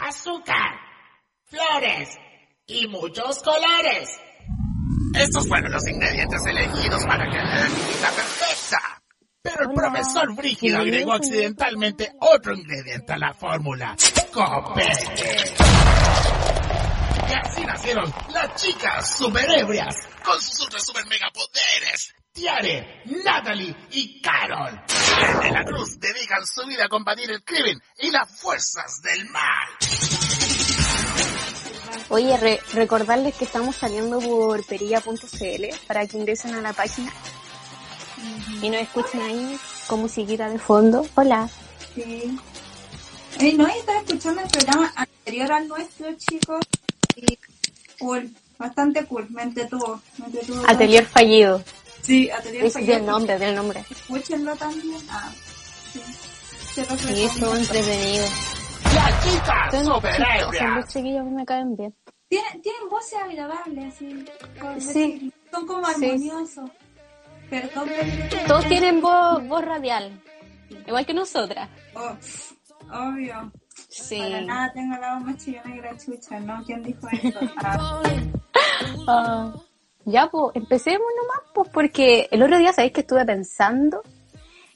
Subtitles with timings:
[0.00, 0.80] Azúcar,
[1.44, 2.18] flores
[2.66, 4.08] y muchos colores.
[5.14, 9.02] Estos fueron los ingredientes elegidos para que la receta perfecta.
[9.42, 13.96] Pero el profesor Brígido agregó accidentalmente otro ingrediente a la fórmula.
[14.32, 15.54] Copete.
[17.28, 19.94] Y así nacieron las chicas superebrias
[20.24, 22.12] con sus super mega poderes.
[22.32, 24.80] Tiare, Natalie y Carol.
[25.42, 29.68] De la Cruz dedican su vida a combatir el crimen y las fuerzas del mal.
[32.08, 37.12] Oye, re- recordarles que estamos saliendo por perilla.cl para que ingresen a la página
[38.62, 41.06] y nos escuchen ahí con musiquita de fondo.
[41.14, 41.50] Hola.
[41.94, 42.38] Sí.
[43.40, 46.60] Eh, no, estaba escuchando el programa anterior al nuestro, chicos,
[47.16, 47.38] y
[47.98, 50.00] cool, bastante cool, me entretuvo.
[50.18, 51.62] Me entretuvo Atelier fallido.
[52.02, 53.84] Sí, Atelier Es del nombre, del nombre.
[53.90, 55.00] Escúchenlo también.
[55.10, 55.30] Ah,
[55.92, 56.00] sí.
[56.74, 58.24] Se Sí, estuvo entretenido.
[59.22, 60.88] Chicas Son superebrias.
[60.92, 61.94] chiquillos que me caen bien.
[62.28, 64.24] Tienen, tienen voces agradables, así.
[64.92, 65.32] Sí.
[65.50, 66.70] Son como armoniosos.
[67.50, 67.68] Pero-
[68.48, 70.20] Todos tienen voz, voz radial.
[70.86, 71.68] Igual que nosotras.
[71.94, 72.16] Oh,
[72.90, 73.52] obvio.
[73.88, 74.18] Sí.
[74.18, 76.64] Para nada tengo la voz más chillona que la chucha, ¿no?
[76.64, 77.40] ¿Quién dijo esto?
[77.58, 78.02] Ah,
[79.06, 79.52] Ah,
[80.04, 84.02] ya, pues, empecemos nomás, pues, porque el otro día, ¿sabéis que estuve pensando?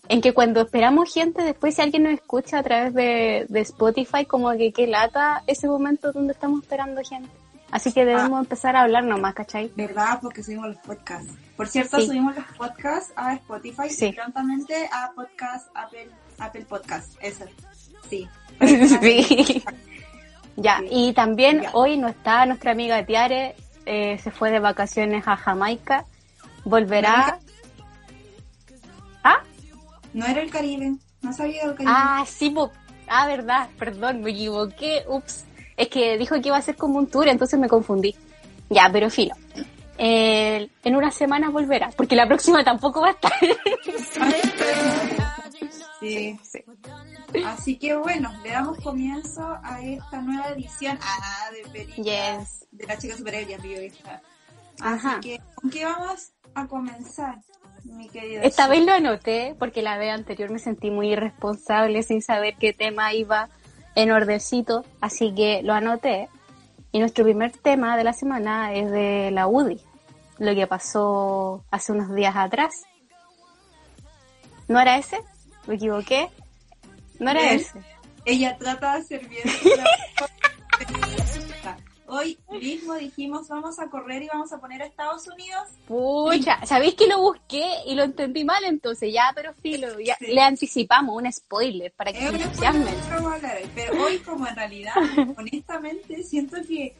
[0.09, 4.25] En que cuando esperamos gente, después si alguien nos escucha a través de, de Spotify,
[4.25, 7.29] como que qué lata ese momento donde estamos esperando gente.
[7.73, 9.73] Así que debemos empezar a hablar nomás, ¿cachai?
[9.75, 10.21] ¿Verdad?
[10.23, 11.33] Porque subimos los podcasts.
[11.57, 12.07] Por cierto, Sí.
[12.07, 14.07] subimos los podcasts a Spotify Sí.
[14.07, 17.13] y prontamente a podcast Apple, Apple Podcast.
[17.21, 17.45] Eso.
[18.09, 18.29] Sí.
[19.01, 19.65] sí.
[20.59, 21.71] Ya, y también Ya.
[21.75, 23.57] hoy no está nuestra amiga Tiare,
[23.87, 26.05] eh, se fue de vacaciones a Jamaica,
[26.65, 27.39] volverá...
[29.25, 29.43] ¿Ah?
[30.13, 30.97] No era el Caribe.
[31.23, 31.93] No sabía del Caribe.
[31.95, 32.55] Ah, sí,
[33.09, 35.45] ah, verdad, perdón, me equivoqué, ups.
[35.77, 38.15] Es que dijo que iba a ser como un tour, entonces me confundí.
[38.69, 39.35] Ya, pero filo.
[39.99, 43.33] Eh, en una semana volverá, porque la próxima tampoco va a estar.
[46.01, 46.39] Sí.
[47.45, 52.67] Así que bueno, le damos comienzo a esta nueva edición ah, de Perilla, Yes.
[52.71, 54.21] de la chica superhéroe periodista.
[54.81, 55.19] Ajá.
[55.19, 57.39] Así que, ¿con qué vamos a comenzar,
[57.85, 58.43] mi querida?
[58.43, 62.73] Esta vez lo anoté, porque la vez anterior me sentí muy irresponsable sin saber qué
[62.73, 63.49] tema iba
[63.95, 66.29] en ordencito, así que lo anoté.
[66.93, 69.81] Y nuestro primer tema de la semana es de la UDI,
[70.39, 72.85] lo que pasó hace unos días atrás.
[74.69, 75.19] ¿No era ese?
[75.67, 76.29] ¿Me equivoqué?
[77.19, 77.81] No era ese.
[78.25, 79.45] Ella trata de hacer bien.
[82.09, 85.69] Hoy mismo dijimos vamos a correr y vamos a poner a Estados Unidos.
[85.89, 89.13] Pucha, ¿sabéis que lo busqué y lo entendí mal entonces?
[89.13, 90.27] Ya, pero filo, ya Sí.
[90.29, 92.95] le anticipamos un spoiler para que Es se entusiasmen.
[93.75, 94.95] Pero hoy como en realidad,
[95.37, 96.95] honestamente, siento que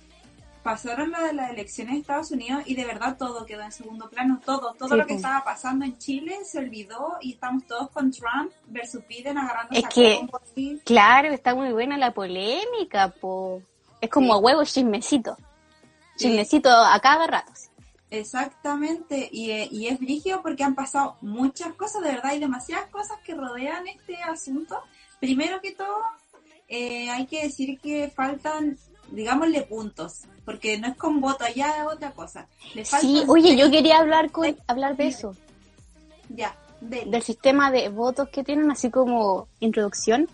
[0.67, 4.11] pasaron lo de las elecciones de Estados Unidos y de verdad todo quedó en segundo
[4.11, 4.41] plano.
[4.45, 8.11] Todo, todo Sí, lo que estaba pasando en Chile se olvidó y estamos todos con
[8.11, 10.29] Trump versus Biden agarrándose Es a que-.
[10.85, 13.63] Claro, está muy buena la polémica, po.
[14.01, 14.45] Es como Sí.
[14.45, 15.37] huevo chismecito.
[16.17, 17.53] Chismecito a cada rato.
[18.11, 22.89] Exactamente, y, eh, y es brígido porque han pasado muchas cosas, de verdad, hay demasiadas
[22.91, 24.81] cosas que rodean este asunto.
[25.21, 25.97] Primero que todo,
[26.69, 28.79] eh, hay que decir que faltan,
[29.11, 32.47] digámosle, puntos, porque no es con voto, allá es otra cosa.
[32.75, 35.35] Le Sí, oye, yo quería hablar con, hablar de eso,
[36.31, 37.11] Ya, dele.
[37.11, 40.27] del sistema de votos que tienen, así como introducción.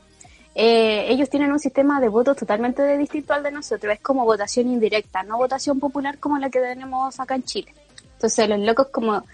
[0.54, 4.24] Eh, ellos tienen un sistema de votos totalmente de- distinto al de nosotros, es como
[4.26, 7.74] votación indirecta, no votación popular como la que tenemos acá en Chile.
[8.14, 9.24] Entonces los locos como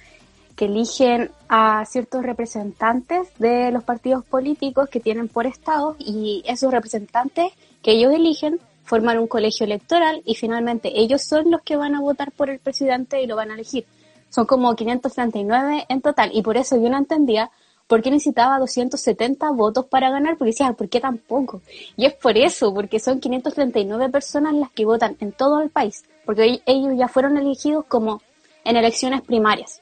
[0.55, 6.73] que eligen a ciertos representantes de los partidos políticos que tienen por estado y esos
[6.73, 7.53] representantes
[7.83, 12.01] que ellos eligen forman un colegio electoral y finalmente ellos son los que van a
[12.01, 13.85] votar por el presidente y lo van a elegir.
[14.31, 17.51] Son como 539 en total y por eso yo no entendía
[17.87, 21.63] por qué necesitaba 270 votos para ganar, porque decía, ¿por qué tan poco?
[21.97, 26.05] Y es por eso, porque son 539 personas las que votan en todo el país,
[26.25, 28.23] porque ellos ya fueron elegidos como
[28.65, 29.81] en elecciones primarias.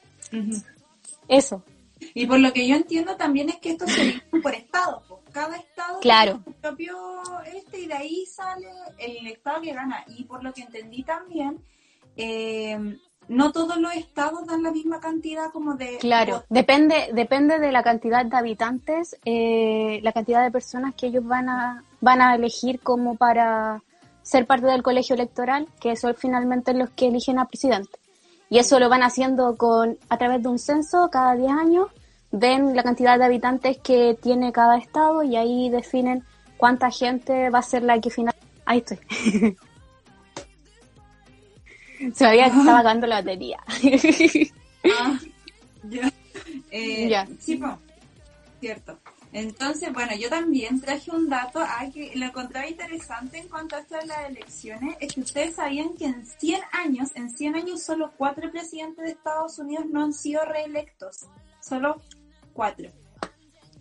[1.27, 1.63] Eso,
[2.13, 5.03] Y por lo que yo entiendo también es que esto se divide por estado.
[5.37, 6.31] Cada estado Claro.
[6.31, 6.97] tiene su propio
[7.45, 8.67] este y de ahí sale
[8.97, 10.03] el estado que gana.
[10.07, 11.59] Y por lo que entendí también,
[12.15, 12.97] eh,
[13.27, 16.33] no todos los estados dan la misma cantidad como de claro.
[16.33, 16.47] votos.
[16.49, 21.49] Depende, depende de la cantidad de habitantes, eh, la cantidad de personas que ellos van
[21.49, 23.83] a, van a elegir como para
[24.23, 27.99] ser parte del colegio electoral, que son finalmente los que eligen a presidente.
[28.49, 31.87] Y eso lo van haciendo con, a través de un censo cada 10 años,
[32.31, 36.23] ven la cantidad de habitantes que tiene cada estado y ahí definen
[36.57, 38.35] cuánta gente va a ser la que final.
[38.65, 38.99] Ahí estoy.
[42.13, 43.59] Se me había estaba acabando la batería.
[44.89, 45.19] Ah,
[45.89, 46.09] ya.
[46.71, 47.27] Eh, Ya.
[47.39, 47.59] Sí,
[48.61, 48.97] cierto.
[49.33, 53.79] Entonces, bueno, yo también traje un dato ah, que lo encontraba interesante en cuanto a
[53.79, 57.83] esto de las elecciones, es que ustedes sabían que en 100 años, en 100 años
[57.83, 61.27] solo cuatro presidentes de Estados Unidos no han sido reelectos.
[61.59, 62.01] Solo
[62.57, 62.89] cuatro.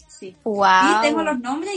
[0.09, 0.37] Sí.
[0.45, 0.65] wow.
[0.99, 1.75] Y tengo los nombres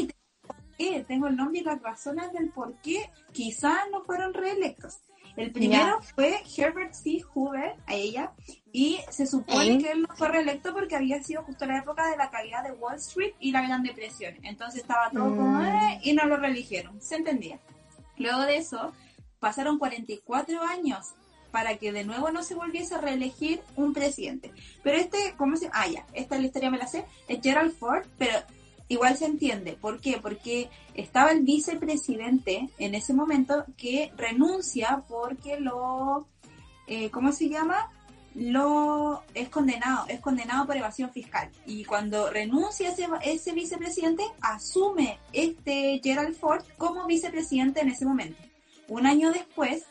[0.77, 4.97] y tengo, el nombre y las razones del por qué quizás no fueron reelectos.
[5.35, 7.21] El primero fue Herbert C.
[7.33, 8.31] Hoover, a ella,
[8.73, 9.77] y se supone ¿Eh?
[9.77, 12.71] que él no fue reelecto porque había sido justo la época de la caída de
[12.73, 14.35] Wall Street y la Gran Depresión.
[14.43, 15.65] Entonces estaba todo como, Mm.
[15.65, 17.59] "Eh", y no lo reeligieron, se entendía.
[18.17, 18.91] Luego de eso,
[19.39, 21.13] pasaron 44 años
[21.51, 24.51] para que de nuevo no se volviese a reelegir un presidente.
[24.83, 27.73] Pero este, ¿cómo se Ah, ya, esta es la historia me la sé, es Gerald
[27.77, 28.39] Ford, pero
[28.89, 29.73] igual se entiende.
[29.73, 30.19] ¿Por qué?
[30.21, 36.27] Porque estaba el vicepresidente en ese momento que renuncia porque lo,
[36.87, 37.91] eh, ¿cómo se llama?
[38.35, 41.49] Lo es condenado, es condenado por evasión fiscal.
[41.65, 48.41] Y cuando renuncia ese, ese vicepresidente, asume este Gerald Ford como vicepresidente en ese momento.
[48.87, 49.83] Un año después,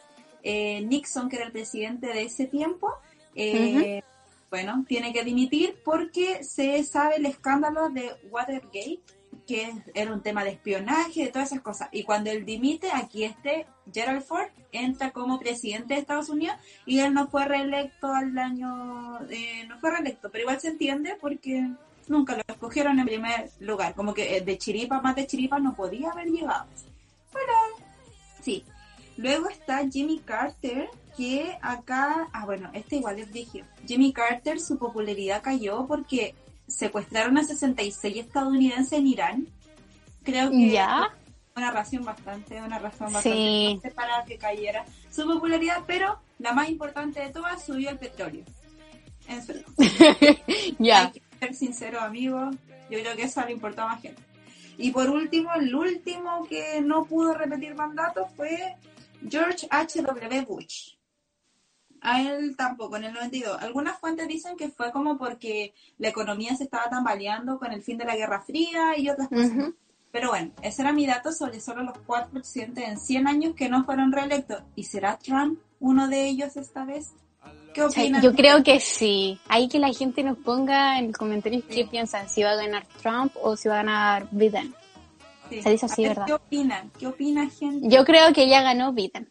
[0.43, 2.93] eh, Nixon, que era el presidente de ese tiempo,
[3.35, 4.02] eh,
[4.50, 9.00] bueno, tiene que dimitir porque se sabe el escándalo de Watergate,
[9.46, 11.88] que era un tema de espionaje, de todas esas cosas.
[11.93, 17.00] Y cuando él dimite, aquí este Gerald Ford entra como presidente de Estados Unidos y
[17.00, 21.67] él no fue reelecto al año, eh, no fue reelecto, pero igual se entiende porque
[22.08, 26.11] nunca lo escogieron en primer lugar, como que de chiripa, más de chiripa no podía
[26.11, 26.67] haber llegado.
[27.32, 27.52] Bueno,
[28.43, 28.64] sí.
[29.19, 33.67] Luego está Jimmy Carter, que acá, ah bueno, este igual es rígido.
[33.85, 36.37] Jimmy Carter, su popularidad cayó porque
[36.69, 39.49] secuestraron a 66 estadounidenses en Irán.
[40.23, 41.09] Creo que Ya.
[41.56, 47.19] una razón bastante, una razón bastante para que cayera su popularidad, pero la más importante
[47.20, 48.44] de todas subió el petróleo.
[49.26, 49.53] En su
[50.79, 51.06] Ya.
[51.06, 52.55] Hay que ser sincero, amigos.
[52.88, 54.23] Yo creo que eso le importó a más gente.
[54.76, 58.76] Y por último, el último que no pudo repetir mandato fue
[59.26, 60.43] George H.W.
[60.43, 60.94] Bush.
[62.00, 63.61] A él tampoco, en el 92.
[63.61, 67.99] Algunas fuentes dicen que fue como porque la economía se estaba tambaleando con el fin
[67.99, 69.73] de la Guerra Fría y otras cosas.
[70.12, 73.69] Pero bueno, ese era mi dato sobre solo los cuatro presidentes en 100 años que
[73.69, 74.62] no fueron reelectos.
[74.75, 77.12] ¿Y será Trump uno de ellos esta vez?
[77.75, 78.23] ¿Qué opinas?
[78.23, 79.38] yo creo que sí.
[79.49, 82.87] Hay que la gente nos ponga en los comentarios qué piensan, si va a ganar
[83.03, 84.75] Trump o si va a ganar Biden.
[85.49, 85.62] Sí.
[85.62, 86.27] se dice así, ver, ¿verdad?
[86.27, 86.93] ¿Qué opinan?
[86.99, 87.89] ¿Qué opina gente?
[87.89, 89.31] Yo creo que ya ganó Biden.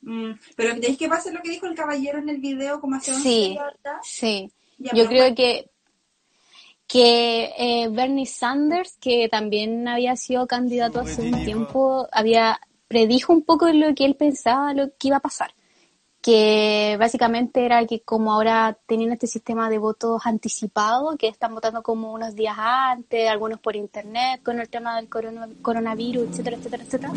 [0.00, 3.12] Mm, pero ¿creéis que pasa lo que dijo el caballero en el video como hace
[3.12, 3.48] 11 Sí.
[3.50, 3.96] días atrás?
[4.04, 4.52] Sí.
[4.78, 5.70] Ya, Yo creo bueno, que
[6.86, 12.58] que eh, Bernie Sanders, que también había sido candidato hace un tiempo, había
[12.88, 15.52] predijo un poco lo que él pensaba, lo que iba a pasar.
[16.20, 21.82] Que básicamente era que como ahora tenían este sistema de votos anticipados, que están votando
[21.82, 26.82] como unos días antes, algunos por internet, con el tema del corona- coronavirus, etcétera, etcétera,
[26.82, 27.12] etcétera,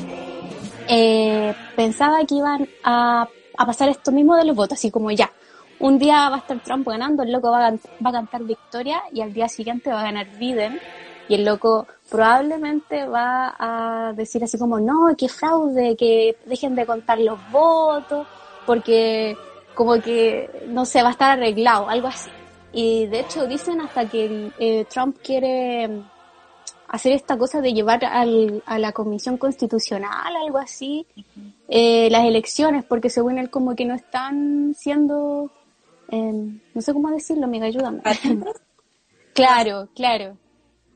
[0.87, 3.27] eh, pensaba que iban a,
[3.57, 5.31] a pasar esto mismo de los votos, así como ya,
[5.79, 9.01] un día va a estar Trump ganando, el loco va a, va a cantar victoria
[9.11, 10.79] y al día siguiente va a ganar Biden
[11.27, 16.85] y el loco probablemente va a decir así como no, que fraude, que dejen de
[16.85, 18.27] contar los votos,
[18.65, 19.37] porque
[19.75, 22.29] como que no sé, va a estar arreglado, algo así.
[22.73, 26.03] Y de hecho dicen hasta que eh, Trump quiere mm,
[26.87, 31.05] hacer esta cosa de llevar al, a la comisión constitucional, algo así,
[31.67, 35.49] eh, las elecciones, porque según él como que no están siendo,
[36.09, 36.33] eh,
[36.73, 38.01] no sé cómo decirlo, amiga, ayúdame.
[39.33, 40.37] claro, claro.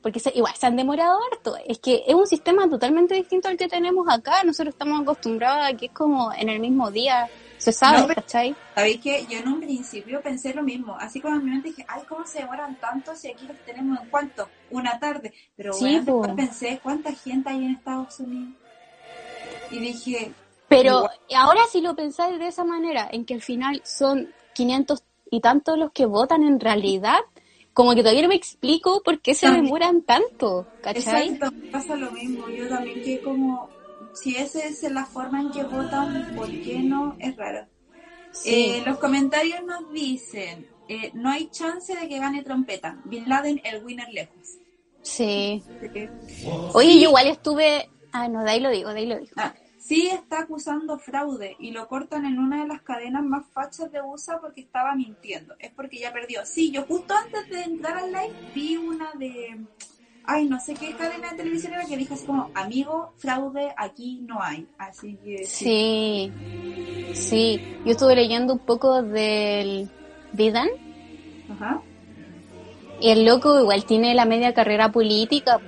[0.01, 1.55] Porque se- igual se han demorado harto.
[1.65, 4.43] Es que es un sistema totalmente distinto al que tenemos acá.
[4.43, 7.27] Nosotros estamos acostumbrados a que es como en el mismo día.
[7.65, 8.55] Se sabe, No, ¿cachai?
[8.75, 10.95] ¿Sabéis que Yo en un principio pensé lo mismo.
[10.99, 13.99] Así como en mi mente dije, ay, ¿cómo se demoran tanto si aquí los tenemos
[13.99, 14.47] en cuánto?
[14.69, 15.33] Una tarde.
[15.55, 18.53] Pero bueno, después pensé, ¿cuánta gente hay en Estados Unidos?
[19.71, 20.31] Y dije,
[20.67, 25.41] Pero ahora si lo pensáis de esa manera, en que al final son 500 y
[25.41, 27.17] tantos los que votan en realidad,
[27.73, 29.65] como que todavía no me explico por qué se También.
[29.65, 31.29] demoran tanto, ¿cachai?
[31.29, 32.47] exacto, pasa lo mismo.
[32.49, 33.69] Yo también que como,
[34.15, 37.15] si esa es la forma en que votan, ¿por qué no?
[37.19, 37.67] Es raro.
[38.31, 38.49] Sí.
[38.49, 42.99] Eh, los comentarios nos dicen, eh, no hay chance de que gane trompeta.
[43.05, 44.57] Bin Laden, el winner lejos.
[45.01, 45.63] Sí.
[46.73, 47.89] Oye, yo igual estuve...
[48.11, 49.33] Ah, no, de ahí lo digo, de ahí lo digo.
[49.35, 53.91] Ah, sí está acusando fraude y lo cortan en una de las cadenas más fachas
[53.91, 55.55] de USA porque estaba mintiendo.
[55.59, 56.45] Es porque ya perdió.
[56.45, 59.65] Sí, yo justo antes de entrar al live vi una de,
[60.27, 64.21] ay, no sé qué cadena de televisión era que dijo así como, amigo, fraude, aquí
[64.27, 64.67] no hay.
[64.77, 66.31] Así que sí.
[67.13, 69.89] Sí, yo estuve leyendo un poco del
[70.33, 70.69] Vidan.
[71.51, 71.81] Ajá.
[72.99, 75.59] Y el loco igual tiene la media carrera política,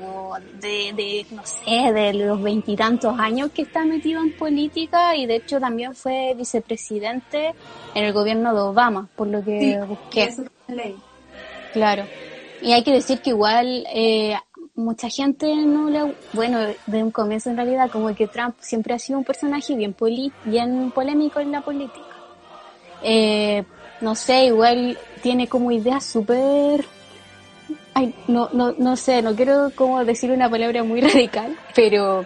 [0.61, 5.35] de, de, no sé, de los veintitantos años que está metido en política y de
[5.37, 7.53] hecho también fue vicepresidente
[7.95, 10.23] en el gobierno de Obama, por lo que Sí, busqué.
[10.23, 10.95] eso es ley.
[11.73, 12.05] Claro.
[12.61, 14.35] Y hay que decir que igual eh,
[14.77, 16.15] mucha gente no le...
[16.33, 19.93] Bueno, de un comienzo en realidad, como que Trump siempre ha sido un personaje bien,
[19.93, 22.05] poli, bien polémico en la política.
[23.01, 23.63] Eh,
[23.99, 26.85] no sé, igual tiene como ideas súper...
[27.93, 32.25] Ay, no, no, no sé, no quiero como decir una palabra muy radical, pero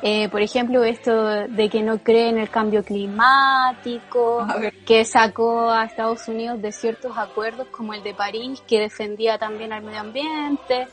[0.00, 4.46] eh, por ejemplo esto de que no cree en el cambio climático,
[4.86, 9.72] que sacó a Estados Unidos de ciertos acuerdos como el de París, que defendía también
[9.72, 10.88] al medio ambiente.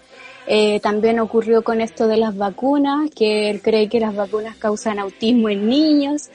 [0.52, 4.98] Eh, también ocurrió con esto de las vacunas, que él cree que las vacunas causan
[4.98, 6.30] autismo en niños.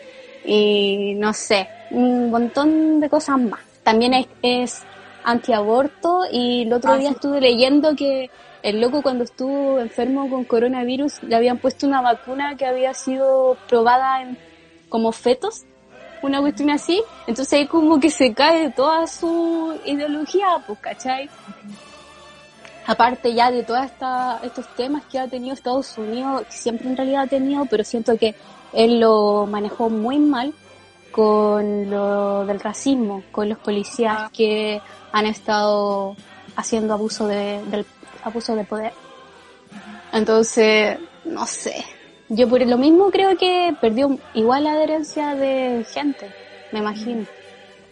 [0.45, 3.61] Y no sé, un montón de cosas más.
[3.83, 4.87] También es, es
[5.25, 7.15] antiaborto y el otro Ah, día sí.
[7.15, 8.31] estuve leyendo que
[8.63, 13.59] el loco cuando estuvo enfermo con coronavirus le habían puesto una vacuna que había sido
[13.69, 14.39] probada en
[14.89, 15.65] como fetos,
[16.23, 21.29] una cuestión así, entonces ahí como que se cae toda su ideología, pues, ¿cachai?
[22.87, 23.87] Aparte ya de todos
[24.43, 28.17] estos temas que ha tenido Estados Unidos, que siempre en realidad ha tenido, pero siento
[28.19, 28.35] que
[28.73, 30.53] él lo manejó muy mal
[31.11, 34.31] con lo del racismo, con los policías Ah.
[34.33, 36.17] que han estado
[36.57, 37.87] haciendo abuso de, del
[38.23, 38.93] abuso de poder.
[40.13, 41.85] Entonces, no sé.
[42.29, 46.31] Yo por lo mismo creo que perdió igual la adherencia de gente,
[46.73, 47.27] me imagino.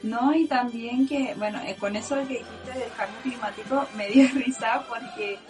[0.03, 4.27] No, y también que, bueno, eh, con eso que dijiste del cambio climático, me dio
[4.35, 5.41] risa porque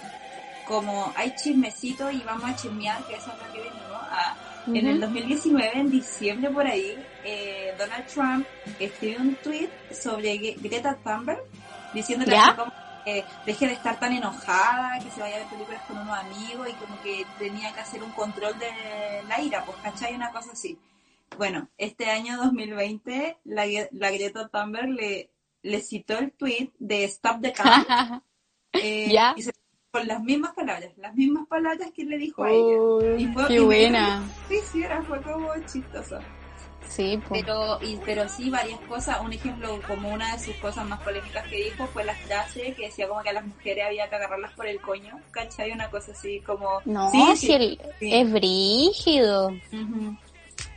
[0.64, 4.38] como hay chismecito y vamos a chismear, que eso es lo que venimos, a,
[4.72, 5.00] en el Ujú.
[5.00, 11.40] 2019, en diciembre por ahí, eh, Donald Trump escribió un tweet sobre Greta Thunberg,
[11.92, 12.72] diciéndole así como
[13.04, 16.68] que deje de estar tan enojada, que se vaya a ver películas con unos amigos
[16.70, 20.14] y como que tenía que hacer un control de la ira, pues, ¿cachai?
[20.14, 20.78] Una cosa así.
[21.38, 25.30] Bueno, este año 2020, la, la Greta Thunberg le,
[25.62, 28.22] le citó el tweet de Stop the Count
[28.74, 29.34] eh, ¿Ya?
[29.36, 29.52] y se-
[29.90, 33.16] con las mismas palabras, las mismas palabras que le dijo a ella.
[33.18, 34.22] Y fue- qué y buena.
[34.48, 36.18] Sí, sí, era, fue como chistoso.
[36.88, 37.42] Sí, pues.
[37.42, 39.20] Pero, y, pero sí, varias cosas.
[39.22, 42.86] Un ejemplo, como una de sus cosas más polémicas que dijo fue la frase que
[42.86, 45.18] decía como que a las mujeres había que agarrarlas por el coño.
[45.30, 45.72] ¿Cachai?
[45.72, 46.80] Una cosa así como...
[46.84, 47.52] No, sí, si sí.
[47.54, 48.14] él sí.
[48.14, 49.48] es brígido.
[49.48, 50.16] Ujú.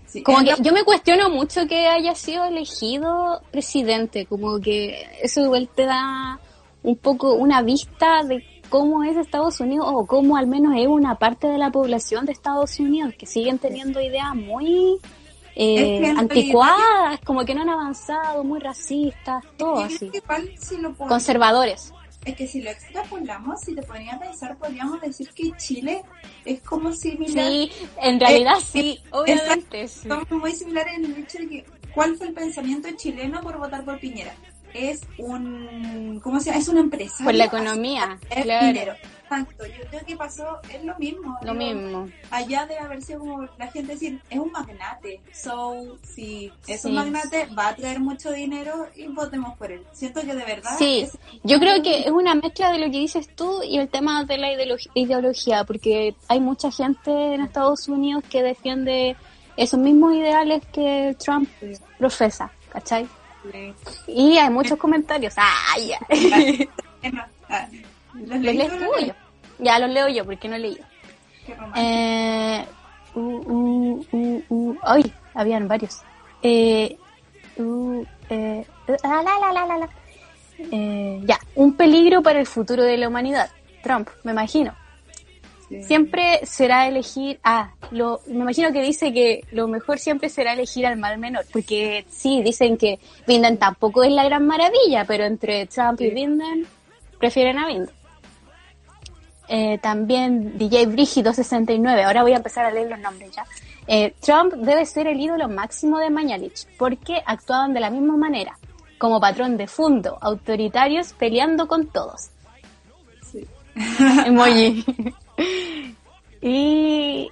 [0.08, 5.42] Sí, Como que yo me cuestiono mucho que haya sido elegido presidente, como que eso
[5.42, 6.40] igual te da
[6.84, 11.16] un poco una vista de cómo es Estados Unidos o cómo al menos es una
[11.16, 15.00] parte de la población de Estados Unidos que siguen teniendo ideas muy
[15.58, 20.12] eh, Es que en realidad- anticuadas, como que no han avanzado, muy racistas, todo así.
[20.60, 21.94] si Conservadores.
[22.26, 26.02] Es que si lo extrapolamos, si te ponías a pensar, podríamos decir que Chile
[26.44, 27.48] es como similar.
[27.48, 30.08] Sí, en realidad Eh, sí, obviamente sí.
[30.08, 33.86] Somos muy similares en el hecho de que, ¿cuál fue el pensamiento chileno por votar
[33.86, 34.34] por Piñera?
[34.74, 36.60] Es un, ¿cómo se llama?
[36.60, 37.24] Es una empresa.
[37.24, 38.68] Por la economía, Es claro.
[38.68, 38.94] dinero.
[39.28, 41.36] Exacto, yo creo que pasó, es lo mismo.
[41.42, 42.10] Lo digo, mismo.
[42.30, 45.20] Allá debe haber sido como la gente decir, es un magnate.
[45.34, 46.90] So, si es Sí.
[46.90, 49.84] un magnate, va a traer mucho dinero y votemos por él.
[49.94, 50.78] Siento que de verdad.
[50.78, 53.90] Sí, es- yo creo que es una mezcla de lo que dices tú y el
[53.90, 59.16] tema de la ideolo- ideología, porque hay mucha gente en Estados Unidos que defiende
[59.58, 61.50] esos mismos ideales que Trump
[61.98, 63.08] profesa, ¿cachai?
[64.08, 65.34] Y hay muchos comentarios.
[65.38, 65.98] ¡Ah, ya!
[68.30, 69.14] Ah, ¿los ¿Los lees tú o yo?
[69.60, 70.78] Ya los leo yo, porque no leí.
[71.46, 71.88] Qué romántico.
[71.88, 72.66] Eh,
[73.16, 76.02] uh, uh, uh, uh, ay, habían varios.
[76.42, 76.98] Eh,
[77.58, 78.66] uh, eh,
[79.04, 79.90] la, la, la, la, la, la.
[80.72, 83.50] Eh, ya, un peligro para el futuro de la humanidad.
[83.84, 84.74] Trump, me imagino.
[85.70, 85.84] Sí.
[85.84, 90.86] Siempre será elegir, ah, lo, me imagino que dice que lo mejor siempre será elegir
[90.86, 95.66] al mal menor, porque sí, dicen que Binden tampoco es la gran maravilla, pero entre
[95.66, 96.12] Trump y.
[96.12, 96.68] Binden
[97.20, 97.90] prefieren a Binden.
[99.48, 103.46] Eh, también DJ Brígido 69, ahora voy a empezar a leer los nombres ya.
[103.88, 108.58] Eh, Trump debe ser el ídolo máximo de Mañalich, porque actuaban de la misma manera,
[108.98, 112.30] como patrón de fondo, autoritarios peleando con todos.
[113.32, 113.46] Sí.
[114.26, 114.84] Emoji.
[116.42, 117.30] y,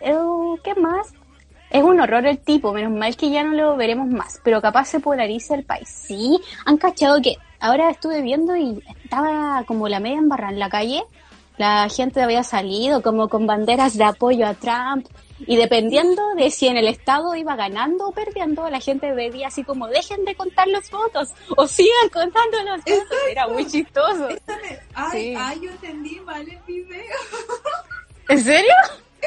[0.64, 1.14] ¿qué más?
[1.74, 4.86] Es un horror el tipo, menos mal que ya no lo veremos más, pero capaz
[4.86, 5.90] se polariza el país.
[5.90, 10.70] Sí, han cachado que ahora estuve viendo y estaba como la media embarrada en la
[10.70, 11.04] calle,
[11.58, 15.08] la gente había salido como con banderas de apoyo a Trump
[15.46, 19.64] y dependiendo de si en el estado iba ganando o perdiendo, la gente veía así
[19.64, 23.18] como dejen de contar los votos o sigan contando los votos.
[23.30, 24.30] Era muy chistoso.
[24.94, 25.36] Ay, sí.
[25.38, 27.04] ay, yo entendí mal el video.
[28.30, 28.74] ¿En serio?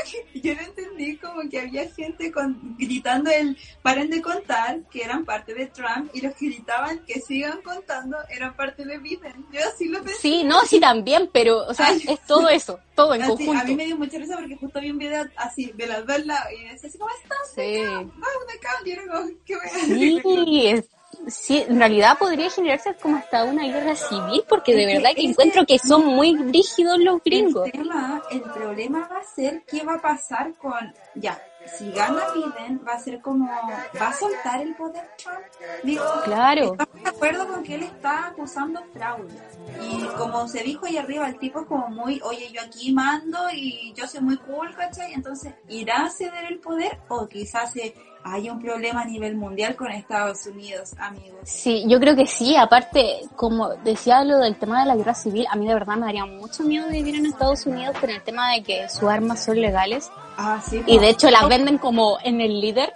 [0.34, 5.24] yo no entendí como que había gente con, gritando el paren de contar, que eran
[5.24, 9.46] parte de Trump, y los que gritaban que sigan contando eran parte de Biden.
[9.52, 10.20] Yo así lo pensé.
[10.20, 13.60] Sí, no, sí también, pero, o sea, es todo eso, todo en así, conjunto.
[13.60, 16.24] A mí me dio mucha risa porque justo vi un video así, de las dos
[16.24, 17.38] lados, y decía así, ¿cómo estás?
[17.54, 17.78] Sí.
[17.78, 19.84] Oh, my God, y era como, ¿qué voy a?
[19.84, 20.84] Sí, es,
[21.28, 25.64] sí, en realidad podría generarse como hasta una guerra civil, porque de verdad que encuentro
[25.66, 27.66] que son muy rígidos los gringos.
[27.66, 31.40] El, tema, el problema va a ser qué va a pasar con, ya,
[31.76, 35.38] si gana Biden, va a ser como, va a soltar el poder Trump.
[35.82, 36.72] Digo, Claro.
[36.72, 39.34] Estamos de acuerdo con que él está acusando fraude.
[39.82, 43.38] Y como se dijo ahí arriba, el tipo es como muy, oye, yo aquí mando
[43.52, 45.12] y yo soy muy cool, ¿cachai?
[45.12, 47.94] Entonces, ¿irá a ceder el poder o quizás se
[48.28, 51.38] hay un problema a nivel mundial con Estados Unidos, amigos.
[51.44, 52.56] Sí, yo creo que sí.
[52.56, 56.06] Aparte, como decía lo del tema de la guerra civil, a mí de verdad me
[56.06, 59.60] daría mucho miedo vivir en Estados Unidos con el tema de que sus armas son
[59.60, 60.10] legales.
[60.36, 60.82] Ah, sí.
[60.86, 62.92] Y de hecho las venden como en el líder.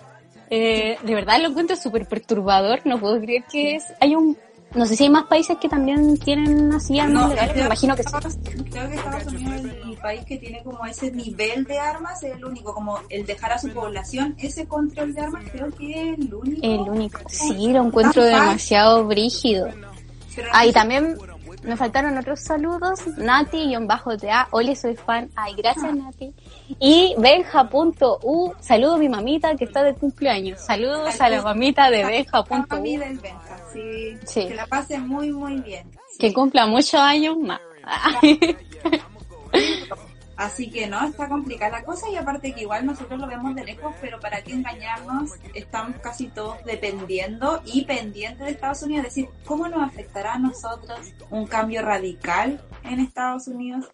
[0.50, 2.80] Eh, de verdad lo encuentro súper perturbador.
[2.84, 4.36] No puedo creer que es, hay un
[4.74, 7.96] no sé si hay más países que también tienen así armas No, legales, me imagino
[7.96, 8.10] que sí.
[8.70, 12.22] Creo que Estados Unidos es el, el país que tiene como ese nivel de armas,
[12.22, 15.90] es el único, como el dejar a su población ese control de armas, creo que
[15.90, 16.60] es el único.
[16.62, 17.20] El único.
[17.28, 19.68] Sí, lo encuentro demasiado brígido.
[20.52, 21.18] Ah, y también
[21.64, 23.00] me faltaron otros saludos.
[23.18, 25.30] Nati-TA, Oli, soy fan.
[25.34, 26.32] Ay, gracias, Nati.
[26.78, 30.60] Y Benja.u, saludo a mi mamita que está de cumpleaños.
[30.60, 32.66] Saludos a la mamita de La Benja.u.
[32.68, 34.16] mami del Benja, sí.
[34.24, 34.48] Sí.
[34.48, 35.90] Que la pase muy, muy bien.
[36.18, 37.60] Que cumpla muchos años más.
[40.40, 43.62] Así que no, está complicada la cosa y aparte que igual nosotros lo vemos de
[43.62, 49.06] lejos, pero para qué engañarnos, estamos casi todos dependiendo y pendientes de Estados Unidos.
[49.06, 53.84] Es decir, ¿cómo nos afectará a nosotros un cambio radical en Estados Unidos?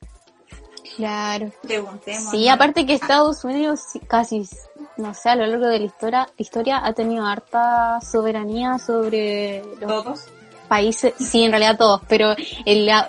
[0.96, 1.50] Claro.
[1.62, 2.30] Preguntemos.
[2.30, 2.52] Sí, ¿no?
[2.54, 4.48] aparte que Estados Unidos sí, casi,
[4.96, 10.04] no sé, a lo largo de la historia, historia ha tenido harta soberanía sobre los
[10.04, 10.24] Todos.
[10.68, 12.34] países, sí, en realidad todos, pero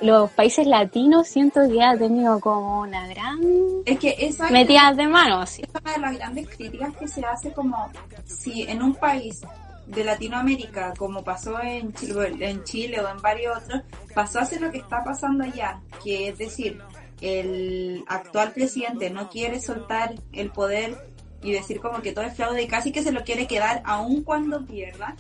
[0.02, 3.40] los países latinos siento que ha tenido como una gran
[3.86, 5.64] Es que esa metida de mano, así.
[5.64, 7.90] es una de las grandes críticas que se hace como
[8.26, 9.42] si en un país
[9.88, 14.60] de Latinoamérica, como pasó en Chile, en Chile o en varios otros, pasó a ser
[14.62, 16.78] lo que está pasando allá, que es decir,
[17.22, 20.98] el actual presidente no quiere soltar el poder
[21.42, 24.24] y decir como que todo es fraude y casi que se lo quiere quedar aun
[24.24, 25.16] cuando pierda.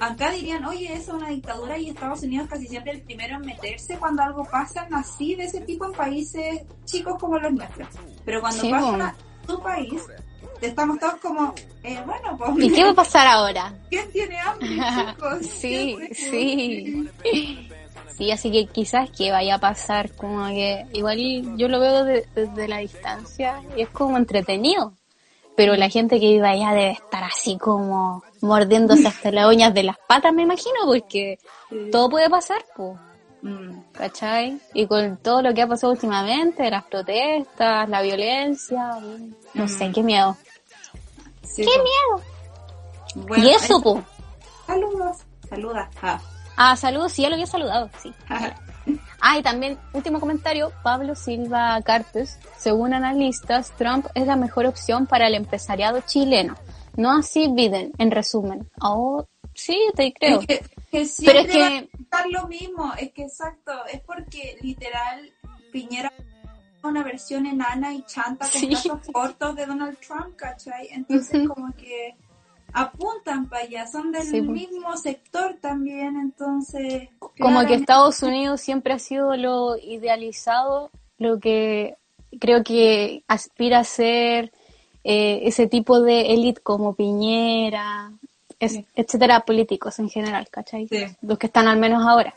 [0.00, 3.40] Acá dirían, oye, eso es una dictadura y Estados Unidos casi siempre el primero en
[3.46, 7.88] meterse cuando algo pasa así de ese tipo en países chicos como los nuestros.
[8.24, 9.04] Pero cuando Sí, pasa bueno.
[9.04, 9.14] a
[9.46, 10.02] tu país,
[10.60, 11.52] estamos todos como,
[11.82, 13.74] eh, bueno, pues, ¿Y qué va a pasar ahora?
[13.90, 14.68] ¿quién tiene hambre,
[15.14, 15.38] chicos?
[15.46, 17.10] Sí, ¿Quién se- sí.
[18.16, 21.18] Sí, así que quizás que vaya a pasar, como que igual
[21.56, 24.92] yo lo veo de- desde la distancia y es como entretenido.
[25.56, 29.82] Pero la gente que vive allá debe estar así como mordiéndose hasta las uñas de
[29.82, 31.38] las patas, me imagino, porque
[31.92, 32.98] todo puede pasar, pues.
[33.92, 34.58] ¿cachai?
[34.74, 38.98] Y con todo lo que ha pasado últimamente, las protestas, la violencia,
[39.54, 39.92] no sé, Mm.
[39.92, 40.36] qué miedo.
[41.44, 43.26] sí, ¡Qué miedo!
[43.28, 44.02] Bueno, y eso, po.
[44.66, 45.16] Saludos.
[45.48, 45.88] Saluda.
[46.02, 46.20] Ah.
[46.60, 48.12] Ah, saludos, sí, ya lo había saludado, sí.
[49.20, 52.38] Ah, y también, último comentario, Pablo Silva Cartes.
[52.56, 56.54] Según analistas, Trump es la mejor opción para el empresariado chileno.
[56.96, 58.68] No así Biden, en resumen.
[58.80, 60.38] Oh, sí, te creo.
[60.40, 60.58] Es que,
[60.90, 65.28] que Pero es que- va a estar lo mismo, es que exacto, es porque literal
[65.72, 66.12] Piñera
[66.84, 68.88] una versión enana y chanta con Sí.
[69.12, 70.88] cortos de Donald Trump, ¿cachai?
[70.92, 72.14] Entonces como que
[72.72, 74.48] apuntan para allá, son del Sí, pues.
[74.60, 77.08] mismo sector también, entonces...
[77.40, 81.96] Como que Estados Unidos siempre ha sido lo idealizado, lo que
[82.40, 84.52] creo que aspira a ser
[85.04, 88.12] eh, ese tipo de élite como Piñera,
[88.60, 88.86] es- Sí.
[88.94, 90.88] etcétera, políticos en general, ¿cachai?
[90.88, 91.04] Sí.
[91.22, 92.34] Los que están al menos ahora.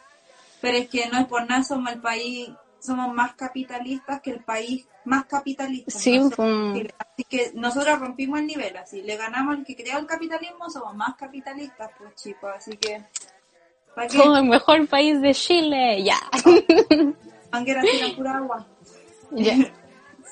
[0.61, 2.49] Pero es que no es por nada, somos el país,
[2.81, 5.91] somos más capitalistas que el país más capitalista.
[5.91, 6.19] Sí.
[6.19, 10.95] Así que nosotros rompimos el nivel, así le ganamos al que creó el capitalismo, somos
[10.95, 13.03] más capitalistas, pues chicos, así que...
[14.09, 16.17] Somos el mejor país de Chile, ya.
[17.51, 18.67] Manguera tira pura agua.
[19.31, 19.55] Ya.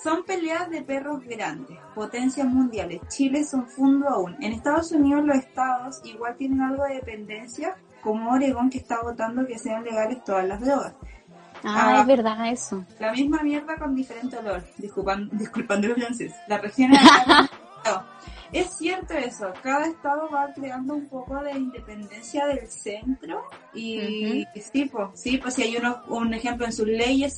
[0.02, 3.02] Son peleas de perros grandes, potencias mundiales.
[3.10, 4.38] Chile es un fondo aún.
[4.42, 9.46] En Estados Unidos los estados igual tienen algo de dependencia, como Oregón que está votando
[9.46, 10.94] que sean legales todas las drogas.
[11.64, 12.02] Ah, Ah.
[12.02, 12.84] es verdad eso.
[13.00, 14.64] La misma mierda con diferente olor.
[14.78, 16.34] Disculpan, disculpando el francés.
[16.48, 16.98] La región no.
[18.52, 19.54] Es cierto eso.
[19.62, 23.44] Cada estado va creando un poco de independencia del centro.
[23.76, 27.38] Y sí, pues, sí, pues si hay uno, un ejemplo en sus leyes,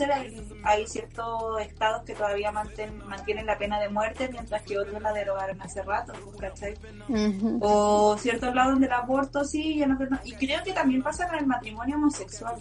[0.64, 5.12] hay, ciertos estados que todavía manten- mantienen la pena de muerte, mientras que otros la
[5.12, 6.76] derogaron hace rato, ¿cachai?
[7.10, 7.60] Ujú.
[7.62, 10.20] O ciertos lados donde el aborto sí, y, en otros no.
[10.24, 12.56] y creo que también pasa con el matrimonio homosexual.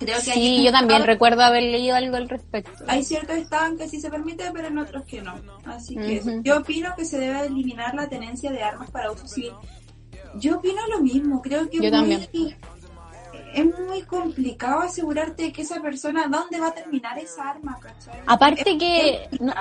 [0.00, 2.72] Creo que hay Sí, yo también recuerdo haber leído algo al respecto.
[2.88, 5.34] hay ciertos estados que sí se permite, pero en otros que no.
[5.66, 9.52] Así que yo opino que se debe eliminar la tenencia de armas para uso civil.
[10.36, 12.56] Yo opino lo mismo, creo que Yo es muy, también.
[13.54, 17.78] es muy complicado asegurarte que esa persona, ¿dónde va a terminar esa arma?
[17.78, 18.20] ¿cachai?
[18.26, 19.52] Aparte Es- que no-.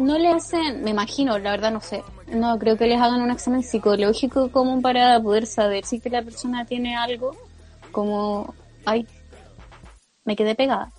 [0.00, 2.02] No le hacen, me imagino, la verdad no sé.
[2.26, 6.22] No creo que les hagan un examen psicológico como para poder saber si que la
[6.22, 7.36] persona tiene algo
[7.92, 8.54] como,
[8.86, 9.06] ay,
[10.24, 10.90] me quedé pegada.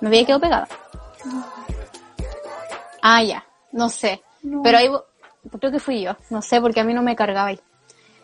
[0.00, 0.68] Me había quedado pegada.
[3.02, 4.22] Ah, ya, no sé.
[4.44, 4.62] No.
[4.62, 4.88] Pero ahí,
[5.58, 7.58] creo que fui yo, no sé porque a mí no me cargaba ahí.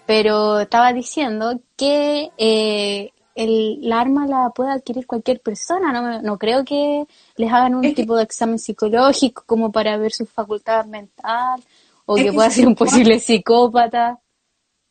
[0.06, 6.38] Pero estaba diciendo que eh, el, la arma la puede adquirir cualquier persona, no, no
[6.38, 10.26] creo que les hagan un Es que- tipo de examen psicológico como para ver su
[10.26, 11.62] facultad mental
[12.06, 14.18] o Es que que pueda se ser un supone- posible psicópata.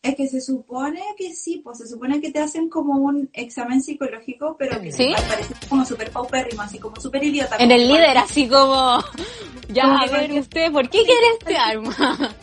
[0.04, 3.84] Es que se supone que sí, pues se supone que te hacen como un examen
[3.84, 5.14] psicológico, pero que ¿Sí?
[5.14, 7.56] es como súper paupérrimo, así como súper idiota.
[7.58, 8.98] En el líder, así como,
[9.70, 12.34] ya, Como a ver usted, ¿por qué quiere este arma?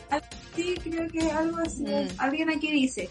[0.55, 1.83] Sí, creo que algo así.
[1.83, 2.09] Mm.
[2.19, 3.11] Alguien aquí dice,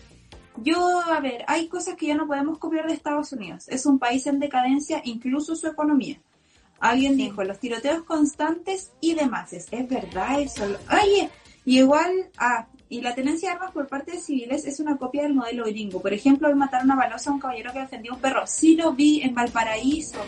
[0.63, 3.67] yo, a ver, hay cosas que ya no podemos copiar de Estados Unidos.
[3.67, 6.19] Es un país en decadencia, incluso su economía.
[6.79, 9.53] Alguien dijo, los tiroteos constantes y demás.
[9.53, 10.63] Es verdad eso.
[10.91, 11.29] Oye,
[11.65, 15.23] y igual, ah, y la tenencia de armas por parte de civiles es una copia
[15.23, 16.01] del modelo gringo.
[16.01, 18.47] Por ejemplo, hoy mataron a balosa a un caballero que defendía un perro.
[18.47, 20.19] Sí lo vi en Valparaíso.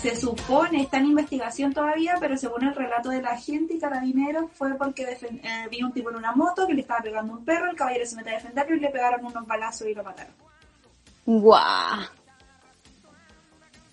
[0.00, 4.50] Se supone, está en investigación todavía, pero según el relato de la gente y carabineros,
[4.54, 7.44] fue porque eh, vi un tipo en una moto que le estaba pegando a un
[7.44, 10.32] perro, el caballero se metió a defenderlo y le pegaron unos balazos y lo mataron.
[11.26, 12.00] Guau,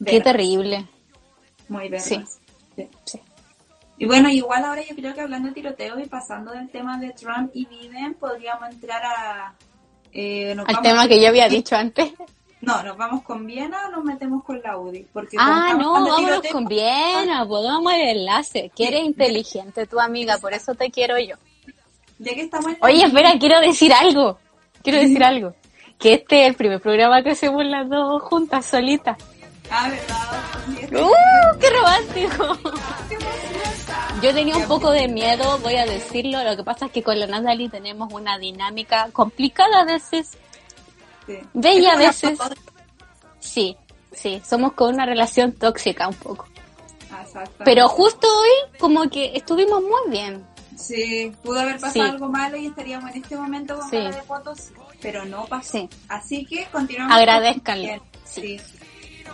[0.06, 0.88] qué terrible.
[1.68, 1.90] Muy.
[2.00, 2.24] Sí.
[2.78, 2.90] Sí.
[3.04, 3.22] Sí.
[3.98, 7.12] Y bueno, igual ahora yo creo que hablando de tiroteo y pasando del tema de
[7.12, 9.54] Trump y Biden, podríamos entrar a...
[10.14, 12.12] eh, Al tema que yo había dicho antes.
[12.62, 15.06] No, nos vamos con Viena o nos metemos con la UDI.
[15.14, 18.72] Porque Ah, no, vámonos con Viena, pues vamos al enlace.
[18.76, 21.36] Que eres inteligente tu amiga, por eso te quiero yo.
[22.20, 24.40] Ya que estamos en Oye, espera, quiero decir algo.
[24.84, 25.54] Quiero decir algo.
[26.00, 29.18] Que este es el primer programa que hacemos las dos juntas, solitas.
[29.70, 31.04] Ah, verdad.
[31.04, 32.58] ¡Uh, qué romántico!
[34.22, 36.44] Yo tenía un poco de miedo, voy a decirlo.
[36.44, 40.32] Lo que pasa es que con la Natalie tenemos una dinámica complicada a veces.
[41.26, 41.38] sí.
[41.54, 42.40] Bella a veces.
[43.40, 43.78] Sí,
[44.12, 46.48] sí, somos con una relación tóxica un poco.
[47.12, 47.24] Ah.
[47.64, 50.46] Pero justo hoy como que estuvimos muy bien.
[50.76, 52.00] Sí, pudo haber pasado Sí.
[52.12, 53.98] algo malo y estaríamos en este momento con Sí.
[53.98, 55.72] de fotos, pero no pasó.
[55.80, 55.90] Sí.
[56.08, 57.16] Así que continuamos.
[57.16, 57.84] Agradezcanlo.
[57.84, 58.60] Bien, Sí.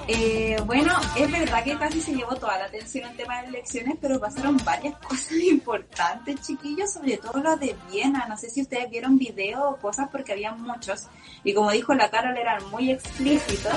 [0.07, 3.95] Eh, bueno, es verdad que casi se llevó toda la atención el tema de elecciones,
[4.01, 8.25] pero pasaron varias cosas importantes, chiquillos, sobre todo lo de Viena.
[8.27, 11.07] No sé si ustedes vieron videos o cosas porque había muchos.
[11.43, 13.75] Y como dijo la Carol, eran muy explícitos.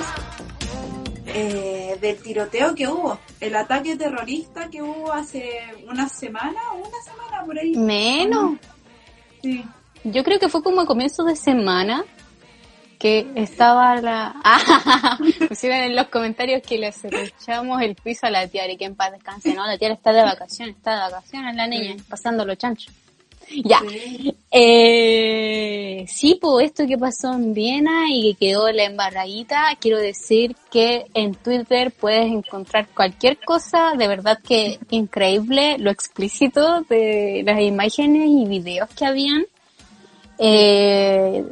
[1.28, 7.44] Eh, del tiroteo que hubo, el ataque terrorista que hubo hace una semana, una semana
[7.44, 7.76] por ahí.
[7.76, 8.58] Menos.
[9.42, 9.64] Sí.
[10.04, 12.04] Yo creo que fue como a comienzo de semana
[12.98, 14.34] que estaba la...
[14.44, 18.84] Ah, pusieron en los comentarios que le echamos el piso a la tía y que
[18.84, 19.54] en paz descanse.
[19.54, 22.92] No, la tía está de vacaciones, está de vacaciones la niña, pasando los chanchos.
[23.64, 23.80] Ya.
[23.88, 24.34] Sí.
[24.50, 30.56] Eh, sí, pues esto que pasó en Viena y que quedó la embarradita, quiero decir
[30.70, 37.60] que en Twitter puedes encontrar cualquier cosa, de verdad que increíble, lo explícito de las
[37.60, 39.44] imágenes y videos que habían.
[40.38, 41.44] Eh,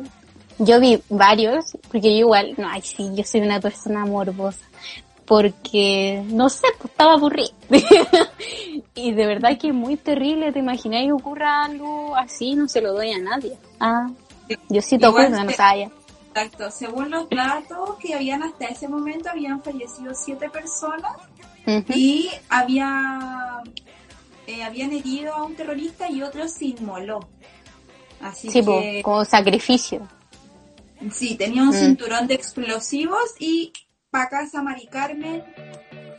[0.59, 4.64] yo vi varios, porque yo igual, no, ay sí, yo soy una persona morbosa,
[5.25, 7.51] porque, no sé, pues estaba aburrida.
[8.95, 12.55] y de verdad que es muy terrible, ¿te imaginas que ocurra algo así?
[12.55, 13.57] No se lo doy a nadie.
[13.81, 14.09] Ah,
[14.69, 15.90] Diosito Igual ocurre, no se- sabía.
[16.37, 21.12] Exacto, según los datos que habían hasta ese momento, habían fallecido siete personas
[21.95, 23.62] y había
[24.49, 27.21] eh, habían herido a un terrorista y otro se inmoló.
[28.21, 30.07] Así Sí, que como sacrificio.
[31.12, 31.73] Sí, tenía un Mm.
[31.75, 33.73] cinturón de explosivos y
[34.11, 35.43] para casa Mari Carmen,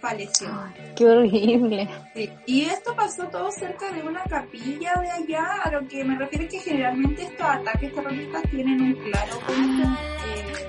[0.02, 0.48] falleció.
[0.52, 1.90] Ay, qué horrible.
[2.14, 2.30] Sí.
[2.46, 6.44] Y esto pasó todo cerca de una capilla de allá, a lo que me refiero
[6.46, 10.68] es que generalmente estos ataques terroristas tienen un claro como, eh,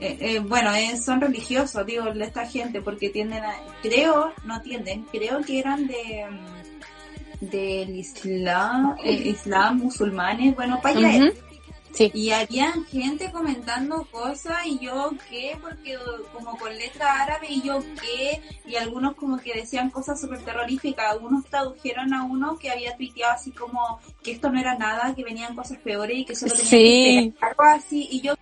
[0.00, 4.60] eh, eh, bueno, eh, son religiosos, digo, de esta gente, porque tienden a, creo, no
[4.60, 11.32] tienden, creo que eran de mm, del Islam, Islam, musulmanes, bueno, para allá.
[11.96, 12.10] Sí.
[12.14, 15.96] y había gente comentando cosas y yo qué, porque
[16.32, 21.10] como con letra árabe y yo qué, y algunos como que decían cosas súper terroríficas,
[21.10, 25.24] algunos tradujeron a uno que había tuiteado así como que esto no era nada, que
[25.24, 27.34] venían cosas peores y que solo tenían Sí.
[27.38, 28.34] que algo así, y yo...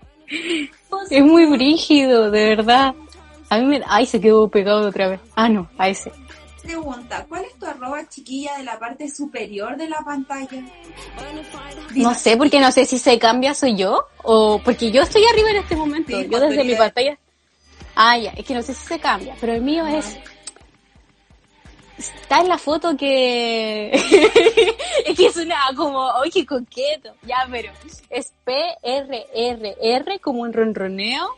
[1.11, 2.95] Es muy brígido, de verdad.
[3.51, 3.83] A mí me...
[3.87, 5.21] Ay, se quedó pegado otra vez.
[5.37, 6.11] Ah, no, a ese.
[6.65, 10.65] Pregunta, ¿cuál es tu arroba chiquilla de la parte superior de la pantalla?
[11.95, 15.51] No sé, porque no sé si se cambia soy yo o porque yo estoy arriba
[15.51, 16.19] en este momento.
[16.19, 17.19] Sí, yo desde mi pantalla.
[17.95, 20.19] Ah, ya, es que no sé si se cambia, pero el mío es
[21.99, 23.91] está en la foto que
[25.07, 27.15] es que suena como, oye, qué coqueto.
[27.23, 27.73] Ya, pero
[28.11, 31.29] es P R R R como un ronroneo.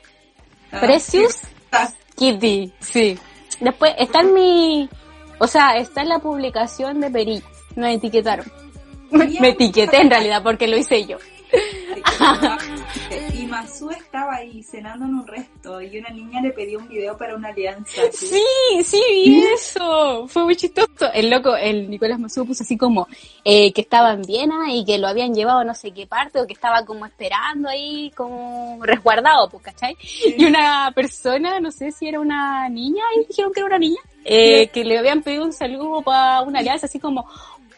[0.72, 3.18] Ah, Precious Ah, Kitty, sí.
[3.60, 4.88] Después está en mi,
[5.38, 7.46] o sea, está en la publicación de Perilla.
[7.74, 8.46] Nos etiquetaron.
[9.10, 11.18] Me, me etiqueté en realidad porque lo hice yo.
[13.34, 17.16] Y Masu estaba ahí cenando en un resto y una niña le pidió un video
[17.16, 18.02] para una alianza.
[18.12, 18.42] Sí,
[18.82, 20.26] sí, vi eso.
[20.26, 21.12] Fue muy chistoso.
[21.12, 23.06] El loco, el Nicolás Masú puso así como
[23.44, 26.40] eh, que estaba en Viena y que lo habían llevado a no sé qué parte
[26.40, 29.96] o que estaba como esperando ahí, como resguardado, pues, ¿cachai?
[30.36, 34.00] Y una persona, no sé si era una niña, y dijeron que era una niña,
[34.28, 37.28] eh, que le habían pedido un saludo para una alianza, así como,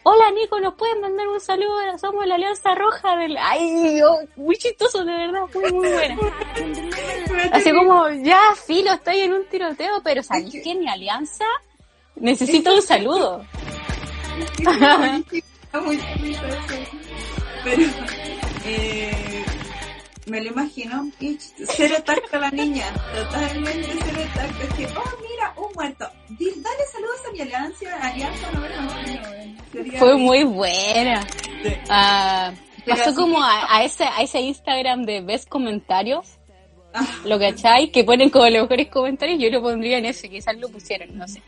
[0.01, 1.75] hola Nico, ¿nos pueden mandar un saludo?
[1.99, 3.37] Somos la Alianza Roja del...
[3.37, 6.17] Ay, Dios, muy chistoso, de verdad, muy, muy buena.
[7.51, 11.45] Así como, ya, filo, estoy en un tiroteo, pero ¿sabéis que mi alianza
[12.15, 13.45] necesita un saludo?
[15.85, 15.99] Muy.
[17.63, 17.83] Pero,
[18.65, 19.45] eh,
[20.29, 21.09] me lo imagino.
[21.19, 22.85] Y cero tacto a la niña.
[23.15, 24.63] Totalmente cero tacto.
[24.63, 26.09] Es que, oh, mira, un muerto.
[26.29, 27.85] Dale saludos a mi alianza.
[28.01, 29.21] Alianza no imagino.
[29.71, 31.27] Sería Fue muy buena.
[31.63, 31.73] Sí.
[31.89, 32.53] Ah,
[32.87, 36.39] pasó como a ese, a ese Instagram de ves comentarios,
[36.93, 40.57] Ah, lo cachai, que ponen como los mejores comentarios, yo lo pondría en ese, quizás
[40.57, 41.41] lo pusieron, no sé.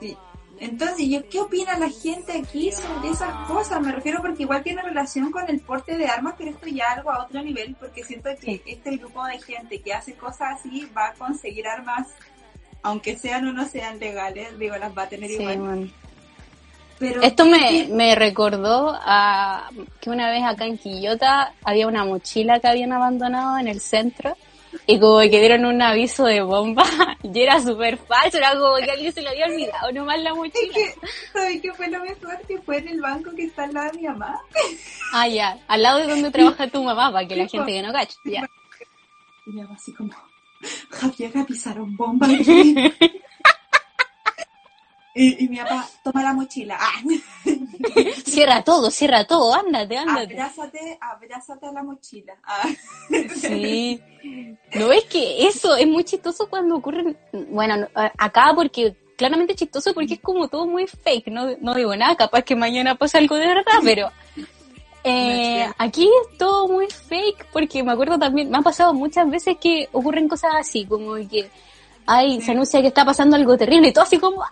[0.00, 0.16] sí.
[0.64, 3.80] Entonces, ¿yo qué opina la gente aquí sobre esas cosas?
[3.82, 7.10] Me refiero porque igual tiene relación con el porte de armas, pero esto ya algo
[7.10, 11.08] a otro nivel, porque siento que este grupo de gente que hace cosas así va
[11.08, 12.08] a conseguir armas,
[12.82, 15.58] aunque sean o no sean legales, digo, las va a tener Sí, igual.
[15.58, 15.88] bueno.
[16.98, 19.68] Pero Esto me, me recordó a
[20.00, 24.36] que una vez acá en Quillota había una mochila que habían abandonado en el centro
[24.86, 26.84] y como que dieron un aviso de bomba
[27.22, 30.36] y era súper falso, era como que alguien se lo había olvidado nomás la Es
[30.36, 30.74] mochila.
[30.74, 30.94] que,
[31.32, 32.38] ¿sabes qué fue lo mejor?
[32.46, 34.40] Que fue en el banco que está al lado de mi mamá.
[35.12, 37.92] Ah, ya, al lado de donde trabaja tu mamá, para que la gente que no
[37.92, 38.48] cache, ya.
[39.46, 40.12] Y mi mamá así como,
[40.90, 42.74] Javier, avisaron bomba aquí.
[45.14, 46.76] Y, y mi papá, toma la mochila.
[46.80, 47.00] Ah.
[48.24, 50.34] Cierra todo, cierra todo, ándate, ándate.
[50.34, 52.34] Abrázate, abrázate a la mochila.
[52.42, 52.68] Ah.
[53.36, 54.00] Sí.
[54.74, 57.16] No es que eso es muy chistoso cuando ocurren,
[57.50, 62.16] bueno, acá porque claramente chistoso porque es como todo muy fake, no, no digo nada,
[62.16, 64.10] capaz que mañana pasa algo de verdad, pero
[65.04, 69.56] eh, aquí es todo muy fake porque me acuerdo también, me ha pasado muchas veces
[69.60, 71.48] que ocurren cosas así, como que
[72.06, 74.50] ay, se anuncia que está pasando algo terrible y todo así como ¡ah!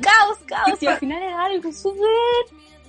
[0.00, 2.08] caos, caos, y al final era algo súper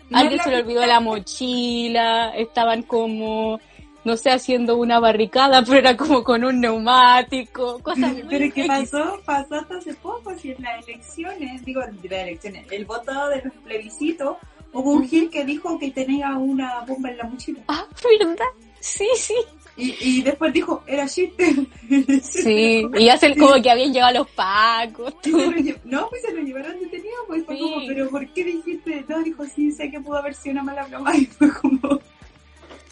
[0.10, 3.60] No Alguien se le olvidó la mochila, estaban como,
[4.04, 8.66] no sé, haciendo una barricada, pero era como con un neumático, cosas muy Pero ¿qué
[8.66, 9.20] pasó?
[9.26, 13.42] Pasó hasta hace poco, si en las elecciones, digo, de las elecciones, el voto de
[13.44, 14.38] los plebiscitos,
[14.74, 17.62] hubo un Gil que dijo que tenía una bomba en la mochila.
[17.68, 17.86] Ah,
[18.20, 18.46] ¿verdad?
[18.80, 19.36] Sí, sí.
[19.80, 21.56] Y, y después dijo, era chiste.
[22.22, 25.14] Sí, y hacen como que habían llegado los pacos.
[25.26, 25.40] Lo
[25.86, 27.62] no, pues se lo llevaron detenido, pues fue Sí.
[27.62, 29.06] como, pero ¿por qué dijiste?
[29.08, 31.12] No, dijo, sí, sé que pudo haber sido una mala broma.
[31.18, 32.00] Y fue como,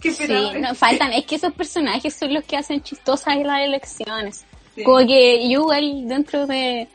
[0.01, 0.27] qué Sí,
[0.59, 4.45] no, faltan, es que esos personajes son los que hacen chistosas las elecciones.
[4.75, 4.83] Sí.
[4.83, 6.87] Como que yo igual dentro de,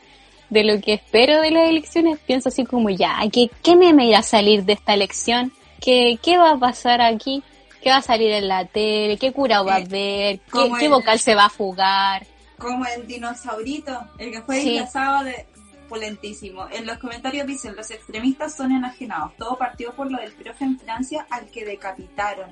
[0.49, 4.19] de lo que espero de las elecciones pienso así como ya, ¿qué, qué meme irá
[4.19, 5.51] a salir de esta elección?
[5.81, 7.43] ¿Qué, ¿Qué va a pasar aquí?
[7.83, 9.17] ¿Qué va a salir en la tele?
[9.17, 10.39] ¿Qué cura va a haber?
[10.39, 12.25] ¿Qué, como qué el- vocal se va a fugar?
[12.57, 14.69] Como el dinosaurito, el que fue Sí.
[14.71, 15.45] disfrazado de
[15.89, 16.67] polentísimo.
[16.71, 19.35] En los comentarios dicen, los extremistas son enajenados.
[19.37, 22.49] Todo partió por lo del profe en Francia al que decapitaron.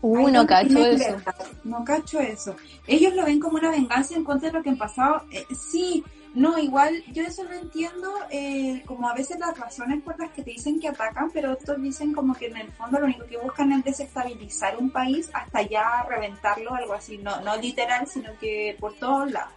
[0.00, 1.04] Uh, no cacho eso.
[1.16, 1.34] verdad.
[1.64, 2.56] No cacho eso.
[2.86, 5.26] Ellos lo ven como una venganza en contra de lo que han pasado.
[5.30, 6.02] Eh, sí,
[6.36, 10.42] no, igual yo eso lo entiendo, eh, como a veces las razones por las que
[10.42, 13.38] te dicen que atacan, pero otros dicen como que en el fondo lo único que
[13.38, 17.18] buscan es desestabilizar un país hasta ya reventarlo, algo así.
[17.18, 19.52] No, no literal, sino que por todos lados.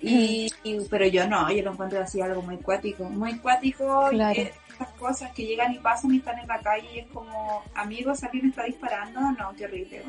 [0.00, 4.08] Y, y- pero yo no, yo lo encuentro así algo muy cuático, muy cuático.
[4.10, 4.40] Claro.
[4.40, 7.62] eh, estas cosas que llegan y pasan y están en la calle y es como,
[7.74, 10.02] amigos, alguien está disparando, no, qué horrible.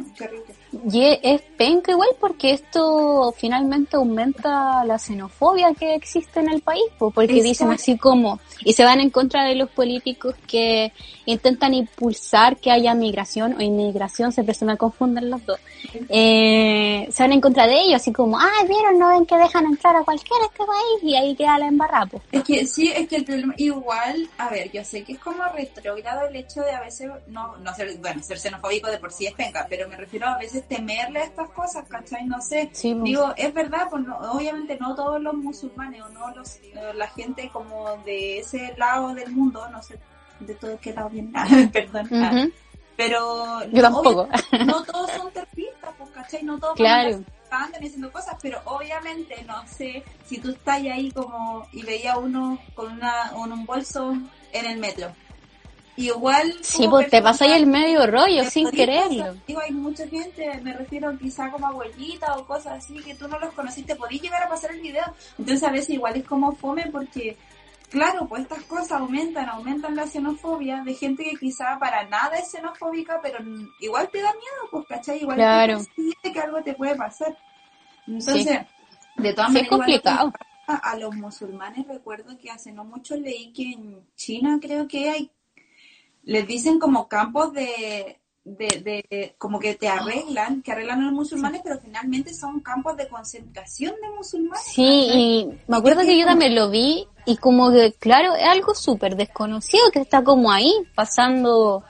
[0.91, 6.83] Y es- penca igual porque esto finalmente aumenta la xenofobia que existe en el país,
[6.99, 7.47] po, porque Exacto.
[7.49, 10.91] dicen así como, y se van en contra de los políticos que
[11.25, 15.59] intentan impulsar que haya migración o inmigración, siempre se me confunden los dos,
[16.09, 19.65] eh, se van en contra de ellos, así como, ah, vieron, no ven que dejan
[19.65, 22.21] entrar a cualquiera a este país y ahí queda la embarrada, po.
[22.31, 25.43] Es que sí, es que el problema, igual, a ver, yo sé que es como
[25.53, 29.25] retrógrado el hecho de a veces, no, no ser, bueno, ser xenofóbico de por sí
[29.27, 32.25] es penca, pero me refiero a veces temerle a estas cosas, ¿cachai?
[32.25, 32.69] No sé.
[32.73, 33.03] Sí, po.
[33.03, 37.07] Digo, es verdad, pues no- obviamente no todos los musulmanes o no los, eh, la
[37.07, 39.97] gente como de ese lado del mundo, no sé
[40.39, 41.31] de todo qué lado bien,
[41.73, 42.45] perdón, ah,
[42.95, 44.27] pero Yo tampoco.
[44.29, 46.43] obvio- no todos son terroristas, pues, ¿cachai?
[46.43, 47.21] No todos Claro.
[47.49, 52.59] Andan haciendo cosas, pero obviamente no sé si tú estás ahí como y veía uno
[52.73, 54.13] con una con un bolso
[54.53, 55.11] en el metro.
[55.97, 59.35] Igual Sí, pues te pasáis el medio rollo sin quererlo.
[59.47, 63.39] Digo, hay mucha gente, me refiero quizá como abuelita o cosas así, que tú no
[63.39, 65.05] los conociste, podís llegar a pasar el video.
[65.39, 67.35] Entonces a veces igual es como fome porque,
[67.89, 72.51] claro, pues estas cosas aumentan, aumentan la xenofobia de gente que quizá para nada es
[72.51, 73.39] xenofóbica, pero
[73.79, 75.21] igual te da miedo, pues, ¿cachai?
[75.21, 75.81] Igual Claro.
[76.23, 77.37] te que algo te puede pasar.
[78.07, 78.61] Entonces,
[79.17, 80.33] de todas Sí, maneras, complicado.
[80.67, 85.31] a los musulmanes, recuerdo que hace no mucho leí que en China creo que hay
[86.23, 88.16] les dicen como campos de,
[88.57, 92.95] de, de- como que te arreglan, que arreglan a los musulmanes, pero finalmente son campos
[92.95, 94.63] de concentración de musulmanes.
[94.73, 98.73] Sí, y me acuerdo que yo también lo vi y como que, claro, es algo
[98.73, 101.83] súper desconocido que está como ahí, pasando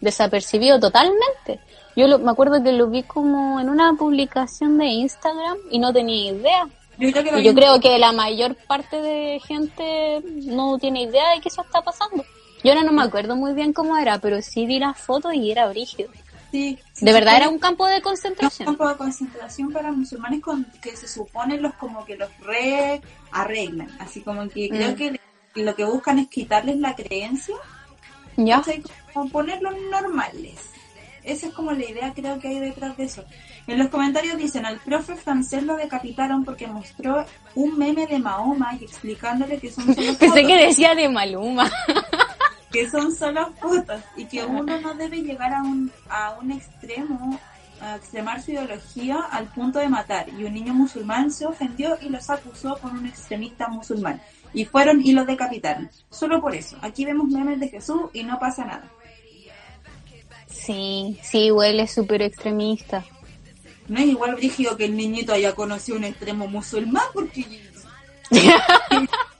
[0.00, 1.60] desapercibido totalmente.
[1.94, 5.92] Yo lo- me acuerdo que lo vi como en una publicación de Instagram y no
[5.92, 6.68] tenía idea.
[6.98, 10.78] Yo creo que lo Y yo vi- creo que la mayor parte de gente no
[10.78, 12.24] tiene idea de que eso está pasando.
[12.66, 15.52] Yo ahora no me acuerdo muy bien cómo era, pero sí vi las fotos y
[15.52, 16.10] era brígido.
[16.50, 18.66] sí, sí, De verdad era un campo de un concentración.
[18.66, 23.00] campo de concentración para musulmanes con que se supone los como que los re
[23.30, 24.94] arreglan, así como que creo Mm.
[24.96, 25.20] que
[25.62, 27.54] lo que buscan es quitarles la creencia
[28.36, 28.64] ¿Ya?
[29.14, 30.56] Como ponerlos normales.
[31.22, 33.24] Esa es como la idea creo que hay detrás de eso.
[33.68, 37.24] En los comentarios dicen, al profe francés lo decapitaron porque mostró
[37.54, 41.70] un meme de Mahoma y explicándole que son solo Pensé que decía de Maluma.
[42.76, 47.40] que son solo fotos y que uno no debe llegar a un, a un extremo,
[47.80, 50.28] a extremar su ideología al punto de matar.
[50.28, 54.20] Y un niño musulmán se ofendió y los acusó con un extremista musulmán.
[54.52, 55.88] Y fueron y los decapitaron.
[56.10, 56.76] Solo por eso.
[56.82, 58.90] Aquí vemos memes de Jesús y no pasa nada.
[60.46, 63.06] Sí, sí, huele súper extremista.
[63.88, 67.70] No es igual brígido que el niñito haya conocido un extremo musulmán, porque...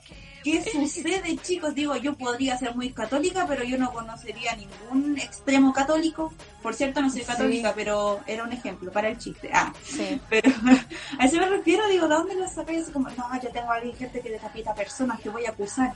[0.51, 1.75] ¿Qué sucede, chicos?
[1.75, 6.31] Digo, yo podría ser muy católica, pero yo no conocería ningún extremo católico.
[6.63, 7.25] Por cierto, no soy Sí.
[7.27, 9.49] católica, pero era un ejemplo para el chiste.
[9.53, 10.21] Ah, Sí.
[10.29, 10.49] pero
[11.19, 12.83] a eso me refiero, digo, ¿de dónde lo sacáis?
[12.83, 15.93] Así como, no, yo tengo a alguien, gente que decapita personas, te voy a acusar.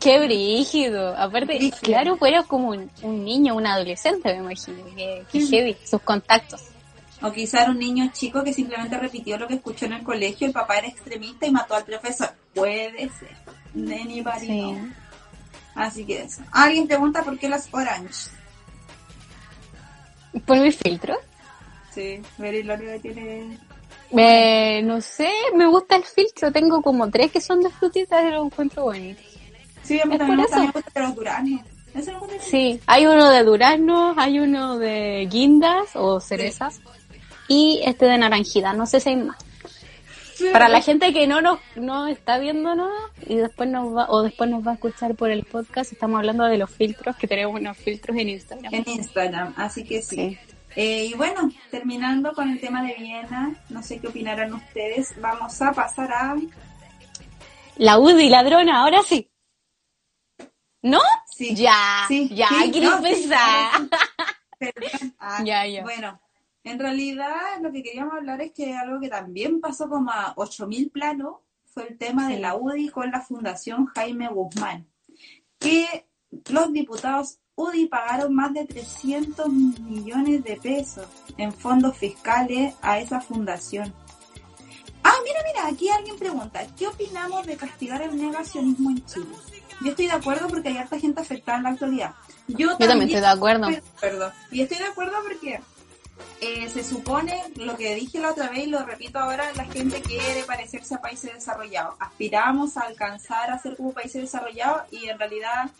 [0.00, 1.16] Qué brígido.
[1.16, 1.78] Aparte, Brígido.
[1.80, 4.84] claro, fuera como un, un niño, un adolescente, me imagino.
[4.96, 5.48] Que, que Mm.
[5.48, 6.60] heavy, sus contactos.
[7.22, 10.46] O quizá era un niño chico que simplemente repitió lo que escuchó en el colegio,
[10.46, 12.30] el papá era extremista y mató al profesor.
[12.54, 13.36] Puede ser.
[13.74, 14.46] Anybody Sí.
[14.60, 14.88] know.
[15.74, 16.42] Así que eso.
[16.50, 18.30] Alguien pregunta por qué las orange.
[20.46, 21.16] ¿Por mi filtro?
[21.94, 23.58] Sí, Very Loria tiene...
[24.10, 26.52] Me, no sé, me gusta el filtro.
[26.52, 29.24] Tengo como tres que son de frutitas y los encuentro bonitos.
[29.82, 30.72] Sí, a mí también me gusta, me eso.
[30.74, 31.60] gusta los duraznos.
[32.40, 36.80] Sí, hay uno de duraznos, hay uno de guindas o cerezas
[37.52, 38.72] y este de naranjita.
[38.72, 39.36] No sé si hay más.
[40.52, 42.90] Para la gente que no nos no está viéndonos
[43.28, 46.44] y después nos va o después nos va a escuchar por el podcast, estamos hablando
[46.44, 48.74] de los filtros que tenemos unos filtros en Instagram.
[48.74, 50.16] En Instagram, así que sí.
[50.16, 50.38] Sí.
[50.74, 55.60] Eh, y bueno, terminando con el tema de Viena, no sé qué opinarán ustedes, vamos
[55.60, 56.34] a pasar a...
[57.76, 59.30] La UDI ladrona, ahora sí.
[60.80, 61.00] ¿No?
[61.30, 63.70] Sí, Ya, sí, ya, sí, quiero no, sí, empezar.
[64.58, 65.14] perdón.
[65.18, 65.82] Ah, Ya, ya.
[65.82, 66.18] Bueno,
[66.64, 70.90] en realidad lo que queríamos hablar es que algo que también pasó como a 8000
[70.90, 74.86] planos fue el tema de la UDI con la Fundación Jaime Guzmán.
[75.58, 76.06] Que
[76.50, 81.06] los diputados UDI pagaron más de 300 millones de pesos
[81.36, 83.92] en fondos fiscales a esa fundación.
[85.02, 89.34] Ah, mira, mira, aquí alguien pregunta, ¿qué opinamos de castigar el negacionismo en Chile?
[89.80, 92.14] Yo estoy de acuerdo porque hay harta gente afectada en la actualidad.
[92.46, 93.68] Yo, también estoy de acuerdo.
[94.00, 94.32] Perdón.
[94.50, 95.60] Y estoy de acuerdo porque
[96.40, 100.02] eh, se supone, lo que dije la otra vez y lo repito ahora, la gente
[100.02, 101.94] quiere parecerse a países desarrollados.
[102.00, 105.70] Aspiramos a alcanzar a ser como países desarrollados y en realidad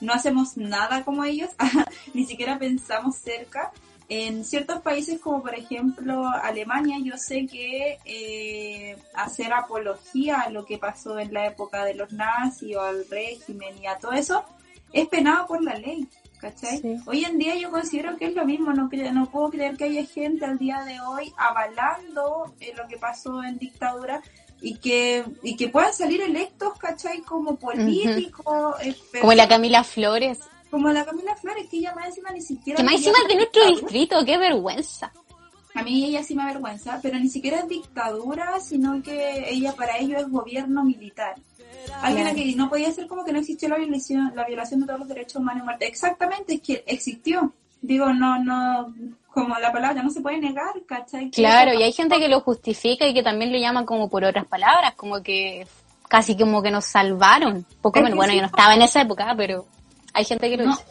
[0.00, 1.50] no hacemos nada como ellos,
[2.14, 3.72] ni siquiera pensamos cerca.
[4.10, 10.64] En ciertos países como por ejemplo Alemania, yo sé que eh, hacer apología a lo
[10.64, 14.44] que pasó en la época de los nazis o al régimen y a todo eso
[14.92, 16.08] es penado por la ley.
[16.38, 17.00] ¿Cachai?
[17.06, 20.04] Hoy en día yo considero que es lo mismo, no, no puedo creer que haya
[20.06, 24.22] gente al día de hoy avalando eh, lo que pasó en dictadura
[24.60, 27.22] y que y que puedan salir electos, ¿cachai?
[27.22, 28.76] Como políticos.
[28.82, 30.38] Eh, como la Camila Flores.
[30.70, 32.76] Como la Camila Flores, que ella más encima ni siquiera...
[32.76, 35.10] Que más encima de nuestro distrito, qué vergüenza.
[35.74, 39.96] A mí ella sí me avergüenza, pero ni siquiera es dictadura, sino que ella para
[39.98, 41.36] ello es gobierno militar.
[42.02, 45.00] Alguien que no podía ser como que no existió la violación, la violación de todos
[45.00, 47.52] los derechos humanos en Exactamente, es que existió.
[47.80, 48.92] Digo, no, no,
[49.32, 51.30] como la palabra no se puede negar, ¿cachai?
[51.30, 54.46] Claro, y hay gente que lo justifica y que también lo llama como por otras
[54.46, 55.66] palabras, como que
[56.08, 57.64] casi como que nos salvaron.
[57.80, 59.66] Poco menos, bueno, yo no estaba en esa época, pero
[60.12, 60.82] hay gente que lo dice.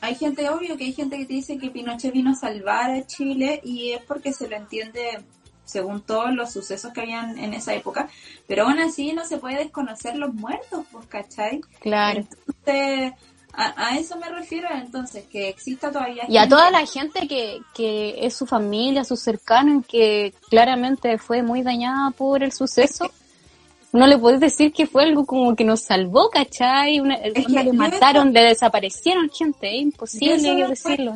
[0.00, 3.04] Hay gente, obvio, que hay gente que te dice que Pinochet vino a salvar a
[3.04, 5.24] Chile y es porque se lo entiende
[5.68, 8.08] según todos los sucesos que habían en esa época,
[8.46, 11.60] pero aún así no se puede desconocer los muertos, pues, ¿cachai?
[11.80, 12.20] Claro.
[12.20, 13.12] Entonces,
[13.52, 16.24] a, eso me refiero entonces, que exista todavía...
[16.28, 21.42] Y a toda la gente que, que es su familia, sus cercanos, que claramente fue
[21.42, 23.10] muy dañada por el suceso
[23.92, 27.00] no le podés decir que fue algo como que nos salvó, ¿cachai?
[27.00, 31.14] Una, le mataron, le desaparecieron gente, es imposible decirlo.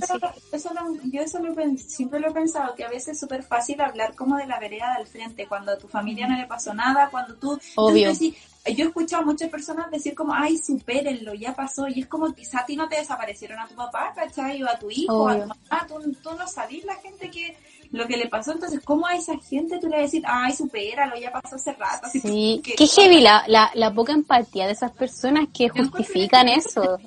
[0.53, 0.71] Eso
[1.05, 1.39] yo eso
[1.77, 4.95] siempre lo he pensado, que a veces es súper fácil hablar como de la vereda
[4.97, 7.59] del frente, cuando a tu familia no le pasó nada, cuando tú...
[7.77, 8.11] Obvio.
[8.13, 8.33] yo
[8.65, 12.61] he escuchado a muchas personas decir como, ay, supérenlo, ya pasó, y es como quizá
[12.61, 14.63] a ti no te desaparecieron a tu papá, ¿cachai?
[14.63, 17.55] O a tu hijo, a tu mamá, tú, tú no sabís la gente que
[17.93, 18.53] lo que le pasó.
[18.53, 21.73] Entonces, ¿cómo a esa gente tú le vas a decir, ay, supéralo, ya pasó hace
[21.73, 22.09] rato?
[22.11, 26.99] sí, qué heavy la, la, la, poca empatía de esas personas que justifican eso.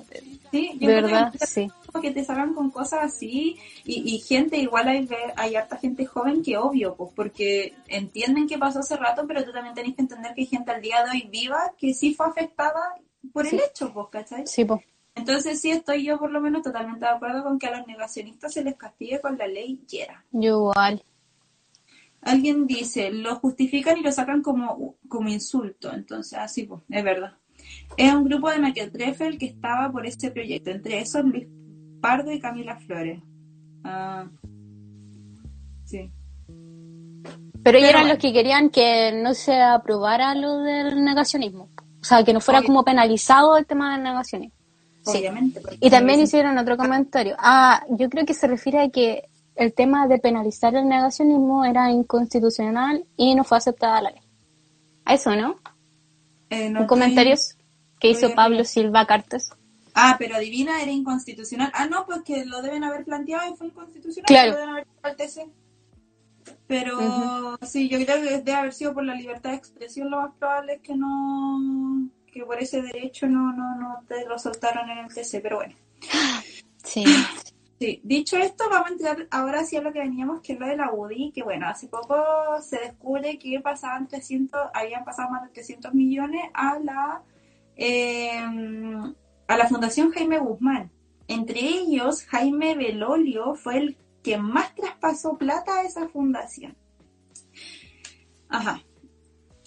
[0.50, 1.70] Sí, de verdad, sí.
[2.00, 6.42] Que te salgan con cosas así y, y gente, igual hay, hay harta gente joven
[6.42, 10.34] que obvio, pues porque entienden que pasó hace rato, pero tú también tenés que entender
[10.34, 12.82] que hay gente al día de hoy viva que sí fue afectada
[13.32, 14.46] por el hecho, pues, ¿cachai?
[14.46, 14.82] Sí, pues.
[15.16, 18.52] Entonces sí estoy yo por lo menos totalmente de acuerdo con que a los negacionistas
[18.52, 20.24] se les castigue con la ley Yera.
[20.30, 21.02] Yo igual.
[22.20, 25.92] Alguien dice, lo justifican y lo sacan como, como insulto.
[25.92, 27.32] Entonces, así pues, es verdad.
[27.96, 30.70] Es un grupo de Mequetrefel que estaba por este proyecto.
[30.70, 31.48] Entre esos Luis
[32.00, 33.22] Pardo y Camila Flores.
[33.84, 34.28] Ah,
[35.84, 36.10] sí.
[37.62, 41.70] Pero ellos eran los que querían que no se aprobara lo del negacionismo.
[42.00, 44.55] O sea, que no fuera como penalizado el tema del negacionismo
[45.06, 45.60] obviamente.
[45.80, 47.36] Y también hicieron otro comentario.
[47.38, 51.90] Ah, yo creo que se refiere a que el tema de penalizar el negacionismo era
[51.90, 54.20] inconstitucional y no fue aceptada la ley.
[55.04, 55.56] A eso, ¿no?
[56.50, 57.56] Eh, no comentarios
[57.98, 59.50] que hizo Pablo Silva Cartes.
[59.94, 61.72] Ah, pero adivina, era inconstitucional.
[61.74, 64.26] Ah, no, pues que lo deben haber planteado y fue inconstitucional.
[64.26, 64.52] Claro.
[64.52, 64.86] Lo deben haber
[66.66, 70.34] Pero sí, yo creo que debe haber sido por la libertad de expresión lo más
[70.38, 74.98] probable es que no que por ese derecho no, no, no te lo soltaron en
[74.98, 75.74] el TC, pero bueno.
[76.84, 77.04] Sí.
[77.78, 80.66] Sí, dicho esto, vamos a entrar ahora sí a lo que veníamos, que es lo
[80.66, 82.16] de la UDI, que bueno, hace poco
[82.62, 87.22] se descubre que pasaban 300, habían pasado más de 300 millones a la,
[87.76, 89.14] em,
[89.46, 90.90] a la Fundación Jaime Guzmán.
[91.28, 96.74] Entre ellos, Jaime Belolio fue el que más traspasó plata a esa fundación.
[98.48, 98.85] Ajá.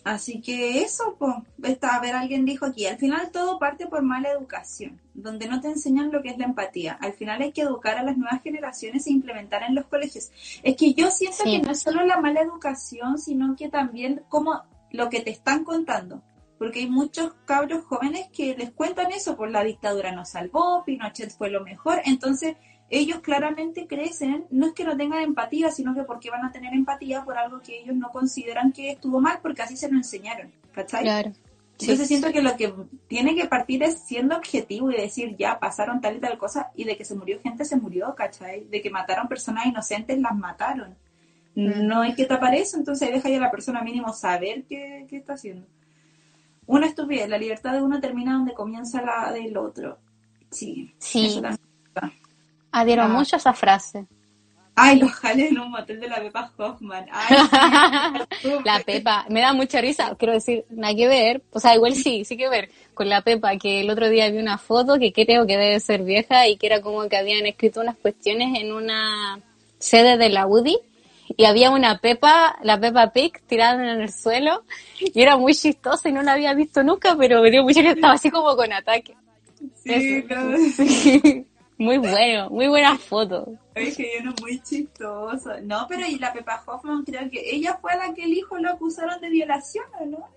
[0.10, 4.32] Así que eso, pues, a ver, alguien dijo aquí, al final todo parte por mala
[4.32, 6.98] educación, donde no te enseñan lo que es la empatía.
[7.00, 10.32] Al final hay que educar a las nuevas generaciones e implementar en los colegios.
[10.64, 14.64] Es que yo siento que no es solo la mala educación, sino que también como
[14.90, 16.24] lo que te están contando.
[16.58, 21.38] Porque hay muchos cabros jóvenes que les cuentan eso, por la dictadura nos salvó, Pinochet
[21.38, 22.02] fue lo mejor.
[22.06, 22.56] Entonces,
[22.90, 26.74] ellos claramente crecen, no es que no tengan empatía, sino que porque van a tener
[26.74, 30.52] empatía por algo que ellos no consideran que estuvo mal, porque así se lo enseñaron,
[30.72, 31.04] ¿cachai?
[31.04, 31.32] Claro.
[31.80, 32.74] Entonces siento que lo que
[33.08, 36.84] tiene que partir es siendo objetivo y decir, ya pasaron tal y tal cosa, y
[36.84, 38.66] de que se murió gente, se murió, ¿cachai?
[38.66, 40.98] De que mataron personas inocentes, las mataron.
[41.56, 41.88] Mm.
[41.88, 45.18] No hay que tapar eso, entonces deja ya a la persona mínimo saber qué, qué
[45.18, 45.68] está haciendo.
[46.66, 50.00] Una estupidez, la libertad de uno termina donde comienza la del otro.
[50.52, 50.94] Sí.
[50.98, 51.40] Sí
[52.72, 53.08] Adhiero Ah.
[53.08, 54.06] mucho a esa frase.
[54.82, 57.06] Ay, los jales en un motel de la Pepa Hoffman.
[57.12, 57.36] Ay,
[58.66, 62.24] La Pepa, me da mucha risa, quiero decir, nada que ver, o sea, igual sí,
[62.24, 65.46] sí que ver con la Pepa, que el otro día vi una foto que creo
[65.46, 69.40] que debe ser vieja y que era como que habían escrito unas cuestiones en una
[69.80, 70.78] sede de la UDI
[71.36, 74.64] y había una Pepa, la Pepa Pig tirada en el suelo
[75.00, 77.90] y era muy chistosa y no la había visto nunca, pero me dio mucha que
[77.92, 79.14] estaba así como con ataque.
[79.84, 80.28] Sí, Eso.
[80.28, 80.58] claro.
[80.78, 81.46] Sí.
[81.80, 83.54] Muy bueno, muy buena foto.
[83.74, 85.50] Es que yo no es muy chistoso.
[85.64, 88.72] No, pero y la Pepa Hoffman creo que ella fue la que el hijo lo
[88.72, 90.28] acusaron de violación, ¿o no?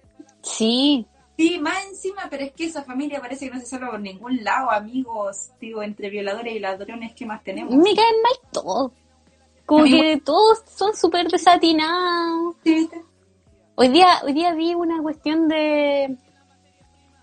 [0.40, 1.05] Sí,
[1.36, 4.45] Sí, más encima, pero es que esa familia parece que no se salva por ningún
[4.45, 7.74] lado, amigos, digo, entre violadores y ladrones, ¿qué más tenemos?
[7.74, 8.93] me caen mal todos.
[9.64, 12.55] Como que todos son súper desatinados.
[12.62, 13.03] ¿Sí, viste?
[13.74, 16.16] Hoy día, hoy día vi una cuestión de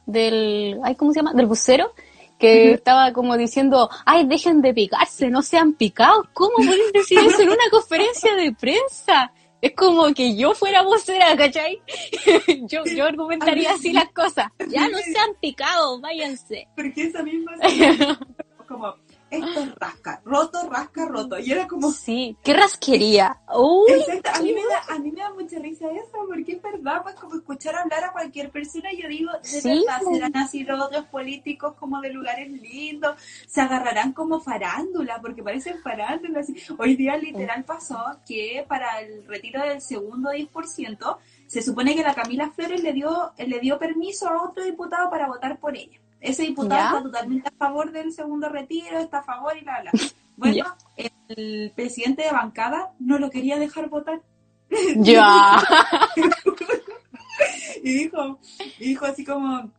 [0.06, 1.34] del, ay, ¿cómo se llama?
[1.34, 1.94] Del bucero
[2.40, 6.26] que estaba como diciendo, ay, dejen de picarse, no sean picados.
[6.34, 9.32] ¿Cómo pueden decir eso en una conferencia de prensa?
[9.62, 11.82] Es como que yo fuera vocera, ¿cachai?
[12.70, 14.48] yo, yo argumentaría así las cosas.
[14.70, 16.68] Ya no sean picados, váyanse.
[16.76, 17.52] Porque esa misma
[18.68, 18.96] como,
[19.32, 21.40] esto es rasca, roto, rasca, roto.
[21.40, 23.38] Y era como, Sí, qué rasquería.
[23.56, 26.62] Uy, Exacto, a mí, me da, a mí me da mucha risa eso, porque es
[26.62, 30.16] verdad, pues como escuchar hablar a cualquier persona, yo digo, de Sí, verdad, pues.
[30.16, 33.16] serán así los otros políticos como de lugares lindos,
[33.48, 36.40] se agarrarán como farándula, porque parecen farándula.
[36.42, 36.56] Así.
[36.78, 41.18] Hoy día literal pasó que para el retiro del segundo 10%,
[41.48, 45.28] se supone que la Camila Flores le dio, le dio permiso a otro diputado para
[45.28, 46.00] votar por ella.
[46.22, 46.88] Ese diputado ¿Ya?
[46.88, 49.92] está totalmente a favor del segundo retiro, está a favor y la bla.
[50.38, 50.78] Bueno, Ya.
[51.28, 54.22] el presidente de bancada no lo quería dejar votar.
[54.98, 55.62] ya.
[57.84, 58.40] y dijo,
[58.80, 59.70] y dijo así como,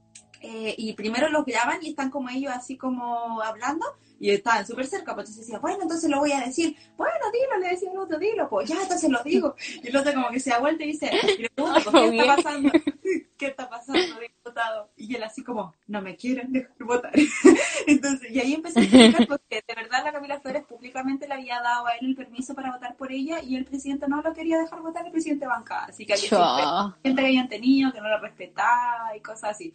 [0.41, 3.85] eh, y primero los graban y están como ellos así como hablando
[4.21, 7.59] y estaban súper cerca, pues entonces decía, bueno, entonces lo voy a decir, bueno, dilo,
[7.59, 9.57] le decía el otro, dilo, pues ya, entonces lo digo.
[9.83, 11.57] Y el otro como que se da vuelta y dice, y le ¿qué
[12.19, 12.71] está pasando?
[13.39, 14.91] ¿Qué está pasando, diputado?
[14.99, 17.13] Y él así como, no me quieren dejar votar.
[17.87, 21.59] Entonces, y ahí empecé a explicar porque de verdad la Camila Flores públicamente le había
[21.63, 24.59] dado a él el permiso para votar por ella y el presidente no lo quería
[24.59, 25.87] dejar votar el presidente de bancada.
[25.87, 29.75] Así que había gente que habían tenido, que no lo respetaba y cosas así.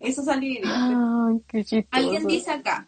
[0.00, 0.60] Eso salió.
[0.64, 1.88] Ay, qué chistoso.
[1.90, 2.86] Alguien dice acá,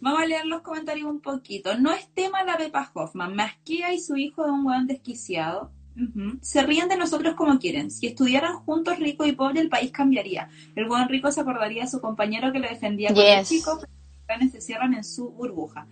[0.00, 1.76] vamos a leer los comentarios un poquito.
[1.78, 5.70] No es tema la Pepa Hoffman, Masquia y su hijo de un weón desquiciado.
[6.40, 7.90] Se ríen de nosotros como quieren.
[7.90, 10.48] Si estudiaran juntos rico y pobre, el país cambiaría.
[10.74, 13.48] El buen rico se acordaría de su compañero que lo defendía cuando Yes.
[13.48, 13.78] chico,
[14.26, 15.86] pero los se cierran en su burbuja.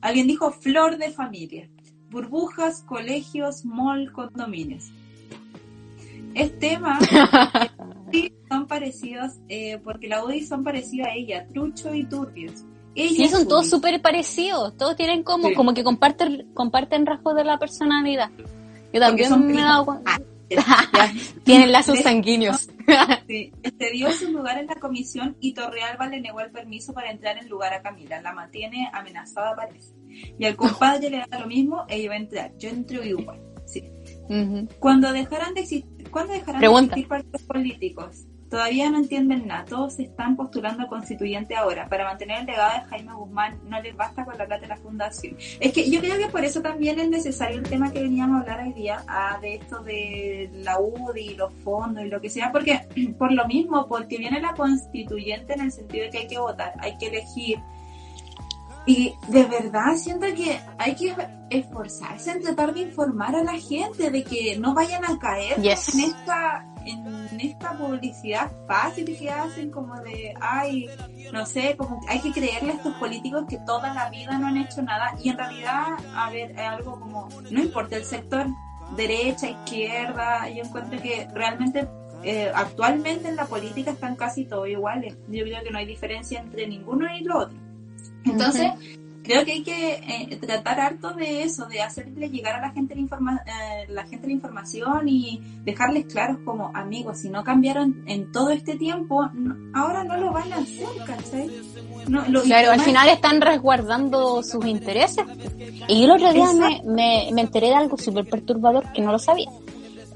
[0.00, 1.68] Alguien dijo flor de familia.
[2.10, 4.92] Burbujas, colegios, mall, condominios.
[6.34, 6.98] Es tema
[8.12, 12.64] Sí, son parecidos, eh, porque la UDI son parecidos a ella, trucho y turbios.
[12.96, 14.76] Ella Sí, son todos súper parecidos.
[14.76, 15.54] Todos tienen como, Sí.
[15.54, 18.30] como que comparten, comparten rasgos de la personalidad.
[18.92, 20.10] Yo también son me he dado cuenta.
[20.12, 20.18] Ah.
[21.44, 22.68] Tienen lazos sanguíneos.
[23.28, 27.12] Sí, se dio su lugar en la comisión y Torrealba le negó el permiso para
[27.12, 28.20] entrar en lugar a Camila.
[28.20, 29.92] La mantiene amenazada, parece.
[30.36, 32.52] Y al compadre le da lo mismo, ella va a entrar.
[32.58, 33.40] Yo entro igual.
[33.66, 33.84] Sí.
[34.28, 34.66] Ujú.
[34.80, 36.94] Cuando dejarán de existir, ¿cuándo dejarán Pregunta.
[36.94, 38.26] de existir partidos políticos?
[38.50, 39.64] Todavía no entienden nada.
[39.64, 41.88] Todos se están postulando a constituyente ahora.
[41.88, 44.76] Para mantener el legado de Jaime Guzmán no les basta con la plata de la
[44.76, 45.36] fundación.
[45.60, 48.40] Es que yo creo que por eso también es necesario el tema que veníamos a
[48.40, 52.50] hablar hoy día, ah, de esto de la UDI, los fondos y lo que sea,
[52.50, 52.80] porque
[53.18, 56.72] por lo mismo, porque viene la constituyente en el sentido de que hay que votar,
[56.80, 57.60] hay que elegir.
[58.86, 61.14] Y de verdad siento que hay que
[61.50, 65.94] esforzarse en tratar de informar a la gente de que no vayan a caer Yes.
[65.94, 70.88] en esta en esta publicidad fácil que hacen como de ay
[71.30, 74.56] no sé como hay que creerle a estos políticos que toda la vida no han
[74.56, 78.46] hecho nada y en realidad a ver es algo como no importa el sector
[78.96, 81.86] derecha izquierda yo encuentro que realmente
[82.22, 85.16] eh, actualmente en la política están casi todos iguales.
[85.28, 87.56] Yo creo que no hay diferencia entre ninguno y lo otro
[88.24, 88.70] entonces,
[89.22, 92.94] creo que hay que eh, tratar harto de eso, de hacerle llegar a la gente
[92.94, 98.02] la, informa eh, la gente la información y dejarles claros como amigos, si no cambiaron
[98.06, 101.50] en todo este tiempo, no- ahora no lo van a hacer, ¿cachai?
[102.08, 105.24] No, lo- Claro, al final están resguardando sus intereses.
[105.88, 109.12] Y yo el otro día me, me, me enteré de algo súper perturbador que no
[109.12, 109.48] lo sabía.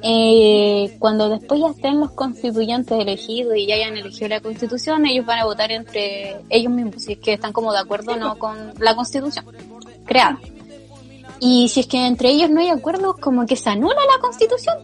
[0.07, 5.24] Eh, cuando después ya estén los constituyentes elegidos y ya hayan elegido la constitución, ellos
[5.24, 8.38] van a votar entre ellos mismos, si es que están como de acuerdo o no
[8.38, 9.46] con la constitución
[10.05, 10.38] creada.
[11.40, 14.76] Y si es que entre ellos no hay acuerdo, como que se anula la constitución.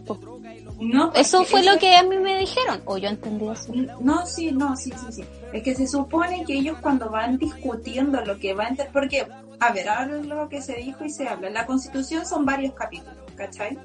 [0.79, 3.71] No, Eso fue lo que a mí me dijeron, o yo entendí eso.
[3.99, 5.23] No, sí, no, sí, sí, sí.
[5.53, 9.27] Es que se supone que ellos cuando van discutiendo lo que va a entrar, porque,
[9.61, 13.15] a ver, ahora lo que se dijo y se habla, la constitución son varios capítulos,
[13.35, 13.77] ¿cachai?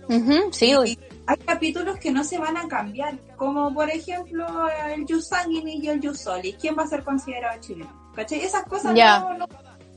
[0.51, 4.47] Sí, Y hay capítulos que no se van a cambiar, como por ejemplo
[4.89, 6.57] el jus sanguinis y el jus solis.
[6.59, 8.11] ¿Quién va a ser considerado chileno?
[8.15, 8.41] ¿Cachai?
[8.41, 9.47] Esas cosas no, no,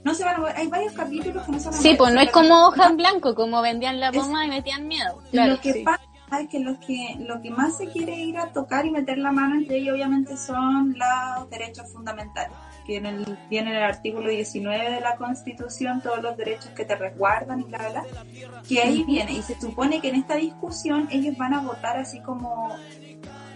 [0.04, 0.48] no se van a.
[0.50, 2.98] Hay varios capítulos que no se van a Sí, pues no es como hoja en
[2.98, 5.22] blanco, como vendían la bomba y metían miedo.
[5.32, 5.84] Claro, lo que sí.
[5.86, 6.02] pasa
[6.42, 9.32] es que lo que lo que más se quiere ir a tocar y meter la
[9.32, 12.52] mano entre ellos obviamente son los derechos fundamentales
[12.86, 16.86] que en el, viene en el artículo 19 de la Constitución todos los derechos que
[16.86, 18.26] te resguardan y bla bla bla
[18.68, 22.20] que ahí viene y se supone que en esta discusión ellos van a votar así
[22.22, 22.76] como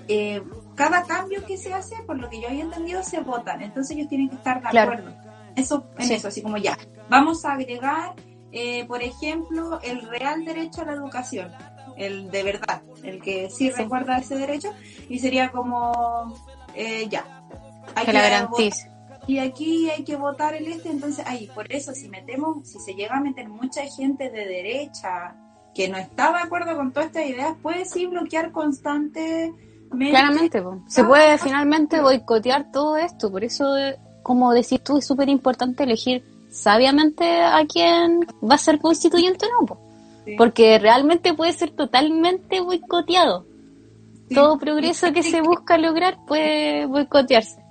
[0.08, 0.42] eh,
[0.76, 4.10] cada cambio que se hace por lo que yo había entendido se votan entonces ellos
[4.10, 4.92] tienen que estar de Claro.
[4.94, 5.16] acuerdo
[5.56, 6.14] eso en Sí.
[6.16, 6.78] eso así como ya
[7.10, 8.14] vamos a agregar
[8.52, 11.52] eh, por ejemplo el real derecho a la educación
[11.96, 13.70] el de verdad, el que sí, Sí.
[13.70, 14.74] recuerda ese derecho,
[15.10, 16.34] y sería como,
[16.74, 17.24] eh, ya,
[17.94, 18.90] hay Que la votar- garantice.
[19.28, 22.94] Y aquí hay que votar el este, entonces ahí, por eso si metemos, si se
[22.94, 25.36] llega a meter mucha gente de derecha
[25.74, 29.54] que no está de acuerdo con todas estas ideas, puede sí bloquear constantemente.
[29.90, 30.84] Claramente, po.
[30.88, 35.84] se puede finalmente boicotear todo esto, por eso, eh, como decís tú, es súper importante
[35.84, 39.80] elegir sabiamente a quién va a ser constituyente o no, po.
[40.26, 40.36] Sí.
[40.38, 43.46] porque realmente puede ser totalmente boicoteado.
[44.30, 44.36] Sí.
[44.36, 47.63] Todo progreso que se busca lograr puede boicotearse.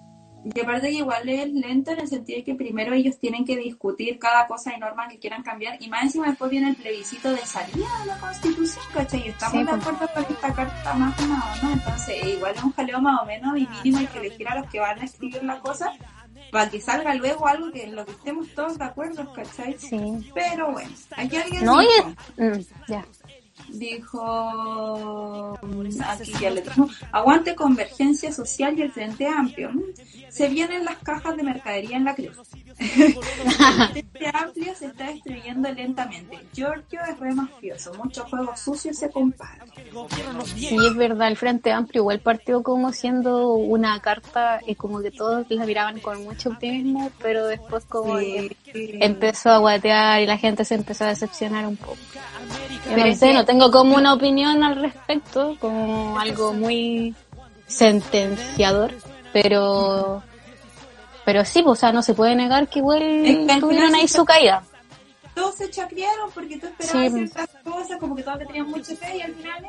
[0.45, 3.57] Y aparte que igual es lento en el sentido de que primero ellos tienen que
[3.57, 7.31] discutir cada cosa y norma que quieran cambiar y más encima después viene el plebiscito
[7.31, 9.27] de salida de la constitución, ¿cachai?
[9.27, 9.87] Y estamos Sí, de pues.
[9.87, 11.73] acuerdo con esta carta más o menos, ¿no?
[11.73, 14.69] Entonces igual es un jaleo más o menos y mínimo hay que elegir a los
[14.71, 15.93] que van a escribir la cosa
[16.51, 19.77] para que salga luego algo que en lo que estemos todos de acuerdo, ¿cachai?
[19.79, 19.99] Sí.
[20.35, 23.07] Pero bueno, aquí alguien No, y dijo, es- mm, ya.
[23.69, 25.59] Dijo
[26.07, 29.71] aquí ya le tengo aguante convergencia social y el frente amplio
[30.29, 32.39] se vienen las cajas de mercadería en la cruz
[32.79, 33.15] el
[33.93, 36.41] frente amplio se está destruyendo lentamente.
[36.53, 37.93] Giorgio es re mafioso.
[37.95, 39.65] Mucho juego sucio se compara.
[40.45, 45.11] Sí, es verdad, el Frente Amplio igual partió como siendo una carta y como que
[45.11, 50.65] todos la miraban con mucho optimismo, pero después como empezó a guatear y la gente
[50.65, 51.97] se empezó a decepcionar un poco.
[52.85, 57.15] Pero no sé, no tengo como una opinión al respecto, como algo muy
[57.67, 58.93] sentenciador,
[59.33, 60.23] pero
[61.25, 63.95] pero sí, pues, o sea, no se puede negar que igual Es que al tuvieron
[63.95, 64.63] ahí su caída.
[65.35, 67.19] todos se chacrearon porque tú esperabas Sí.
[67.19, 69.69] ciertas cosas como que todos tenían mucha fe y al final eh,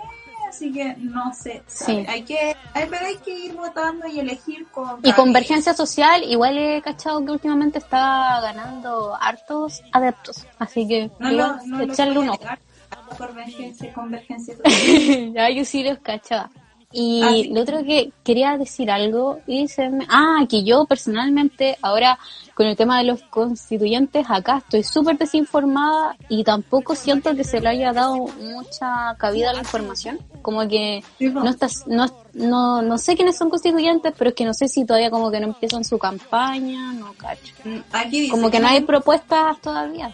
[0.49, 2.05] así que no sé Sí.
[2.07, 6.57] hay que hay, pero hay que ir votando y elegir con Y Convergencia Social, igual
[6.57, 11.93] he cachado que últimamente está ganando hartos adeptos, así que no igual, lo, no lo
[11.93, 12.39] echarle un ojo.
[13.17, 14.55] Convergencia, convergencia.
[15.33, 16.49] ya yo sí los cachaba.
[16.95, 21.75] Y Ah, lo otro que quería decir algo, y se me- ah, que yo personalmente
[21.81, 22.19] ahora
[22.53, 27.59] con el tema de los constituyentes acá estoy súper desinformada y tampoco siento que se
[27.61, 30.19] le haya dado mucha cabida a la información.
[30.43, 34.53] Como que no estás, no, no, no sé quiénes son constituyentes, pero es que no
[34.53, 37.53] sé si todavía como que no empiezan su campaña, no cacho.
[37.63, 40.11] Mm, Aquí dice, Como que no hay propuestas todavía.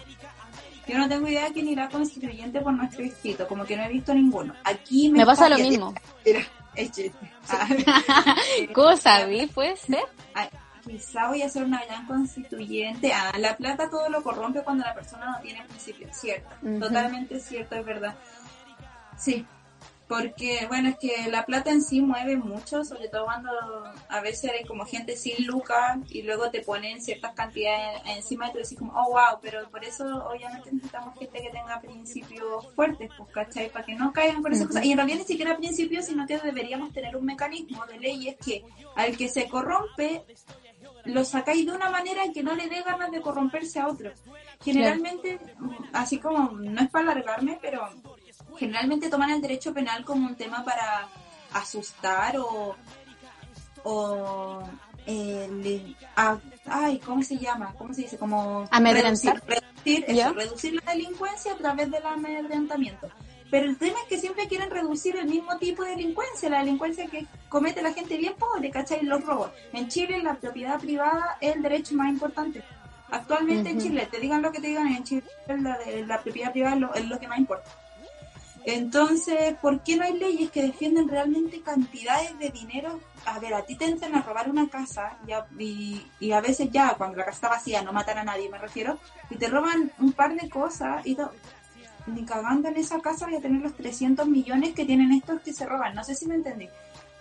[0.88, 3.88] Yo no tengo idea de quién irá constituyente por nuestro distrito, como que no he
[3.88, 4.54] visto ninguno.
[4.64, 5.94] Aquí me, Me pasa lo mismo.
[8.74, 9.46] ¿Cómo sabí?
[9.46, 10.04] ¿Puede ser?
[10.34, 10.48] ah,
[10.86, 13.12] quizá voy a ser una gran constituyente.
[13.12, 16.16] Ah, la plata todo lo corrompe cuando la persona no tiene principios.
[16.16, 16.78] Cierto, Ujú.
[16.78, 18.14] totalmente cierto, es verdad.
[19.16, 19.46] Sí,
[20.10, 23.48] porque bueno, es que la plata en sí mueve mucho, sobre todo cuando
[24.08, 28.52] a veces hay como gente sin lucas y luego te ponen ciertas cantidades encima y
[28.52, 33.08] tú decís como, oh wow, pero por eso obviamente necesitamos gente que tenga principios fuertes,
[33.16, 33.70] pues, ¿cachai?
[33.70, 34.84] Para que no caigan por esas cosas.
[34.84, 38.64] Y en realidad ni siquiera principios, sino que deberíamos tener un mecanismo de leyes que
[38.96, 40.24] al que se corrompe
[41.04, 44.10] lo sacáis de una manera que no le dé ganas de corromperse a otro.
[44.60, 45.38] Generalmente,
[45.92, 47.88] así como, no es para alargarme, pero
[48.58, 51.08] generalmente toman el derecho penal como un tema para
[51.52, 52.76] asustar o,
[53.84, 54.62] o
[55.06, 57.74] eh, le- a- ay, ¿cómo se llama?
[57.76, 58.18] ¿Cómo se dice?
[58.18, 59.42] Como Amedrentar.
[59.46, 63.08] reducir, reducir, eso, reducir la delincuencia a través del amedrentamiento.
[63.50, 67.06] Pero el tema es que siempre quieren reducir el mismo tipo de delincuencia, la delincuencia
[67.08, 69.02] que comete la gente bien pobre, ¿cachai?
[69.02, 69.50] Los robos.
[69.72, 72.62] En Chile la propiedad privada es el derecho más importante.
[73.10, 73.80] Actualmente en.
[73.80, 75.76] Chile, te digan lo que te digan, en Chile la,
[76.06, 77.68] la propiedad privada es lo, es lo que más importa.
[78.64, 83.00] Entonces, ¿por qué no hay leyes que defienden realmente cantidades de dinero?
[83.26, 86.40] A ver, a ti te entran a robar una casa y a, y, y a
[86.40, 88.98] veces ya, cuando la casa está vacía, no matan a nadie, me refiero,
[89.30, 91.32] y te roban un par de cosas y to-
[92.06, 95.52] ni cagando en esa casa voy a tener los 300 millones que tienen estos que
[95.52, 95.94] se roban.
[95.94, 96.68] No sé si me entendí.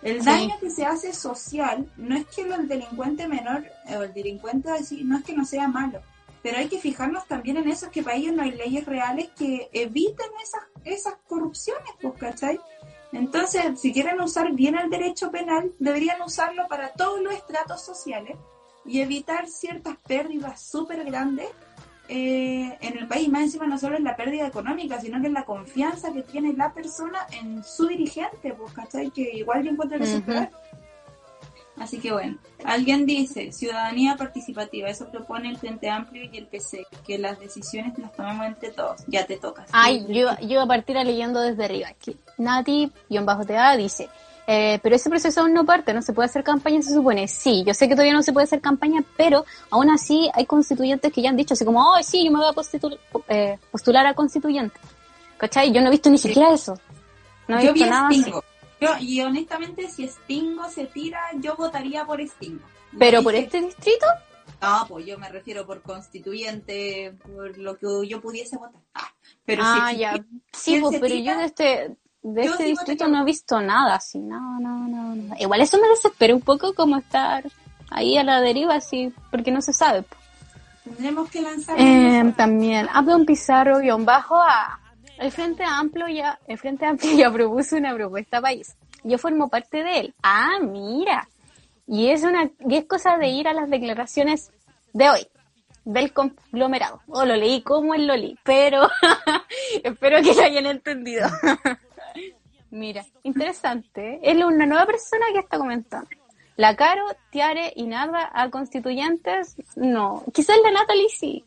[0.01, 0.25] El Sí.
[0.25, 5.03] daño que se hace social no es que el delincuente menor o el delincuente así,
[5.03, 6.01] no es que no sea malo,
[6.41, 9.69] pero hay que fijarnos también en eso, que para ellos no hay leyes reales que
[9.73, 12.59] eviten esas, esas corrupciones, pues, ¿cachai?
[13.11, 18.37] Entonces, si quieren usar bien el derecho penal, deberían usarlo para todos los estratos sociales
[18.85, 21.47] y evitar ciertas pérdidas súper grandes
[22.07, 23.27] eh, en el país.
[23.29, 26.53] Más encima no solo es la pérdida económica, sino que es la confianza que tiene
[26.53, 29.11] la persona en su dirigente, pues, ¿cachai?
[29.11, 30.47] Que igual yo encuentro que es Ujú.
[31.79, 36.85] Así que bueno, alguien dice, ciudadanía participativa, eso propone el Frente Amplio y el PC,
[37.07, 39.01] que las decisiones las tomemos entre todos.
[39.07, 39.65] Ya te toca.
[39.71, 41.89] Ay, yo, yo iba a partir a leyendo desde arriba.
[42.03, 44.09] Que Nati, guion bajo TA, dice,
[44.45, 47.27] eh, pero ese proceso aún no parte, no se puede hacer campaña, se supone.
[47.27, 51.13] Sí, yo sé que todavía no se puede hacer campaña, pero aún así hay constituyentes
[51.13, 52.99] que ya han dicho así como, oh, sí, yo me voy a postitul-
[53.29, 54.77] eh, postular a constituyente.
[55.37, 55.71] ¿Cachai?
[55.71, 56.77] Yo no he visto ni siquiera eso.
[57.47, 58.33] No he yo vi visto nada así.
[58.79, 62.63] Yo, y honestamente, si Stingo se tira, yo votaría por Stingo.
[62.97, 64.05] Pero por este distrito,
[64.61, 68.81] No, pues yo me refiero por constituyente, por lo que yo pudiese votar.
[68.93, 69.11] Ah,
[69.45, 70.25] pero ah, si ya.
[70.53, 74.19] Sí, pues, pero tira, yo de este, de este distrito no he visto nada así,
[74.19, 75.35] no, no, no, no.
[75.39, 77.45] Igual eso me desespera un poco como estar
[77.89, 80.03] ahí a la deriva así, porque no se sabe.
[80.03, 80.19] pues.
[80.83, 81.75] Tendremos que lanzar.
[81.79, 84.78] Eh, también, Abdon Pizarro guion bajo a
[85.19, 88.75] el Frente Amplio ya, el Frente Amplio ya propuso una propuesta país.
[89.03, 90.13] Yo formo parte de él.
[90.23, 91.27] Ah, mira.
[91.87, 94.51] Y es una, y es cosa de ir a las declaraciones
[94.93, 95.27] de hoy,
[95.85, 97.01] del conglomerado.
[97.07, 98.87] O lo leí como el Loli, pero
[99.83, 101.27] espero que lo hayan entendido.
[102.71, 104.19] Mira, interesante.
[104.21, 106.07] Es una nueva persona que está comentando.
[106.55, 110.23] La Caro, Tiare y Nada a constituyentes, no.
[110.33, 111.45] Quizás la Natalie sí.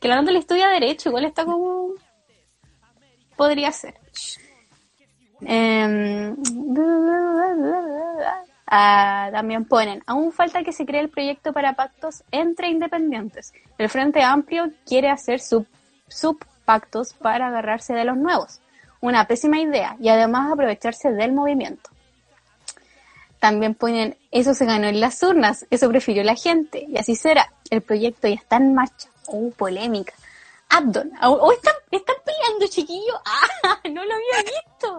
[0.00, 1.90] Que la Natalie estudia Derecho, igual está como...
[3.36, 3.94] Podría ser.
[8.66, 13.52] También ponen, aún falta que se cree el proyecto para pactos entre independientes.
[13.78, 15.66] El Frente Amplio quiere hacer sub,
[16.08, 18.60] subpactos para agarrarse de los nuevos.
[19.00, 21.90] Una pésima idea y además aprovecharse del movimiento.
[23.38, 27.52] También ponen, eso se ganó en las urnas, eso prefirió la gente, y así será.
[27.68, 29.10] El proyecto ya está en marcha.
[29.26, 30.14] Oh, polémica.
[30.76, 33.16] Abdon, ¿o están, están peleando, chiquillos?
[33.66, 34.98] Ah, no lo había visto.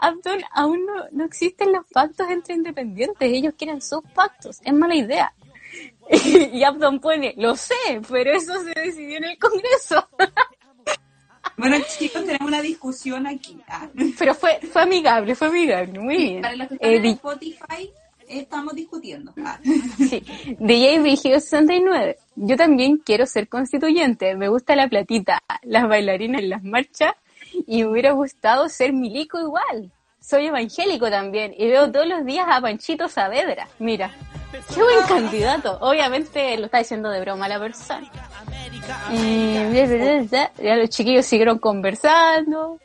[0.00, 4.94] Abdon, aún no, no existen los pactos entre independientes, ellos quieren sus pactos, es mala
[4.94, 5.32] idea.
[6.52, 7.74] Y Abdon pone, lo sé,
[8.08, 10.08] pero eso se decidió en el Congreso.
[11.58, 13.58] Bueno, chicos, tenemos una discusión aquí.
[13.66, 13.88] Ah.
[14.18, 16.42] Pero fue, fue amigable, fue amigable, muy bien.
[16.42, 17.92] Para los que están Eh, en di- Spotify,
[18.28, 19.32] estamos discutiendo.
[19.44, 19.58] Ah.
[19.96, 20.22] Sí,
[20.58, 22.18] DJ Brígido 69.
[22.36, 24.36] Yo también quiero ser constituyente.
[24.36, 27.14] Me gusta la platita, las bailarinas en las marchas
[27.66, 29.92] y me hubiera gustado ser milico igual.
[30.20, 33.68] Soy evangélico también y veo todos los días a Panchito Saavedra.
[33.78, 34.10] Mira,
[34.74, 35.78] qué buen candidato.
[35.80, 38.10] Obviamente lo está diciendo de broma la persona.
[39.12, 42.78] Eh, ya los chiquillos siguieron conversando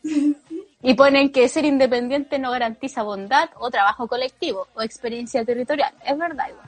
[0.84, 5.94] y ponen que ser independiente no garantiza bondad o trabajo colectivo o experiencia territorial.
[6.06, 6.66] Es verdad igual.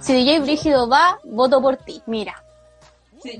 [0.00, 2.02] Si DJ Brígido va, voto por ti.
[2.06, 2.34] Mira.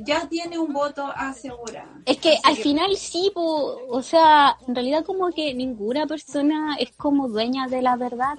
[0.02, 1.90] Ya tiene un voto asegurado.
[2.06, 6.76] Es que Así al final sí, po, o sea, en realidad como que ninguna persona
[6.78, 8.38] es como dueña de la verdad.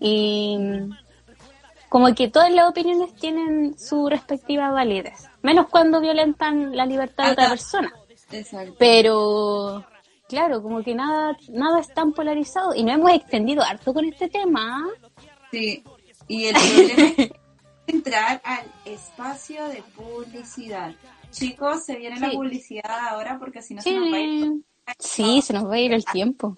[0.00, 0.56] Y
[1.90, 5.28] como que todas las opiniones tienen su respectiva validez.
[5.42, 7.92] Menos cuando violentan la libertad de otra persona.
[8.30, 8.74] Exacto.
[8.78, 9.84] Pero,
[10.30, 12.74] claro, como que nada, nada es tan polarizado.
[12.74, 14.86] Y nos hemos extendido harto con este tema.
[15.50, 15.82] Sí.
[16.28, 17.30] Y el problema es
[17.88, 20.94] entrar al espacio de publicidad.
[21.32, 22.36] Chicos, se viene la Sí.
[22.36, 24.52] publicidad ahora porque si no se nos va a ir.
[24.98, 26.56] Sí, sí, se nos va a ir el tiempo.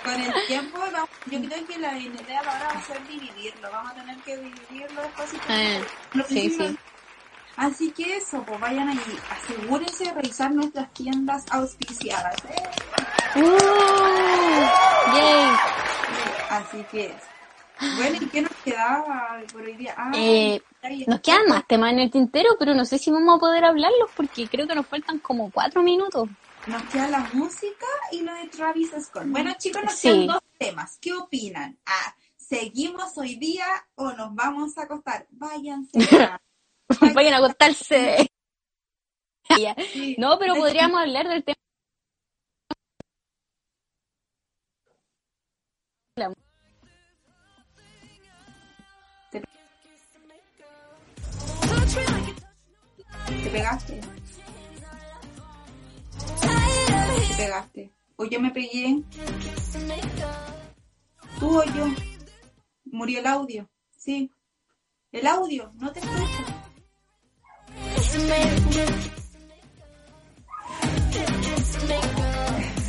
[0.04, 3.70] Con el tiempo, vamos- yo creo que la idea ahora va a ser dividirlo.
[3.72, 5.34] Vamos a tener que dividirlo después.
[5.49, 5.84] Eh,
[6.28, 6.78] sí, sí.
[7.58, 9.20] Así que eso, pues vayan ahí.
[9.30, 12.36] Asegúrense de revisar nuestras tiendas auspiciadas.
[12.49, 13.39] ¿eh?
[13.39, 15.16] ¡Uh!
[15.16, 15.56] ¡Yay!
[16.49, 17.95] Así que eso.
[17.97, 19.93] Bueno, ¿y qué nos quedaba por hoy día?
[19.97, 20.62] Ah, Eh,
[21.08, 24.10] Nos quedan más temas en el tintero, pero no sé si vamos a poder hablarlos
[24.16, 26.28] porque creo que nos faltan como cuatro minutos.
[26.68, 29.24] Nos queda la música y lo de Travis Scott.
[29.28, 30.07] Bueno, chicos, nos Sí.
[30.09, 30.97] quedan dos temas.
[31.01, 31.80] ¿Qué opinan?
[31.86, 35.28] Ah, ¿seguimos hoy día o nos vamos a acostar?
[35.32, 35.91] Váyanse.
[36.12, 36.41] ya.
[37.14, 38.28] Vayan a acostarse.
[39.91, 40.16] Sí.
[40.18, 41.57] No, pero podríamos hablar del tema.
[53.43, 54.01] Te pegaste.
[57.42, 57.92] Pegaste.
[58.18, 59.02] O yo me pegué.
[61.39, 61.88] Tú o yo.
[62.86, 63.70] Murió el audio.
[63.98, 64.32] Sí.
[65.12, 65.72] El audio.
[65.80, 66.46] No te escucho.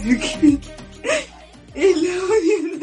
[1.75, 2.83] el audio.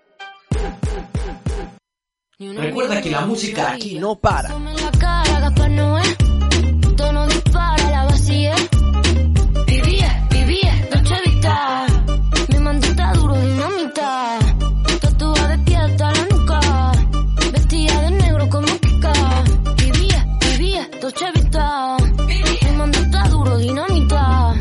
[2.41, 4.49] Recuerda que la música aquí no para.
[4.49, 6.01] Tome en la cara, Gaspar Noé.
[6.97, 8.55] Tono dispara, la vacía.
[9.67, 11.85] Vivía, vivía, noche vista.
[12.49, 14.39] Mi mandita duro, dinamita.
[15.01, 16.91] Tatuada de pie hasta la nuca.
[17.53, 19.13] Vestida de negro como Kika.
[19.77, 21.97] Vivía, vivía, noche vista.
[22.27, 24.55] Mi mandita duro, dinamita.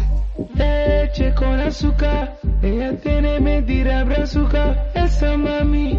[0.54, 5.98] Leche con azúcar, ella tiene mentira brazuca, esa mami.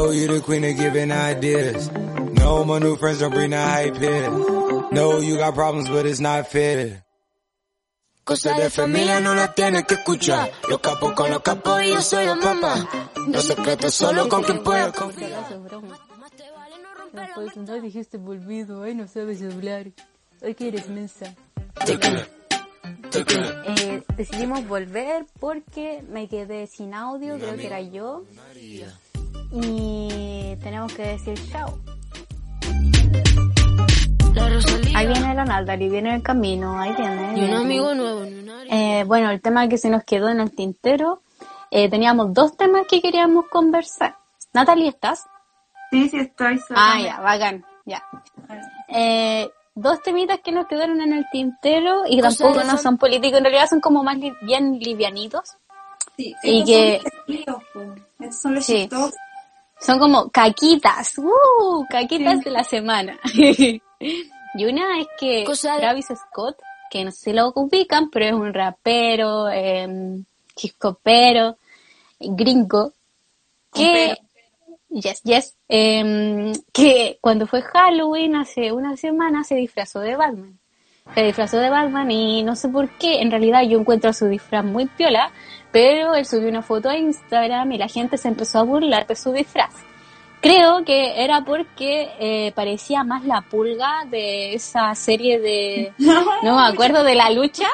[0.00, 1.90] Know you the queen of giving ideas.
[2.40, 4.30] No, my new friends don't bring the hype here.
[4.92, 7.04] No, you got problems, but it's not fair.
[8.24, 10.50] Cosa de familia no la tienes que escuchar.
[10.70, 12.88] Los capos con los capos y yo soy la mamá.
[13.28, 15.32] Los secretos solo con quien pueda confiar.
[16.18, 16.76] Más te vale
[17.12, 19.92] no Pues no dijiste volvido, ay no sabes hablar.
[20.42, 21.34] Ay que eres mensa.
[23.12, 28.24] Eh, decidimos volver porque me quedé sin audio, creo que era yo.
[29.52, 31.78] Y tenemos que decir chao.
[34.94, 37.26] Ahí viene la Natalie, viene el camino, ahí viene.
[37.28, 38.22] ahí Ni un amigo nuevo.
[38.70, 41.22] Eh, bueno, el tema que se nos quedó en el tintero,
[41.70, 44.16] eh, teníamos dos temas que queríamos conversar.
[44.52, 45.26] Natalie, ¿estás?
[45.90, 48.02] Sí, sí, estoy Ah, ya, bacán, ya.
[48.88, 52.98] Eh, dos temitas que nos quedaron en el tintero y sea, tampoco no son- son
[52.98, 55.56] políticos, en realidad son como más li- bien livianitos.
[56.16, 57.00] Sí, Y estos que-
[57.44, 57.54] son
[57.86, 57.98] los.
[58.20, 58.88] Estos son los Sí.
[59.80, 61.84] Son como caquitas, ¡uh!
[61.88, 62.44] Caquitas Sí.
[62.44, 63.18] de la semana.
[63.34, 66.56] y una es que Cosa de- Travis Scott,
[66.90, 69.88] que no sé si lo ubican, pero es un rapero, eh,
[70.60, 71.56] hip hopero,
[72.18, 72.92] gringo,
[73.72, 74.16] que
[74.92, 75.54] Yes, yes.
[75.68, 80.58] Em, que cuando fue Halloween hace una semana se disfrazó de Batman.
[81.14, 84.64] Se disfrazó de Batman y no sé por qué, en realidad yo encuentro su disfraz
[84.64, 85.30] muy piola,
[85.72, 89.16] pero él subió una foto a Instagram y la gente se empezó a burlar de
[89.16, 89.74] su disfraz.
[90.40, 95.92] Creo que era porque eh, parecía más la pulga de esa serie de...
[95.98, 97.68] No me acuerdo de la lucha.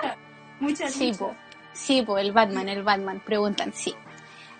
[0.58, 1.34] Muchas Sí, po.
[1.72, 3.94] Sí, po, el Batman, el Batman, preguntan, sí.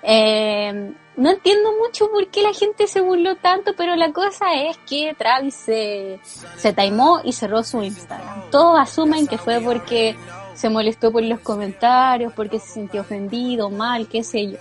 [0.03, 4.77] Eh, no entiendo mucho por qué la gente se burló tanto, pero la cosa es
[4.89, 6.21] que Travis se,
[6.57, 8.51] se taimó y cerró su Instagram.
[8.51, 10.15] Todos asumen que fue porque
[10.57, 14.59] se molestó por los comentarios, porque se sintió ofendido, mal, qué sé yo.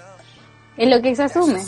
[0.77, 1.61] Es lo que se asume.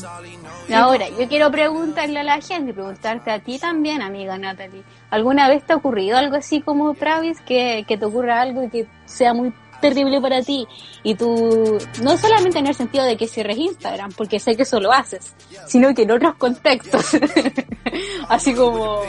[0.74, 4.84] Ahora, yo quiero preguntarle a la gente, preguntarte a ti también, amiga Natalie.
[5.10, 8.70] ¿Alguna vez te ha ocurrido algo así como Travis, que, que te ocurra algo y
[8.70, 10.68] que sea muy terrible para ti
[11.04, 14.80] y tú, no solamente en el sentido de que cierres Instagram, porque sé que eso
[14.80, 15.36] lo haces,
[15.68, 17.18] sino que en otros contextos.
[18.30, 19.02] Así como,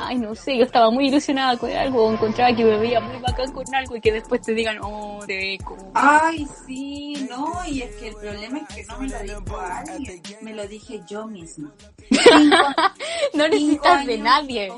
[0.00, 3.20] ay, no sé, yo estaba muy ilusionada con algo, o encontraba que me veía muy
[3.20, 5.90] bacán con algo y que después te digan, oh, te como...
[5.94, 10.22] Ay, sí, no, y es que el problema es que no me lo dijo alguien,
[10.42, 11.72] me lo dije yo misma.
[13.34, 14.72] no necesitas de nadie.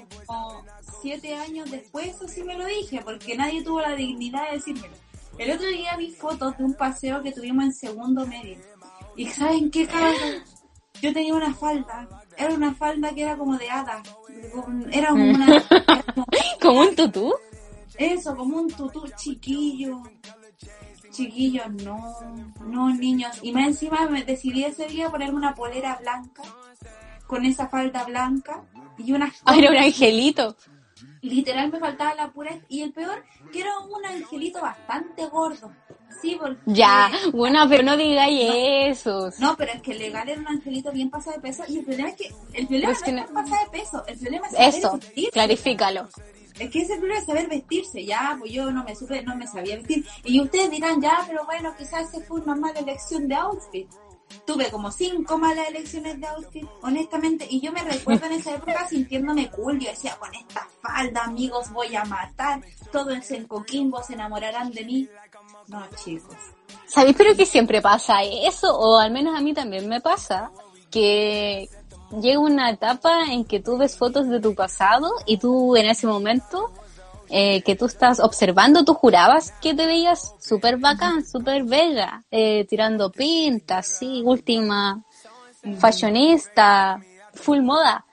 [1.03, 4.95] Siete años después, así me lo dije, porque nadie tuvo la dignidad de decírmelo.
[5.39, 8.57] El otro día vi fotos de un paseo que tuvimos en segundo medio.
[9.17, 10.43] ¿Y saben qué cabrón?
[11.03, 12.09] Yo tenía una falda.
[12.37, 14.03] Era una falda que era como de hada.
[14.91, 15.47] Era como una...
[16.15, 16.27] como-
[16.61, 17.35] ¿Como un tutú?
[17.99, 20.03] eso, como un tutú chiquillo.
[21.11, 22.15] Chiquillos, no,
[22.67, 23.39] no niños.
[23.43, 26.43] Y más encima me decidí ese día ponerme una polera blanca,
[27.27, 28.63] con esa falda blanca
[28.99, 30.57] y unas Ay, era un angelito.
[31.29, 35.71] Literal me faltaba la pura y el peor que era un angelito bastante gordo
[36.23, 38.41] sí porque Ya, bueno, pero no digáis
[38.99, 39.31] eso.
[39.39, 42.09] no pero es que legal era un angelito bien pasado de peso y el problema
[42.11, 44.69] es que el problema que no es no- pasado de peso el problema es saber
[44.75, 45.31] Eso, vestirse.
[45.33, 46.09] clarifícalo.
[46.59, 49.47] es que ese problema es saber vestirse ya pues yo no me supe no me
[49.47, 53.35] sabía vestir y ustedes dirán ya pero bueno quizás esa fue una mala elección de
[53.35, 53.89] outfit
[54.45, 58.87] Tuve como cinco malas elecciones de outfit, honestamente, y yo me recuerdo en esa época
[58.89, 59.79] sintiéndome cool.
[59.79, 62.63] Yo decía, con esta falda, amigos, voy a matar.
[62.93, 65.09] Todos en Coquimbo se enamorarán de mí.
[65.69, 66.37] No, chicos.
[66.87, 68.77] ¿Sabéis pero que siempre pasa eso?
[68.79, 70.51] O al menos a mí también me pasa.
[70.91, 71.69] Que
[72.21, 76.07] llega una etapa en que tú ves fotos de tu pasado y tú en ese
[76.07, 76.71] momento
[77.29, 82.67] eh, que tú estás observando, tú jurabas que te veías súper bacán, súper bella, eh,
[82.69, 85.05] tirando pintas, sí, última,
[85.79, 87.01] fashionista,
[87.35, 88.05] full moda.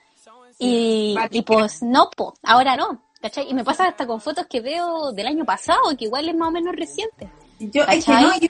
[0.58, 3.50] Y, y pues no, po, ahora no, ¿cachai?
[3.50, 6.48] Y me pasa hasta con fotos que veo del año pasado, que igual es más
[6.48, 7.28] o menos reciente.
[7.58, 8.48] Yo, es que no, yo,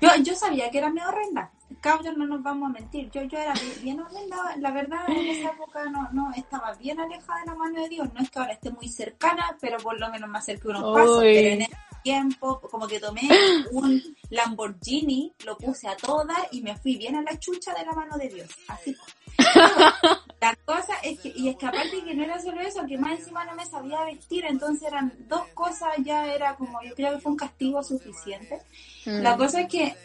[0.00, 1.50] yo, yo sabía que era medio horrenda.
[1.86, 3.08] Cabros, no nos vamos a mentir.
[3.12, 4.56] Yo, yo era bien, horrenda.
[4.58, 8.08] La verdad, en esa época no, no estaba bien alejada de la mano de Dios.
[8.12, 11.20] No es que ahora esté muy cercana, pero por lo menos me acerqué unos pasos.
[11.20, 13.28] Pero en ese tiempo, como que tomé
[13.70, 17.92] un Lamborghini, lo puse a toda y me fui bien a la chucha de la
[17.92, 18.50] mano de Dios.
[18.66, 18.96] Así.
[20.40, 23.18] La cosa es que, y es que aparte que no era solo eso, que más
[23.18, 27.20] encima no me sabía vestir, entonces eran dos cosas, ya era como, yo creo que
[27.20, 28.60] fue un castigo suficiente.
[29.06, 29.22] Mm.
[29.22, 29.96] La cosa es que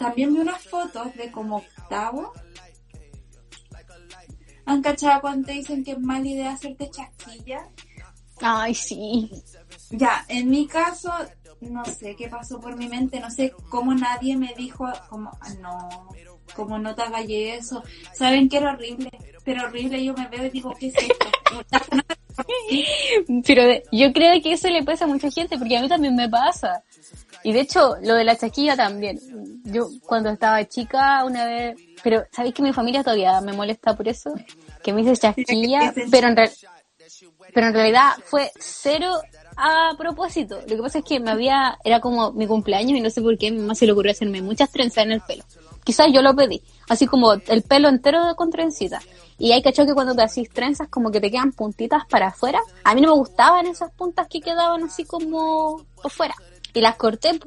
[0.00, 2.32] también vi unas fotos de como octavo.
[4.64, 7.68] ¿Han cachado cuando te dicen que es mala idea hacerte chasquilla?
[8.40, 9.30] Ay, sí.
[9.90, 11.12] Ya, en mi caso,
[11.60, 15.50] no sé qué pasó por mi mente, no sé cómo nadie me dijo, como, "Ah,
[15.60, 16.08] no,
[16.54, 17.82] como no te hagas eso.
[18.14, 19.10] Saben que era horrible,
[19.44, 21.26] pero horrible, yo me veo y digo, ¿qué es esto?
[23.46, 26.14] Pero de- yo creo que eso le pasa a mucha gente, porque a mí también
[26.14, 26.82] me pasa.
[27.42, 29.18] Y de hecho, lo de la chasquilla también.
[29.64, 34.06] Yo cuando estaba chica una vez, pero ¿sabéis que mi familia todavía me molesta por
[34.08, 34.32] eso?
[34.82, 36.50] Que me dice chasquilla, pero en, real-
[37.54, 39.20] pero en realidad fue cero
[39.56, 40.60] a propósito.
[40.68, 43.36] Lo que pasa es que me había, era como mi cumpleaños y no sé por
[43.38, 45.44] qué mi mamá se le ocurrió hacerme muchas trenzas en el pelo.
[45.84, 49.02] Quizás yo lo pedí, así como el pelo entero con trencitas.
[49.38, 52.60] Y hay cachado que cuando te hacís trenzas como que te quedan puntitas para afuera.
[52.84, 56.34] A mí no me gustaban esas puntas que quedaban así como por fuera.
[56.74, 57.38] Y las corté,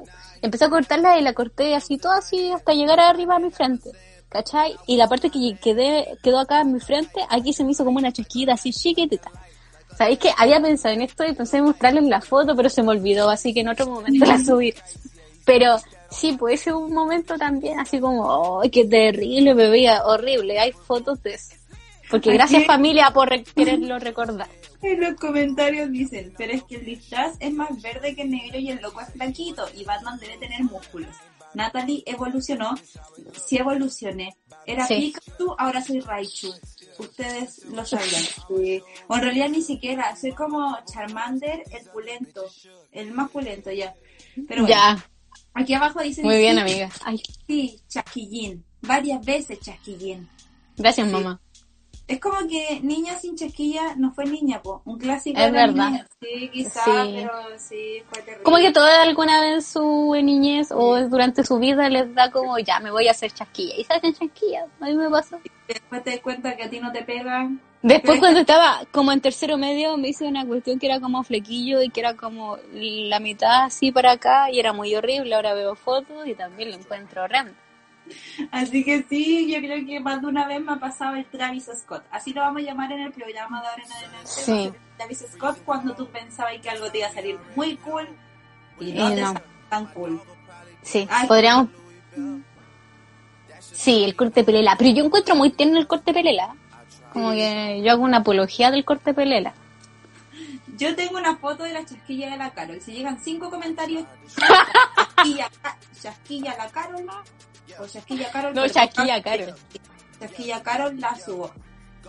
[0.42, 3.90] empecé a cortarlas y la corté así todo así hasta llegar arriba a mi frente.
[4.30, 4.76] ¿Cachai?
[4.88, 8.00] Y la parte que quedé, quedó acá en mi frente, aquí se me hizo como
[8.00, 9.30] una chasquita así chiquitita.
[9.96, 12.90] ¿Sabéis que había pensado en esto y pensé en mostrarles la foto, pero se me
[12.90, 14.74] olvidó, así que en otro momento la subí.
[15.46, 15.76] Pero
[16.10, 19.54] sí, pues ese un momento también así como, ¡ay, qué terrible!
[19.54, 20.58] Me veía horrible.
[20.60, 21.54] Hay fotos de eso.
[22.10, 24.48] Porque gracias familia por re- quererlo recordar.
[24.84, 28.70] En los comentarios dicen, pero es que el disfraz es más verde que negro y
[28.70, 31.16] el loco es flaquito y Batman debe tener músculos.
[31.54, 32.74] Natalie evolucionó.
[33.46, 34.36] Sí evolucioné.
[34.66, 35.14] Era Sí.
[35.16, 36.52] Pikachu, ahora soy Raichu.
[36.98, 38.24] Ustedes lo sabían.
[38.48, 38.82] Sí.
[39.08, 40.16] O en realidad ni siquiera.
[40.16, 42.46] Soy como Charmander, el pulento.
[42.92, 43.94] El más pulento ya.
[44.48, 45.06] Pero bueno, Ya,
[45.54, 46.24] aquí abajo dice...
[46.24, 46.90] muy bien, sí, amiga.
[47.06, 48.66] Ay, Sí, chasquillín.
[48.82, 50.28] Varias veces chasquillín.
[50.76, 51.40] gracias, mamá.
[52.06, 54.82] Es como que niña sin chasquilla no fue niña, po.
[54.84, 55.90] Un clásico Es de verdad.
[55.90, 56.08] niña.
[56.22, 56.92] Sí, quizás, Sí.
[57.16, 58.44] pero sí, fue terrible.
[58.44, 62.60] Como que toda alguna vez en su niñez o durante su vida les da como,
[62.60, 63.76] ya, me voy a hacer chasquilla.
[63.78, 64.66] Y se hacen chasquillas.
[64.82, 65.40] A mí me pasó.
[65.68, 67.62] Después te das cuenta que a ti no te pegan.
[67.82, 71.82] Después cuando estaba como en tercero medio me hice una cuestión que era como flequillo
[71.82, 75.36] y que era como la mitad así para acá y era muy horrible.
[75.36, 77.54] Ahora veo fotos y también lo encuentro horrendo.
[78.52, 81.70] Así que sí, yo creo que más de una vez me ha pasado el Travis
[81.76, 82.04] Scott.
[82.12, 84.28] Así lo vamos a llamar en el programa de ahora en adelante.
[84.30, 84.72] Sí.
[84.98, 88.08] Travis Scott cuando tú pensabas que algo te iba a salir muy cool
[88.80, 89.34] y no Y te no.
[89.70, 90.22] tan cool.
[90.82, 91.28] Sí, Ay.
[91.28, 91.70] podríamos...
[93.60, 94.76] Sí, el corte pelela.
[94.78, 96.56] Pero yo encuentro muy tierno el corte pelela.
[97.12, 99.54] Como que yo hago una apología del corte pelela.
[100.78, 102.82] Yo tengo una foto de la chasquilla de la Carol.
[102.82, 104.06] Si llegan cinco comentarios,
[105.16, 105.50] chasquilla,
[106.02, 107.04] chasquilla la Carol
[108.32, 108.54] Carol.
[108.54, 108.70] No, con-
[109.22, 109.56] Carol.
[110.20, 111.52] Chasquilla Carol la subo.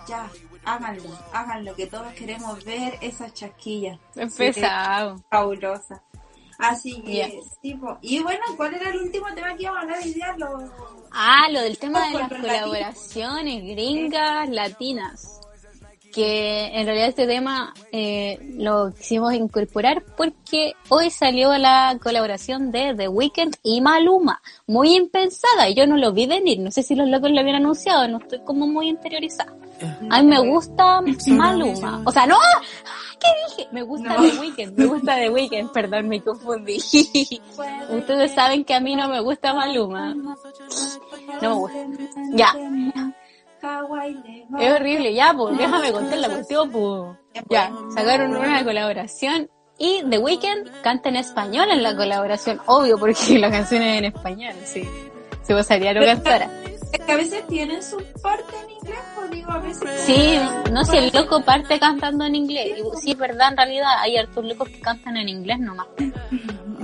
[0.09, 0.29] Ya,
[0.65, 3.99] háganlo, háganlo, que todos queremos ver esa chasquilla.
[4.17, 5.23] Es Sí, pesado.
[5.31, 6.03] fabulosa.
[6.59, 7.99] Así que, tipo.
[8.01, 10.35] Y bueno, ¿cuál era el último tema que íbamos a hablar hoy día?
[10.37, 10.71] Lo...
[11.11, 15.41] Ah, lo del tema de las colaboraciones gringas latinas.
[16.15, 22.95] Que en realidad este tema eh, lo quisimos incorporar porque hoy salió la colaboración de
[22.95, 24.41] The Weeknd y Maluma.
[24.67, 26.61] Muy impensada, y yo no lo vi venir.
[26.61, 29.53] No sé si los locos lo habían anunciado, no estoy como muy interiorizada.
[30.11, 32.03] A mí me gusta Maluma.
[32.05, 32.37] O sea, no,
[33.19, 33.69] ¿qué dije?
[33.73, 34.23] Me gusta No.
[34.23, 36.77] The Weeknd, me gusta The Weeknd, perdón, me confundí.
[37.91, 40.15] Ustedes saben que a mí no me gusta Maluma.
[40.15, 40.37] No
[41.41, 41.79] me gusta.
[42.35, 42.55] Ya.
[44.59, 47.19] Es horrible, ya, pues, déjame contar la cuestión, pues.
[47.51, 53.39] Ya, sacaron una colaboración y The Weeknd canta en español en la colaboración, obvio, porque
[53.39, 54.89] la canción es en español, sí.
[55.43, 56.49] Se pasaría lo cantara.
[56.93, 59.91] Es que a veces tienen su parte en inglés, pues digo, a veces.
[60.07, 60.39] Sí,
[60.71, 62.79] no sé, el loco parte cantando en inglés.
[62.79, 65.89] Y sí, es verdad, en realidad hay hartos locos que cantan en inglés nomás.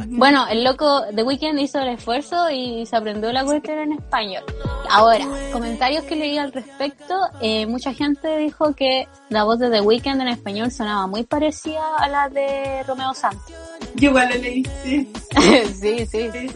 [0.08, 4.42] Bueno, el loco The Weeknd hizo el esfuerzo y se aprendió la cuestión en español.
[4.88, 9.80] Ahora, comentarios que leí al respecto, eh, mucha gente dijo que la voz de The
[9.80, 13.52] Weeknd en español sonaba muy parecida a la de Romeo Santos.
[13.94, 15.12] Yo igual lo leí, sí.
[15.40, 16.06] sí, sí.
[16.06, 16.50] Sí, sí, sí.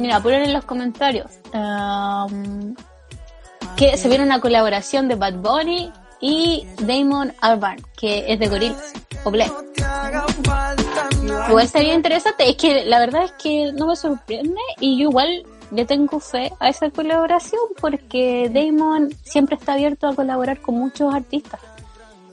[0.00, 2.74] Mira, ponen en los comentarios um,
[3.76, 8.92] que se viene una colaboración de Bad Bunny y Damon Albarn, que es de Gorillaz,
[9.24, 9.52] o Black.
[11.50, 15.44] Igual sería interesante, es que la verdad es que no me sorprende y yo igual
[15.70, 21.12] le tengo fe a esa colaboración porque Damon siempre está abierto a colaborar con muchos
[21.12, 21.60] artistas.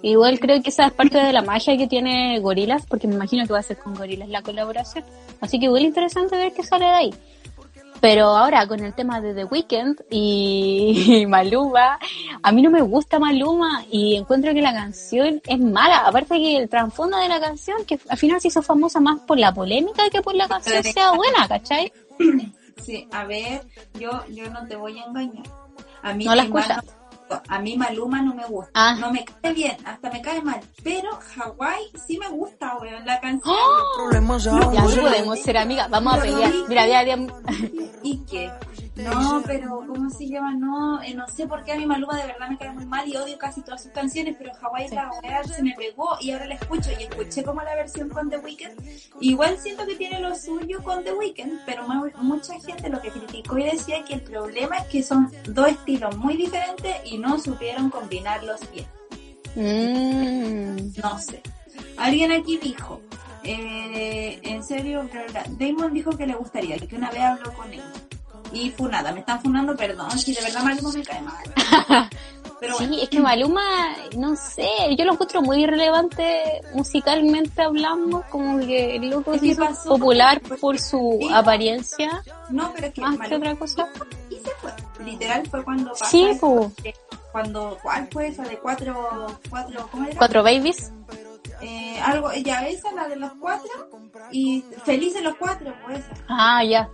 [0.02, 3.46] Igual creo que esa es parte de la magia que tiene Gorillaz, porque me imagino
[3.46, 5.04] que va a ser con Gorillaz la colaboración.
[5.42, 7.14] Así que igual interesante ver qué sale de ahí.
[8.00, 11.98] Pero ahora con el tema de The Weeknd y, Maluma,
[12.44, 16.00] a mí no me gusta Maluma y encuentro que la canción es mala.
[16.06, 19.38] Aparte que el trasfondo de la canción, que al final se hizo famosa más por
[19.40, 21.92] la polémica que por la canción sea buena, ¿cachai?
[22.84, 23.62] Sí, a ver,
[24.00, 25.44] yo, yo no te voy a engañar.
[26.04, 26.84] A mí, No la Maluma-
[27.48, 28.72] a mí Maluma no me gusta.
[28.74, 28.96] Ah.
[29.00, 30.60] No me cae bien, hasta me cae mal.
[30.84, 33.56] Pero Hawái sí me gusta, weón, la canción.
[33.56, 34.10] ¡Oh!
[34.74, 36.52] Ya no podemos ser amigas, vamos a pelear.
[36.68, 37.34] Mira, mira, mira.
[38.04, 38.52] ¿Y qué?
[38.98, 40.54] No, pero ¿cómo se llama?
[40.56, 43.08] No, eh, no sé por qué a mi Maluma de verdad me cae muy mal
[43.08, 46.46] y odio casi todas sus canciones, pero Hawaii la weá se me pegó y ahora
[46.48, 48.74] la escucho y escuché como la versión con The Weeknd.
[49.22, 53.10] Igual siento que tiene lo suyo con The Weeknd, pero mu- mucha gente lo que
[53.12, 57.38] criticó y decía que el problema es que son dos estilos muy diferentes y no
[57.40, 58.88] supieron combinarlos bien.
[59.56, 60.92] Mm.
[61.02, 61.42] No sé.
[61.98, 63.02] Alguien aquí dijo,
[63.44, 65.46] eh, en serio, ¿verdad?
[65.52, 67.82] Damon dijo que le gustaría, que una vez habló con él.
[68.54, 71.44] Y funada, me están funando, perdón, si de verdad Maluma me cae mal.
[72.60, 73.62] Pero bueno, Sí, es que Maluma,
[74.18, 74.68] no sé,
[74.98, 80.42] yo lo encuentro muy irrelevante musicalmente hablando, como que el loco Es que pasó popular
[80.42, 81.30] porque- por su Sí.
[81.32, 83.88] apariencia, no, pero es que más que Maluma otra cosa.
[84.32, 84.72] y se fue.
[85.06, 86.06] Literal fue cuando pasó.
[86.06, 86.72] Sí, eso
[87.32, 90.18] Cuando, ¿cuál fue esa de cuatro, cuatro, ¿cómo era?
[90.18, 90.92] Cuatro babies.
[91.62, 93.70] Eh, algo, ella esa, la de los cuatro,
[94.32, 96.04] y Felices los cuatro, pues.
[96.28, 96.90] Ah, ya.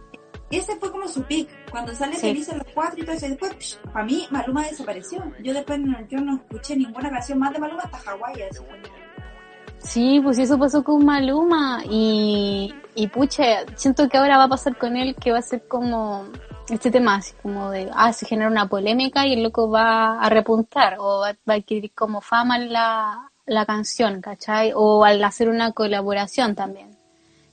[0.58, 2.28] Ese fue como su pick, cuando sale Sí.
[2.28, 3.26] Felices los cuatro y todo eso.
[3.26, 5.24] y Después, para mí, Maluma desapareció.
[5.44, 8.44] Yo después no, yo no escuché ninguna canción más de Maluma hasta Hawái.
[9.80, 14.78] Sí, pues eso pasó con Maluma y, y pucha, siento que ahora va a pasar
[14.78, 16.26] con él que va a ser como
[16.70, 20.30] este tema así como de, ah, se genera una polémica y el loco va a
[20.30, 24.72] repuntar o va, va a adquirir como fama en la, la canción, ¿cachai?
[24.74, 26.93] O al hacer una colaboración también.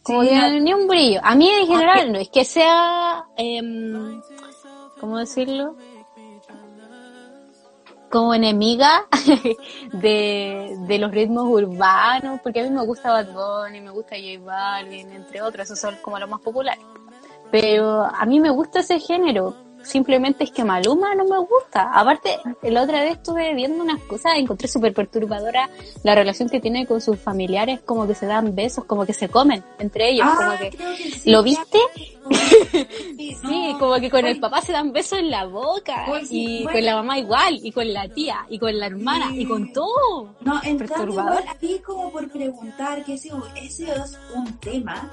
[0.02, 1.20] Como Sí, que ni un brillo.
[1.22, 4.20] A mí en general no es que sea, em,
[4.98, 5.76] ¿cómo decirlo?
[8.10, 9.06] Como enemiga
[9.92, 14.42] de, de los ritmos urbanos, porque a mí me gusta Bad Bunny, me gusta J
[14.42, 16.84] Balvin, entre otros, esos son como los más populares.
[17.50, 21.90] Pero a mí me gusta ese género, simplemente es que Maluma no me gusta.
[21.92, 25.68] Aparte, la otra vez estuve viendo unas cosas, encontré súper perturbadora
[26.02, 29.28] la relación que tiene con sus familiares, como que se dan besos, como que se
[29.28, 30.70] comen entre ellos, como Ah, que...
[30.70, 31.78] creo que sí, ¿Lo viste?
[32.30, 33.78] Sí, Sí, no.
[33.78, 36.72] como que con el papá se dan besos en la boca, sí, y bueno.
[36.78, 40.34] con la mamá igual, y con la tía, y con la hermana, y con todo.
[40.40, 41.40] No, en Perturbador.
[41.40, 45.10] igual, ahí como por preguntar, que ese, ese es un tema,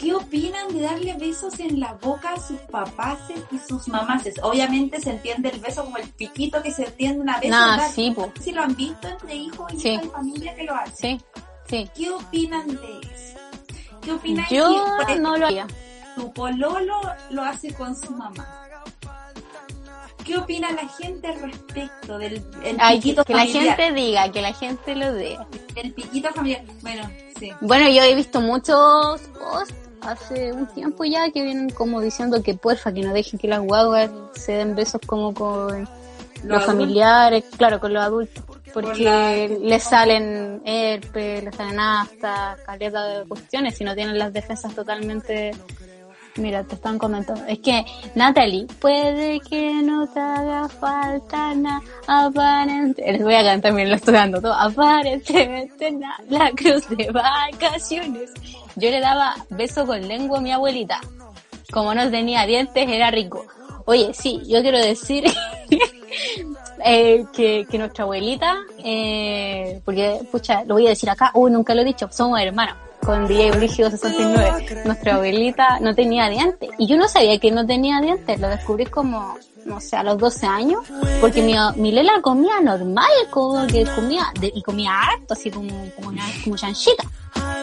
[0.00, 3.18] ¿qué opinan de darle besos en la boca a sus papás
[3.52, 4.34] y sus mamases?
[4.42, 7.50] Obviamente se entiende el beso como el piquito que se entiende una vez.
[7.50, 8.14] Nah, sí.
[8.42, 9.96] Si lo han visto entre hijos y Sí.
[9.98, 11.18] de familia que lo hacen.
[11.18, 11.24] Sí,
[11.68, 11.90] sí.
[11.94, 13.38] ¿Qué opinan de eso?
[14.02, 14.70] ¿Qué opinan Yo
[15.00, 15.66] ejemplo, no lo haría.
[16.16, 17.00] tu pololo
[17.30, 18.56] lo hace con su mamá?
[20.24, 23.76] ¿Qué opina la gente al respecto del el Ay, que, piquito que la familiar?
[23.76, 25.46] gente diga, que la gente lo diga.
[25.74, 26.62] El piquito familiar.
[26.82, 27.50] Bueno, sí.
[27.62, 32.54] Bueno, yo he visto muchos posts hace un tiempo ya que vienen como diciendo que
[32.54, 35.88] porfa, que no dejen que las guaguas se den besos como con
[36.44, 38.44] los, familiares, claro, con los adultos.
[38.72, 44.74] Porque les salen herpes, les salen aftas, caleta de cuestiones, si no tienen las defensas
[44.74, 45.52] totalmente...
[46.36, 47.44] Mira, te están comentando.
[47.46, 47.84] Es que,
[48.14, 53.10] Natalie, puede que no te haga falta nada, aparente.
[53.12, 54.54] Les voy a cantar, miren, lo estoy dando todo.
[54.54, 58.30] Aparentemente nada, la cruz de vacaciones.
[58.76, 61.00] Yo le daba beso con lengua a mi abuelita.
[61.72, 63.46] Como no tenía dientes, era rico.
[63.86, 65.24] Oye, sí, yo quiero decir
[66.84, 71.74] eh, que, que nuestra abuelita, eh, porque, pucha, lo voy a decir acá, uy, nunca
[71.74, 74.82] lo he dicho, somos hermanos, con DJ Brígido 69.
[74.84, 78.86] Nuestra abuelita no tenía dientes, y yo no sabía que no tenía dientes, lo descubrí
[78.86, 80.84] como, no sé, a los 12 años,
[81.20, 85.70] porque mi, mi Lela comía normal, como que comía, de- y comía harto, así como,
[85.96, 87.04] como, una, como chanchita.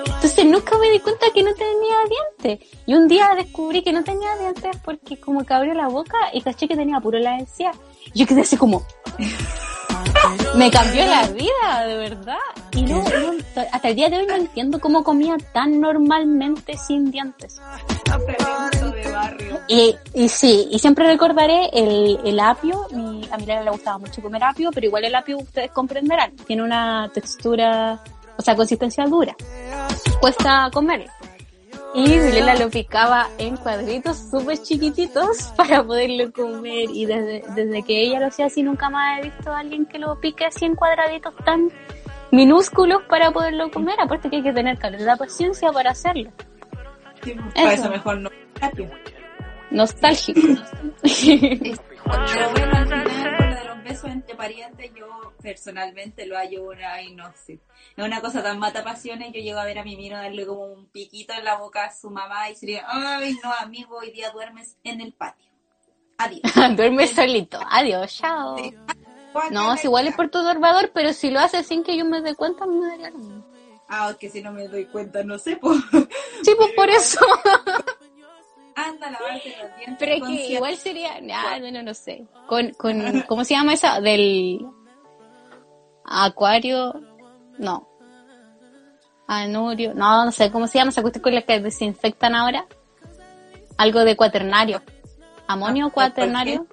[0.06, 1.96] Entonces nunca me di cuenta que no tenía
[2.40, 2.68] dientes.
[2.88, 6.42] Y un día descubrí que no tenía dientes porque como que abrió la boca y
[6.42, 7.72] caché que tenía puro la encía.
[8.16, 8.84] Yo quedé así como...
[10.56, 12.38] me cambió la vida, de verdad.
[12.74, 13.34] Y no, no,
[13.72, 17.62] hasta el día de hoy no entiendo cómo comía tan normalmente sin dientes.
[18.04, 19.60] Tremendo de barrio.
[19.68, 22.88] Y, y sí, y siempre recordaré el, el apio.
[22.92, 26.36] Mi, a mi le gustaba mucho comer apio, pero igual el apio ustedes comprenderán.
[26.46, 28.00] Tiene una textura,
[28.38, 29.36] o sea, consistencia dura.
[30.20, 31.12] Cuesta comerlo.
[31.94, 36.90] Y mi Lela lo picaba en cuadritos súper chiquititos para poderlo comer.
[36.92, 39.98] Y desde, desde que ella lo hacía así, nunca más he visto a alguien que
[39.98, 41.70] lo pique así en cuadraditos tan
[42.32, 43.96] minúsculos para poderlo comer.
[44.00, 46.32] Aparte que hay que tener calidad de paciencia para hacerlo.
[47.24, 47.84] Sí, Para Eso.
[47.84, 48.30] eso mejor no.
[49.72, 50.42] Nostálgico.
[53.88, 57.60] besos entre parientes, yo personalmente lo hallo una, y no sé.
[57.96, 59.32] Es una cosa tan mata pasiones.
[59.34, 61.94] Yo llego a ver a mi mino darle como un piquito en la boca a
[61.94, 65.48] su mamá y sería, ay, no, amigo, hoy día duermes en el patio.
[66.18, 66.42] Adiós.
[66.76, 67.60] Duerme solito.
[67.70, 68.58] Adiós, chao.
[69.52, 72.66] No, es igual es perturbador, pero si lo hace sin que yo me dé cuenta,
[72.66, 73.46] me daría lo mismo.
[73.88, 75.80] Ah, es que si no me doy cuenta, no sé, pues.
[76.44, 77.20] Sí, pues por eso.
[78.80, 79.96] Anda a lavarte los dientes.
[79.98, 82.26] Pero es con que cierto- igual sería, ah, no, no, sé.
[82.48, 84.00] Con, con, ¿cómo se llama esa?
[84.02, 84.66] Del
[86.06, 86.94] acuario,
[87.58, 87.88] no.
[89.28, 92.66] Anurio, no, no sé, ¿cómo se llama esa cuestión con la que desinfectan ahora?
[93.78, 94.82] Algo de cuaternario.
[95.48, 96.68] ¿Amonio Ah, cuaternario?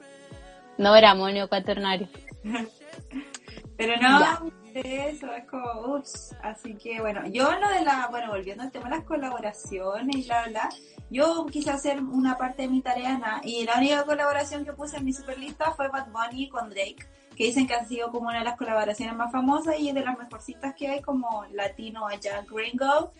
[0.79, 2.09] No era amonio cuaternario.
[3.77, 4.41] Pero no, Ya.
[4.75, 6.35] eso es como, ups.
[6.43, 10.23] Así que bueno, yo lo de la, bueno, volviendo al tema de las colaboraciones y
[10.25, 10.69] bla, bla,
[11.11, 15.05] yo quise hacer una parte de mi tarea y la única colaboración que puse en
[15.05, 17.07] mi superlista fue Bad Bunny con Drake,
[17.37, 20.19] que dicen que ha sido como una de las colaboraciones más famosas y de las
[20.19, 23.13] mejorcitas que hay como latino allá gringo.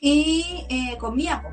[0.00, 1.50] Y eh, con po.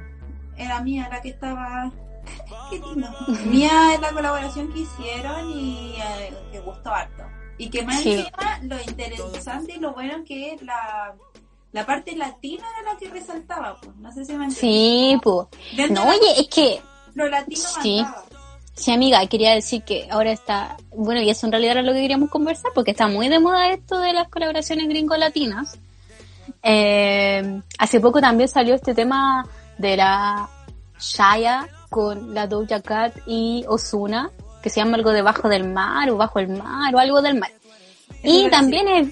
[0.58, 1.92] era Mía la que estaba...
[2.70, 3.08] Qué lindo.
[3.46, 7.24] Mía es la colaboración que hicieron y eh, que gustó harto.
[7.58, 8.14] Y que más Sí.
[8.14, 11.14] encima lo interesante y lo bueno que la,
[11.72, 13.96] la parte latina era la que resaltaba, pues.
[13.98, 14.60] No sé si me entiendes.
[14.60, 15.48] Sí, pues.
[15.92, 16.82] No, oye, es que
[17.14, 17.98] lo latino Sí.
[18.02, 18.24] mandaba.
[18.74, 22.00] Sí, amiga, quería decir que ahora está, bueno, y eso en realidad era lo que
[22.00, 25.78] queríamos conversar, porque está muy de moda esto de las colaboraciones gringo-latinas.
[26.64, 29.46] Eh, hace poco también salió este tema
[29.78, 30.50] de la
[30.98, 34.32] Shaya con la Doja Cat y Ozuna,
[34.64, 37.52] que se llama algo debajo del mar o bajo el mar o algo del mar.
[38.24, 39.08] Y también es...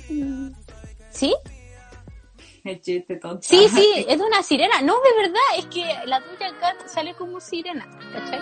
[1.12, 1.34] ¿Sí?
[3.42, 4.82] Sí, sí, es de una sirena.
[4.82, 8.40] No, de verdad, es que la Doja Cat sale como sirena, ¿cachai?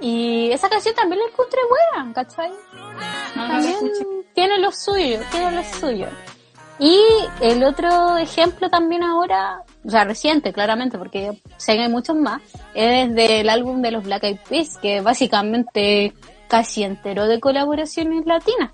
[0.00, 2.50] Y esa canción también la encontré buena, ¿cachai?
[3.34, 3.76] No, También
[4.34, 6.06] tiene lo suyo, tiene lo suyo.
[6.78, 7.00] Y
[7.40, 12.40] el otro ejemplo también ahora, o sea, reciente, claramente, porque sé que hay muchos más,
[12.72, 16.14] es del álbum de los Black Eyed Peas, que básicamente
[16.46, 18.70] casi entero de colaboraciones latinas.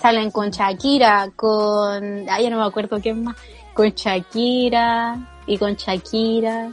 [0.00, 3.36] Salen con Shakira, con, ay, ya no me acuerdo quién más,
[3.78, 6.68] con Shakira, y con Shakira,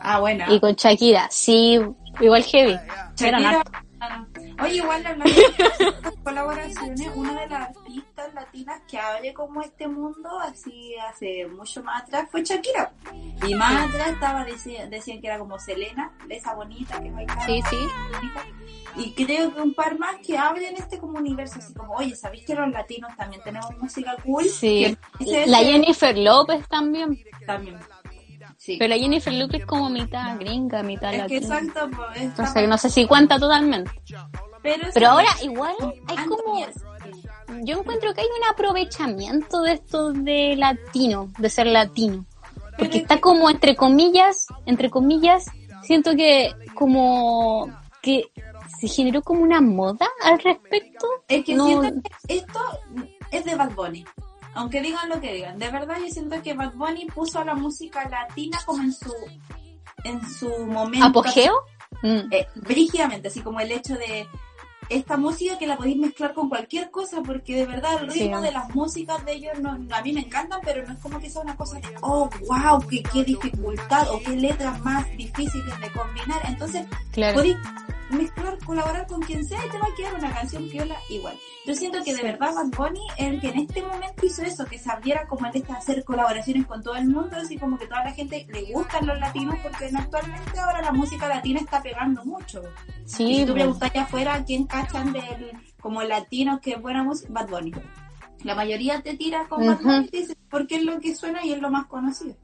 [0.00, 0.44] Ah, bueno.
[0.48, 1.80] y con Shakira, sí,
[2.18, 2.76] igual heavy.
[3.16, 3.62] Shakira,
[4.62, 10.38] Oye, igual hablando de colaboraciones, una de las artistas latinas que hable como este mundo,
[10.40, 12.92] así hace mucho más atrás, fue Shakira.
[13.46, 17.46] Y más atrás estaba, decían que era como Selena, esa bonita que bailaba.
[17.46, 17.76] Sí, sí.
[18.12, 18.44] bonita.
[18.96, 22.44] Y creo que un par más que hablen este como universo, así como, oye, ¿sabéis
[22.44, 24.44] que los latinos también tenemos música cool?
[24.44, 24.96] Sí.
[25.46, 27.16] La Jennifer López también.
[27.46, 27.78] También.
[28.68, 28.76] Sí.
[28.78, 31.58] Pero la Jennifer López es como mitad gringa, mitad es que latina.
[31.60, 33.90] exacto, pues, Entonces no sé si cuenta totalmente.
[34.62, 35.74] pero, Pero ahora igual
[36.06, 36.66] hay como...
[37.64, 42.26] Yo encuentro que hay un aprovechamiento de esto de latino, de ser latino.
[42.76, 45.46] Porque está como entre comillas, entre comillas,
[45.82, 47.70] siento que como
[48.02, 48.30] que
[48.78, 51.06] se generó como una moda al respecto.
[51.26, 52.60] Es que No- siento que esto
[53.30, 54.04] es de Bad Bunny.
[54.58, 55.58] Aunque digan lo que digan.
[55.58, 59.12] De verdad yo siento que Bad Bunny puso a la música latina como en su
[60.04, 61.06] en su momento.
[61.06, 61.54] ¿Apogeo?
[62.02, 62.32] Mm.
[62.32, 64.26] Eh, brígidamente, así como el hecho de
[64.88, 68.20] esta música que la podéis mezclar con cualquier cosa, porque de verdad el Sí.
[68.20, 71.18] ritmo de las músicas de ellos no, a mí me encantan, pero no es como
[71.20, 75.80] que sea una cosa de, oh, wow, qué, qué dificultad o qué letras más difíciles
[75.80, 76.40] de combinar.
[76.46, 77.34] Entonces, Claro.
[77.36, 77.56] podéis
[78.10, 81.36] mezclar, colaborar con quien sea y te va a quedar una canción piola igual.
[81.66, 84.78] Yo siento que de verdad Bad Bunny el que en este momento hizo eso, que
[84.78, 88.04] se abriera como el de hacer colaboraciones con todo el mundo, así como que toda
[88.04, 92.62] la gente le gustan los latinos, porque actualmente ahora la música latina está pegando mucho.
[92.62, 93.62] y Sí, si tú pues.
[93.62, 97.72] preguntas allá afuera quién cachan del, como latinos que es buena música, Bad Bunny.
[98.44, 99.80] La mayoría te tira con Bad.
[99.80, 102.36] Bunny y te dice porque es lo que suena y es lo más conocido.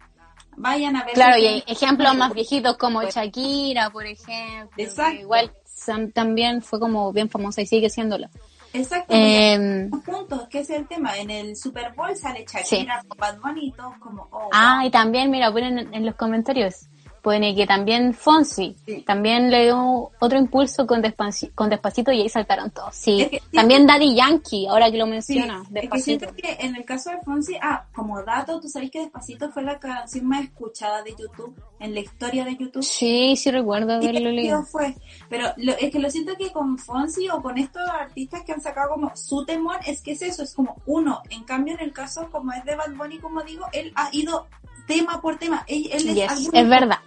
[0.57, 1.15] Vayan a ver.
[1.15, 4.71] Claro, y hay ejemplos más viejitos como Shakira, por ejemplo.
[4.83, 5.21] Exacto.
[5.21, 8.29] Igual sam- también fue como bien famosa y sigue siéndolo.
[8.73, 9.15] Exacto.
[9.17, 11.17] Eh, puntos, que es el tema.
[11.17, 14.91] En el Super Bowl sale Shakira con Bad Bunny y todos como, oh, ah, y
[14.91, 16.87] también, mira, ponen en, en los comentarios,
[17.25, 19.03] pone que también Fonsi, Sí.
[19.03, 22.95] también le dio otro impulso con, Despaci- con Despacito y ahí saltaron todos.
[22.95, 26.27] Sí, Es que- también Daddy Yankee, ahora que lo Sí, menciona, es que Despacito.
[26.27, 29.63] siento que en el caso de Fonsi, ah, como dato, tú sabes que Despacito fue
[29.63, 32.83] la canción más escuchada de YouTube, en la historia de YouTube.
[32.85, 34.63] Sí, sí recuerdo ¿Y qué haberlo leído.
[34.65, 34.95] fue?
[35.31, 38.61] Pero lo- es que lo siento que con Fonsi o con estos artistas que han
[38.61, 41.23] sacado como su temor, es que es eso, es como uno.
[41.31, 44.47] En cambio, en el caso como es de Bad Bunny, como digo, él ha ido
[44.87, 45.65] tema por tema.
[45.67, 46.99] Él, él es Yes, álbumes es verdad.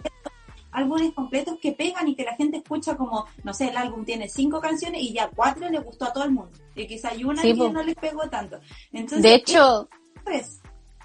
[0.72, 4.28] álbumes completos que pegan y que la gente escucha como, no sé, el álbum tiene
[4.28, 6.50] cinco canciones y ya cuatro le gustó a todo el mundo.
[6.74, 7.70] Y quizá hay una Sí, que po.
[7.70, 8.58] no les pegó tanto.
[8.92, 9.88] Entonces, De hecho,
[10.26, 10.60] eso es.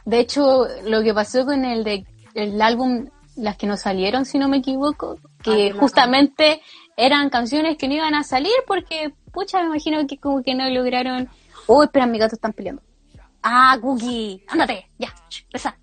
[0.06, 2.06] De hecho, lo que pasó con el de
[2.36, 6.62] el álbum Las que no salieron, si no me equivoco, Ah, que la justamente
[6.98, 10.70] eran canciones que no iban a salir porque, pucha, me imagino que como que no
[10.70, 11.28] lograron.
[11.66, 12.84] Oh, espera, mis gatos están peleando.
[13.41, 15.12] Ah, Cookie, ándate, ya,
[15.52, 15.76] reza.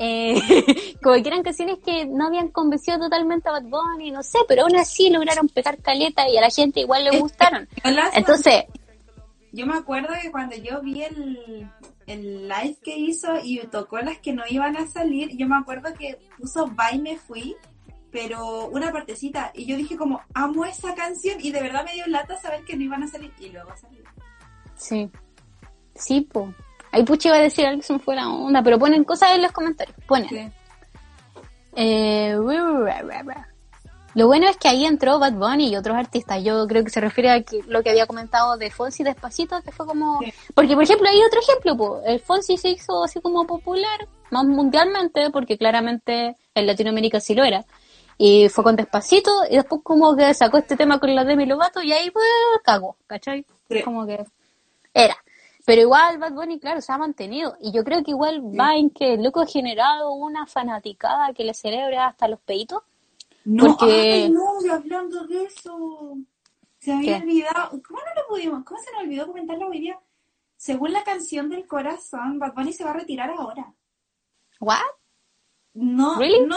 [0.00, 0.36] Eh,
[1.02, 4.62] como que eran canciones que no habían convencido totalmente a Bad Bunny, no sé, pero
[4.62, 7.68] aún así lograron pegar caleta y a la gente igual le gustaron.
[8.14, 8.64] Entonces,
[9.52, 11.68] Yo me acuerdo que cuando yo vi el,
[12.06, 15.92] el live que hizo y tocó las que no iban a salir, yo me acuerdo
[15.94, 17.56] que puso Bye Me Fui,
[18.12, 22.06] pero una partecita, y yo dije como, amo esa canción, y de verdad me dio
[22.06, 24.04] lata saber que no iban a salir, y luego salió.
[24.76, 25.10] Sí.
[25.96, 26.54] Sí, po.
[26.92, 29.30] Ahí pucha iba a decir algo que se me fue la onda, pero ponen cosas
[29.34, 29.96] en los comentarios.
[30.06, 30.28] Ponen.
[30.28, 30.50] Sí.
[31.76, 32.34] Eh,
[34.14, 36.42] lo bueno es que ahí entró Bad Bunny y otros artistas.
[36.42, 39.70] Yo creo que se refiere a que- lo que había comentado de Fonsi despacito, que
[39.70, 40.18] fue como...
[40.20, 40.32] Sí.
[40.54, 42.00] Porque, por ejemplo, hay otro ejemplo, po.
[42.04, 47.44] el Fonsi se hizo así como popular, más mundialmente, porque claramente en Latinoamérica sí lo
[47.44, 47.64] era.
[48.16, 51.80] Y fue con despacito, y después como que sacó este tema con la Demi Lovato,
[51.82, 52.24] y ahí pues
[52.64, 53.44] cagó, ¿cachai?
[53.70, 53.82] Sí.
[53.82, 54.24] Como que
[54.94, 55.16] era.
[55.68, 57.54] Pero igual Bad Bunny, claro, se ha mantenido.
[57.60, 61.44] Y yo creo que igual va en que el loco ha generado una fanaticada que
[61.44, 62.82] le celebra hasta los peitos.
[63.44, 66.16] No, Porque- ay, no, y hablando de eso,
[66.78, 67.22] se había ¿Qué?
[67.24, 70.00] olvidado, ¿cómo no lo pudimos, cómo se nos olvidó comentarlo hoy día?
[70.56, 73.70] Según la canción del corazón, Bad Bunny se va a retirar ahora.
[74.60, 74.78] ¿What?
[75.74, 76.46] No, Really?
[76.46, 76.56] no.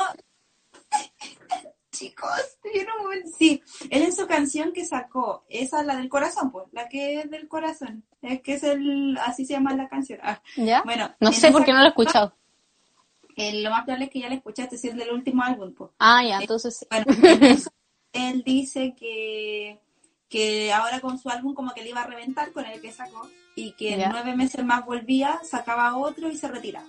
[2.01, 3.61] Chicos, yo no me- sí,
[3.91, 7.47] él en su canción que sacó, esa la del corazón, pues, la que es del
[7.47, 10.19] corazón, es que es el, así se llama la canción.
[10.23, 10.81] Ah, ¿Ya?
[10.83, 12.33] bueno, No sé esa porque no lo he escuchado.
[13.37, 15.91] eh, lo más probable es que ya la escuchaste, si es del último álbum, pues.
[15.99, 16.87] Ah, ya, entonces sí.
[16.89, 17.05] Bueno,
[18.13, 19.79] él dice que,
[20.27, 23.29] que ahora con su álbum como que le iba a reventar con el que sacó
[23.55, 26.87] y que en nueve meses más volvía, sacaba otro y se retiraba.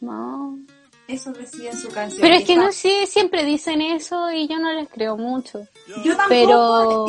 [0.00, 0.58] No.
[1.08, 2.20] Eso decía su canción.
[2.20, 5.66] Pero es que está- no sé, siempre dicen eso y yo no les creo mucho.
[6.04, 7.06] Yo tampoco Pero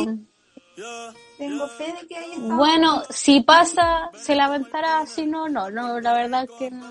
[1.38, 2.54] tengo fe de que ahí está.
[2.56, 6.86] bueno, si pasa, se lamentará, si no, no, no, la verdad que no,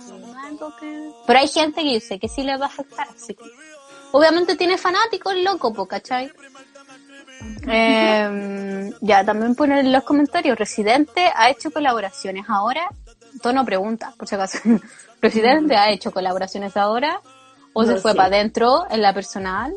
[0.46, 1.12] algo que...
[1.28, 3.44] Pero hay gente que dice que sí le va a afectar, así que...
[4.12, 6.32] Obviamente tiene fanáticos loco, po, ¿cachai?
[7.68, 12.88] Eh, ya, también ponen en los comentarios, Residente ha hecho colaboraciones ahora,
[13.42, 14.60] tono pregunta, por si acaso.
[15.22, 17.20] Residente ha hecho colaboraciones ahora,
[17.74, 18.18] o se fue sé.
[18.18, 19.74] para adentro en la personal.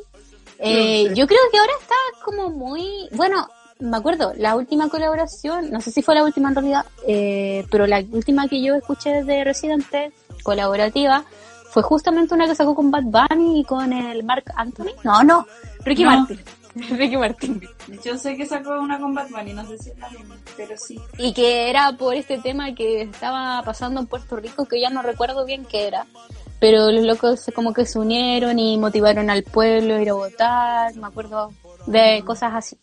[0.59, 1.15] Eh, No sé.
[1.21, 3.47] Yo creo que ahora está como muy, bueno,
[3.79, 7.87] me acuerdo, la última colaboración, no sé si fue la última en realidad, eh, pero
[7.87, 10.13] la última que yo escuché de Residente,
[10.43, 11.25] colaborativa,
[11.71, 14.93] fue justamente una que sacó con Bad Bunny y con el Mark Anthony.
[15.05, 15.47] No, no,
[15.85, 16.11] Ricky No.
[16.11, 16.41] Martin.
[16.91, 17.61] Ricky Martin.
[18.05, 20.77] Yo sé que sacó una con Bad Bunny, no sé si es la misma, pero
[20.77, 21.01] sí.
[21.19, 25.03] Y que era por este tema que estaba pasando en Puerto Rico, que ya no
[25.03, 26.07] recuerdo bien qué era.
[26.61, 30.95] Pero los locos como que se unieron y motivaron al pueblo a ir a votar,
[30.97, 31.53] me acuerdo
[31.87, 32.77] de cosas así.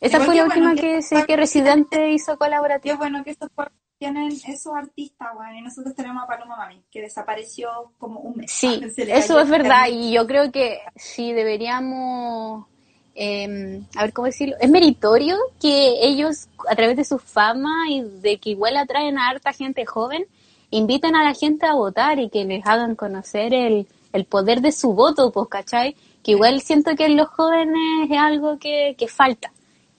[0.00, 2.96] Esa fue la bueno última que- que sé que Residente hizo Qué colaborativa.
[2.96, 7.00] bueno que estos cuatro tienen esos artistas, bueno, y nosotros tenemos a Paloma Mami, que
[7.00, 8.50] desapareció como un mes.
[8.52, 12.66] Sí, eso es verdad y yo creo que sí deberíamos,
[13.14, 18.02] eh, a ver cómo decirlo, es meritorio que ellos a través de su fama y
[18.02, 20.26] de que igual atraen a harta gente joven,
[20.70, 24.72] inviten a la gente a votar y que les hagan conocer el, el poder de
[24.72, 25.96] su voto, pues, ¿cachai?
[26.22, 29.52] Que igual siento que en los jóvenes es algo que, que falta.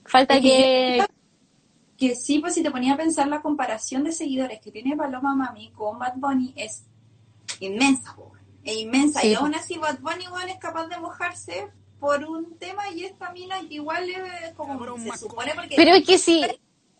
[0.04, 1.04] Falta que
[1.96, 2.14] que...
[2.14, 5.70] sí, pues si te ponía a pensar la comparación de seguidores que tiene Paloma Mami
[5.70, 6.84] con Bad Bunny es
[7.60, 8.14] inmensa,
[8.62, 9.20] es inmensa.
[9.20, 11.68] Sí, y aún así Bad Bunny igual es capaz de mojarse
[11.98, 16.04] por un tema y esta mina que igual es como se supone porque Pero es
[16.04, 16.44] que sí,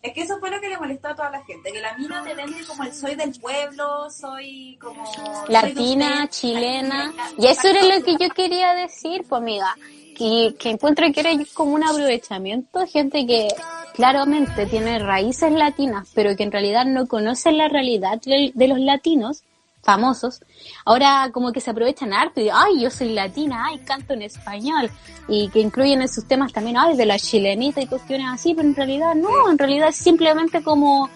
[0.06, 2.23] es que eso fue lo que le molestó a toda la gente, que la mina
[2.23, 5.02] te vende como el soy del pueblo, soy como
[5.48, 7.12] latina, usted, chilena.
[7.36, 9.74] Y eso era lo que yo quería decir, pues amiga,
[10.16, 13.48] que, que encuentro que era como un aprovechamiento, gente que
[13.94, 19.43] claramente tiene raíces latinas, pero que en realidad no conoce la realidad de los latinos
[19.86, 20.40] famosos,
[20.84, 24.90] ahora como que se aprovechan harto y ay, yo soy latina, ay, canto en español,
[25.28, 28.68] y que incluyen en sus temas también, ay, de la chilenita y cuestiones así, pero
[28.68, 31.08] en realidad no, en realidad es simplemente como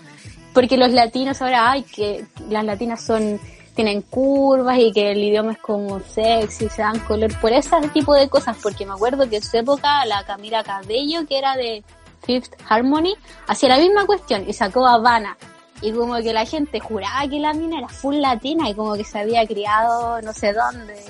[0.55, 3.41] porque los latinos ahora, ay, que las latinas son,
[3.75, 8.15] tienen curvas y que el idioma es como sexy, se dan color, por ese tipo
[8.15, 11.83] de cosas, porque me acuerdo que en su época la Camila Cabello, que era de
[12.25, 13.15] Fifth Harmony,
[13.49, 15.37] hacía la misma cuestión y sacó Habana.
[15.83, 19.05] Y como que la gente juraba que la mina era full latina y como que
[19.05, 21.03] se había criado no sé dónde.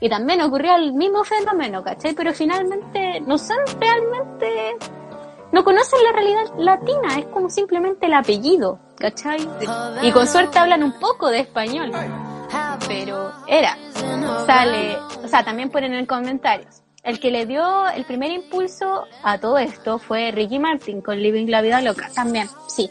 [0.00, 2.14] Y, también ocurría el mismo fenómeno, ¿cachai?
[2.14, 4.76] Pero finalmente no son realmente
[5.50, 9.48] no conocen la realidad latina, es como simplemente el apellido, ¿cachai?
[10.02, 11.90] Y con suerte hablan un poco de español,
[12.86, 13.76] pero era,
[14.46, 16.82] sale, o sea, también ponen en comentarios.
[17.02, 21.46] El que le dio el primer impulso a todo esto fue Ricky Martin con Living
[21.46, 22.90] la Vida Loca, también, sí.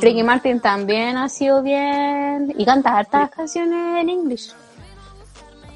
[0.00, 4.54] Ricky Martin también ha sido bien y canta hartas canciones en inglés.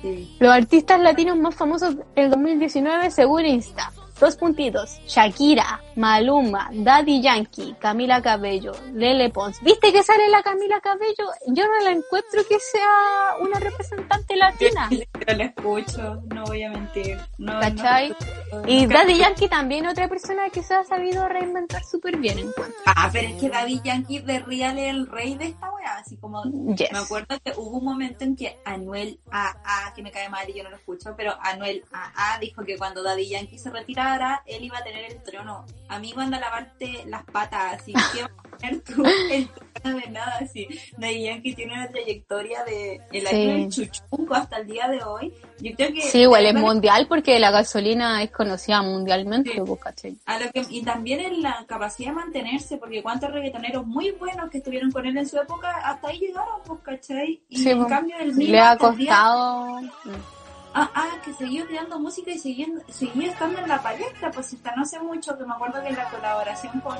[0.03, 0.37] Sí.
[0.39, 3.93] Los artistas latinos más famosos del 2019 según Insta.
[4.20, 4.99] Dos puntitos.
[5.07, 9.60] Shakira, Maluma, Daddy Yankee, Camila Cabello, Lele Pons.
[9.62, 11.24] ¿Viste que sale la Camila Cabello?
[11.48, 14.89] Yo no la encuentro que sea una representante latina.
[14.90, 17.18] Yo la escucho, no voy a mentir.
[17.39, 18.10] No, ¿Cachai?
[18.52, 22.52] no- Y Daddy Yankee también otra persona que se ha sabido reinventar súper bien en
[22.52, 22.77] cuanto.
[22.86, 26.16] Ah, pero es que Daddy Yankee de Real es el rey de esta weá, así
[26.18, 26.44] como
[26.77, 26.93] Yes.
[26.93, 30.55] me acuerdo que hubo un momento en que Anuel AA, que me cae mal y
[30.55, 34.62] yo no lo escucho, pero Anuel AA dijo que cuando Daddy Yankee se retirara, él
[34.64, 35.64] iba a tener el trono.
[35.88, 40.10] Amigo, anda a lavarte las patas, así que vas a tener tú el trono de
[40.10, 40.66] nada, así.
[40.96, 45.32] Daddy Yankee tiene una trayectoria de el año del chuchunco hasta el día de hoy.
[45.60, 49.60] Yo creo que Sí, igual es de mundial porque la gasolina es conocida mundialmente, Sí.
[49.64, 49.80] pues.
[50.26, 54.50] A lo que, y también en la capacidad de mantenerse, porque cuántos reggaetoneros muy buenos
[54.50, 57.40] que estuvieron con él en su época, hasta ahí llegaron, pues, ¿cachai?
[57.48, 59.80] Y Sí, en pues, cambio el mismo Le ha día- costado...
[59.80, 60.35] mm.
[60.78, 64.77] Ah, ah, que siguió creando música y siguiendo, seguía estando en la palestra, pues está
[64.77, 66.98] no hace mucho, que me acuerdo que la colaboración con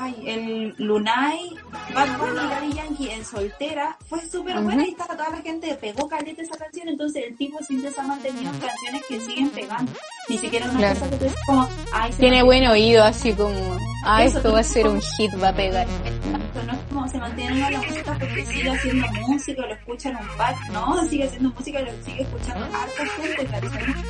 [0.00, 1.50] ay, el Lunay,
[1.92, 5.74] Bad Bunny y Daddy Yankee en Soltera fue súper buena y estaba toda la gente
[5.80, 9.90] pegó caleta esa canción, entonces el tipo siempre se ha mantenido canciones que siguen pegando.
[10.28, 10.94] Ni siquiera una Claro.
[11.00, 14.60] cosa que tú dices como, ay, se Tiene buen oído, así como, ah, esto va
[14.60, 15.88] a ser un hit, va a pegar.
[16.04, 20.16] Exacto, no es como se mantiene en la música porque sigue haciendo música, lo escuchan
[20.16, 22.91] un par, no, sigue haciendo música y lo sigue escuchando ¿cachai?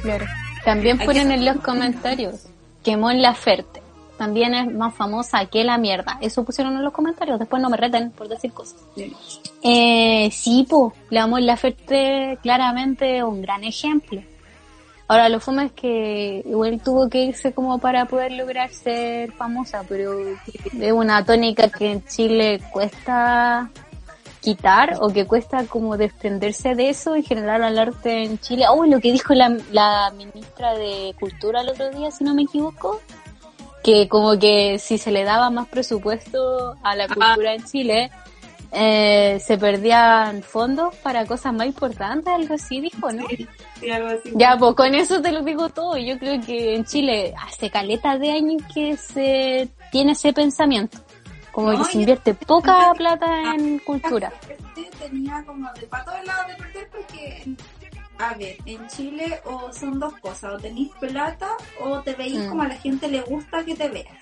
[0.02, 0.26] Claro.
[0.64, 2.46] También ponen en los comentarios
[2.82, 3.82] que Mon Laferte
[4.16, 6.18] también es más famosa que la mierda.
[6.20, 7.40] Eso pusieron en los comentarios.
[7.40, 8.80] Después no me reten por decir cosas.
[9.62, 14.22] Eh, sí, po, la Mon Laferte claramente un gran ejemplo.
[15.08, 19.84] Ahora, lo fome es que igual tuvo que irse como para poder lograr ser famosa,
[19.88, 20.12] pero
[20.80, 23.68] es una tónica que en Chile cuesta
[24.42, 28.66] quitar o que cuesta como desprenderse de eso y generar al arte en Chile.
[28.68, 32.42] Oh, lo que dijo la, la ministra de Cultura el otro día, si no me
[32.42, 33.00] equivoco,
[33.82, 38.10] que como que si se le daba más presupuesto a la cultura en Chile,
[38.72, 43.26] eh, se perdían fondos para cosas más importantes, algo así dijo, ¿no?
[43.80, 44.32] Sí, algo así.
[44.34, 45.96] Ya, pues con eso te lo digo todo.
[45.98, 50.98] Yo creo que en Chile hace caleta de años que se tiene ese pensamiento.
[51.52, 54.32] Como No, que se invierte poca plata en cultura.
[54.48, 57.54] Este tenía como de para todos lados de perder porque,
[58.18, 61.48] a ver, en Chile o son dos cosas, o tenéis plata
[61.80, 62.48] o te veís Mm.
[62.48, 64.16] como a la gente le gusta que te veas.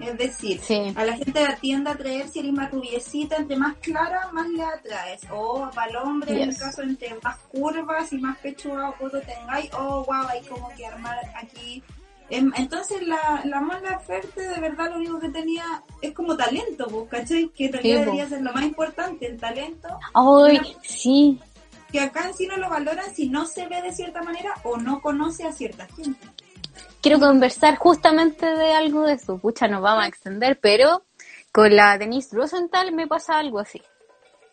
[0.00, 0.92] Es decir, Sí.
[0.96, 4.48] a la gente de la tienda atraer si eres más rubiecita, entre más clara, más
[4.48, 5.20] le atraes.
[5.30, 6.58] O para el hombre, en el Yes.
[6.58, 10.84] caso, entre más curvas y más pechuga o poto tengáis, o wow, hay como que
[10.86, 11.84] armar aquí.
[12.30, 15.64] Em, Entonces la, la Mon Laferte de verdad lo único que tenía
[16.00, 17.48] es como talento, pues, ¿cachai?
[17.48, 18.30] Que en realidad Sí, debería po.
[18.30, 19.88] ser lo más importante, el talento.
[20.14, 21.38] Ay, sí.
[21.90, 24.78] Que acá en sí no lo valoran si no se ve de cierta manera o
[24.78, 26.26] no conoce a cierta gente.
[27.02, 29.36] Quiero conversar justamente de algo de eso.
[29.38, 31.02] Pucha, nos vamos a extender, pero
[31.50, 33.82] con la Denise Rosenthal me pasa algo así.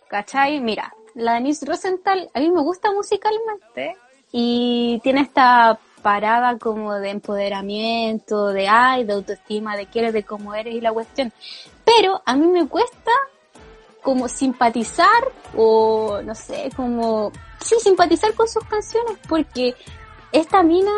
[0.10, 0.60] ¿Cachai?
[0.60, 3.96] Mira, la Denise Rosenthal a mí me gusta musicalmente
[4.32, 10.54] y tiene esta parada como de empoderamiento, de ay, de autoestima, de quiere, de cómo
[10.54, 11.32] eres y la cuestión.
[11.86, 13.12] Pero a mí me cuesta
[14.02, 15.08] como simpatizar
[15.56, 17.32] o no sé, como
[17.64, 19.76] sí, simpatizar con sus canciones porque
[20.32, 20.92] esta mina,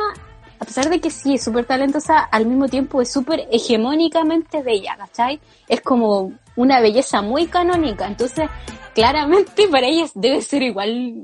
[0.60, 4.96] a pesar de que sí es súper talentosa, al mismo tiempo es súper hegemónicamente bella,
[4.98, 5.40] ¿cachai?
[5.68, 8.50] Es como una belleza muy canónica, entonces
[8.94, 11.16] claramente para ella debe ser igual,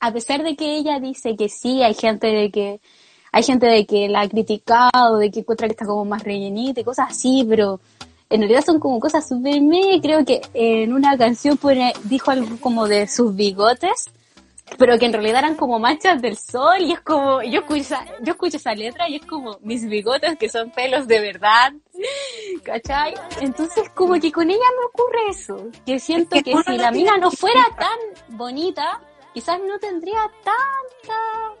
[0.00, 2.80] a pesar de que ella dice que sí, hay gente de que
[3.32, 6.80] hay gente de que la ha criticado, de que encuentra que está como más rellenita
[6.80, 7.80] y cosas así, pero
[8.30, 12.56] en realidad son como cosas súper me creo que en una canción pone, dijo algo
[12.60, 14.10] como de sus bigotes,
[14.78, 18.06] pero que en realidad eran como manchas del sol y es como, yo escucho, esa-
[18.22, 21.72] yo escucho esa letra y es como mis bigotes que son pelos de verdad,
[22.62, 23.14] ¿cachai?
[23.40, 26.90] Entonces como que con ella me ocurre eso, que siento Es que que si la
[26.90, 29.00] mina no fuera tan bonita,
[29.34, 31.54] quizás no tendría tanta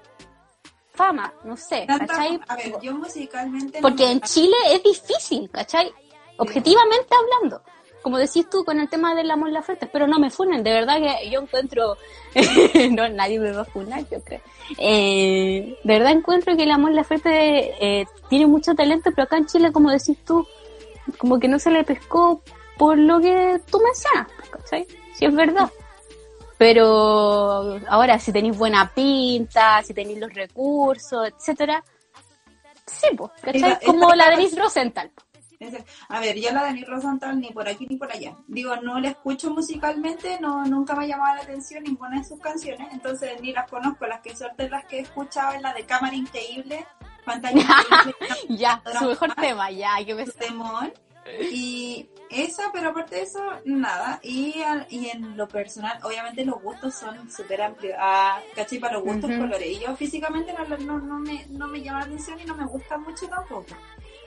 [1.02, 2.38] fama, no sé, Tanta- ¿cachai?
[2.46, 3.80] a ver, yo musicalmente...
[3.80, 5.92] no Porque me- en Chile es difícil, ¿cachai?
[6.36, 7.60] Objetivamente hablando.
[8.02, 10.98] Como decís tú con el tema de la Laferte, pero no me funen, de verdad
[11.00, 11.96] que yo encuentro,
[12.92, 14.40] no, nadie me va a funar, yo creo.
[14.78, 17.30] Eh, de verdad encuentro que la Laferte
[18.00, 20.46] eh, tiene mucho talento, pero acá en Chile, como decís tú,
[21.18, 22.42] como que no se le pescó
[22.78, 24.86] por lo que tú mencionas, ¿cachai?
[25.14, 25.68] Si es verdad.
[26.62, 31.82] Pero ahora, si tenéis buena pinta, si tenéis los recursos, etcétera,
[32.86, 33.72] sí, pues, ¿cachai?
[33.72, 35.10] Esa- Como la Denise Rosenthal.
[36.08, 38.34] A ver, yo la Dani Rosenthal ni por aquí ni por allá.
[38.48, 42.40] Digo, no la escucho musicalmente, no nunca me ha llamado la atención ninguna de sus
[42.40, 44.06] canciones, entonces ni las conozco.
[44.06, 46.84] Las que suerte las que he escuchado es la de Cámara Increíble,
[47.24, 50.32] Pantalla Increíble, Ya, su mejor tema, ya, hay que ver.
[50.32, 50.92] Temón.
[51.52, 54.18] Y esa, pero aparte de eso, nada.
[54.22, 57.94] Y, al- y en lo personal, obviamente los gustos son súper amplios.
[57.98, 58.78] Ah, ¿cachai?
[58.78, 59.68] Para los gustos colores.
[59.68, 62.66] Y yo físicamente no, no, no, me, no me llama la atención y no me
[62.66, 63.66] gusta mucho tampoco.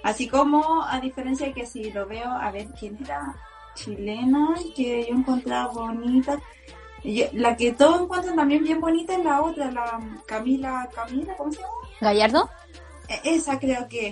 [0.03, 3.35] Así como, a diferencia de que si lo veo, a ver, ¿quién era?
[3.73, 6.39] Chilena, que yo encontraba bonita.
[7.03, 11.51] Yo- la que todos encuentran también bien bonita es la otra, la Camila, Camila, ¿cómo
[11.51, 11.73] se llama?
[12.01, 12.49] Gallardo.
[13.09, 14.07] Eh, Esa creo que.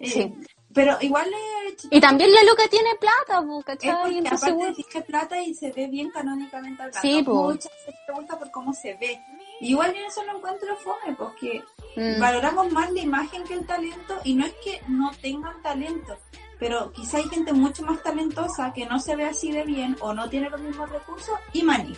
[0.00, 0.34] eh, Sí.
[0.76, 1.26] Pero igual
[1.68, 3.90] es Y también la loca tiene plata, po, es ¿cachai?
[4.02, 7.00] porque Entonces, aparte tiene plata y se ve bien canónicamente hablando.
[7.00, 7.44] Sí, po.
[7.44, 9.18] Mucha gente le gusta por cómo se ve.
[9.60, 11.64] Igual yo eso lo encuentro fome, porque
[11.96, 16.14] mm, valoramos más la imagen que el talento y no es que no tengan talento,
[16.58, 20.12] pero quizá hay gente mucho más talentosa que no se ve así de bien o
[20.12, 21.96] no tiene los mismos recursos y maní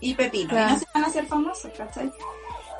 [0.00, 0.68] y pepino Claro.
[0.70, 2.12] y no se van a hacer famosos, ¿cachai?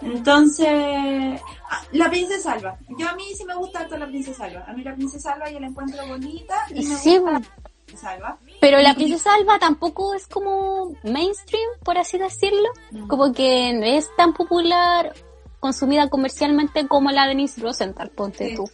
[0.05, 1.41] Entonces,
[1.71, 2.79] ah, la princesa Alba.
[2.99, 4.65] Yo a mí sí me gusta harto la princesa Alba.
[4.69, 7.41] A mí la princesa Alba yo la encuentro bonita y me Sí, gusta la bueno.
[7.87, 8.39] princesa Alba.
[8.61, 12.69] Pero la princesa Alba tampoco es como mainstream, por así decirlo.
[13.09, 15.15] Como que no es tan popular,
[15.61, 18.55] consumida comercialmente como la Denise Rosenthal, ponte Sí.
[18.57, 18.65] tú.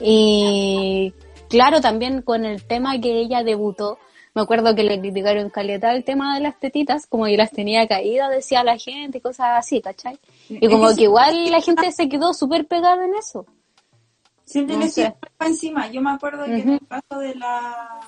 [0.00, 1.14] Y
[1.48, 3.98] claro, también con el tema que ella debutó,
[4.34, 7.86] me acuerdo que le criticaron caleta el tema de las tetitas, como que las tenía
[7.86, 10.18] caídas, decía la gente, y cosas así, ¿cachai?
[10.48, 13.46] Y como que igual la gente se quedó súper pegada en eso.
[14.44, 15.14] Siempre No le
[15.46, 15.90] encima.
[15.90, 18.00] Yo me acuerdo que en el caso de la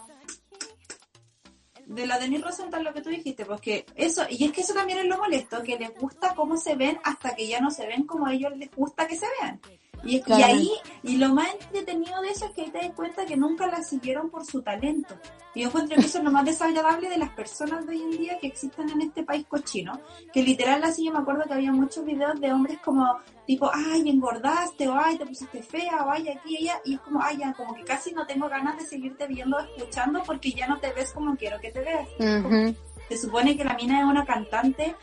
[1.87, 4.75] de la Denise Rosenthal lo que tú dijiste, pues que eso, y es que eso
[4.75, 7.87] también es lo molesto, que les gusta cómo se ven hasta que ya no se
[7.87, 9.61] ven como a ellos les gusta que se vean.
[10.05, 10.63] Y, y Claramente.
[10.63, 10.71] ahí,
[11.03, 13.83] y lo más entretenido de eso es que ahí te das cuenta que nunca la
[13.83, 15.15] siguieron por su talento.
[15.55, 18.11] Y yo encuentro que eso es lo más desagradable de las personas de hoy en
[18.11, 20.01] día que existen en este país cochino.
[20.33, 24.09] Que literal así yo me acuerdo que había muchos videos de hombres como tipo, ay,
[24.09, 27.53] engordaste, o ay, te pusiste fea, o ay, aquí, ella, y es como, ay, ya,
[27.55, 31.13] como que casi no tengo ganas de seguirte viendo escuchando porque ya no te ves
[31.13, 32.09] como quiero que te veas.
[32.19, 32.75] Ujú.
[33.09, 34.95] Se supone que la mina es una cantante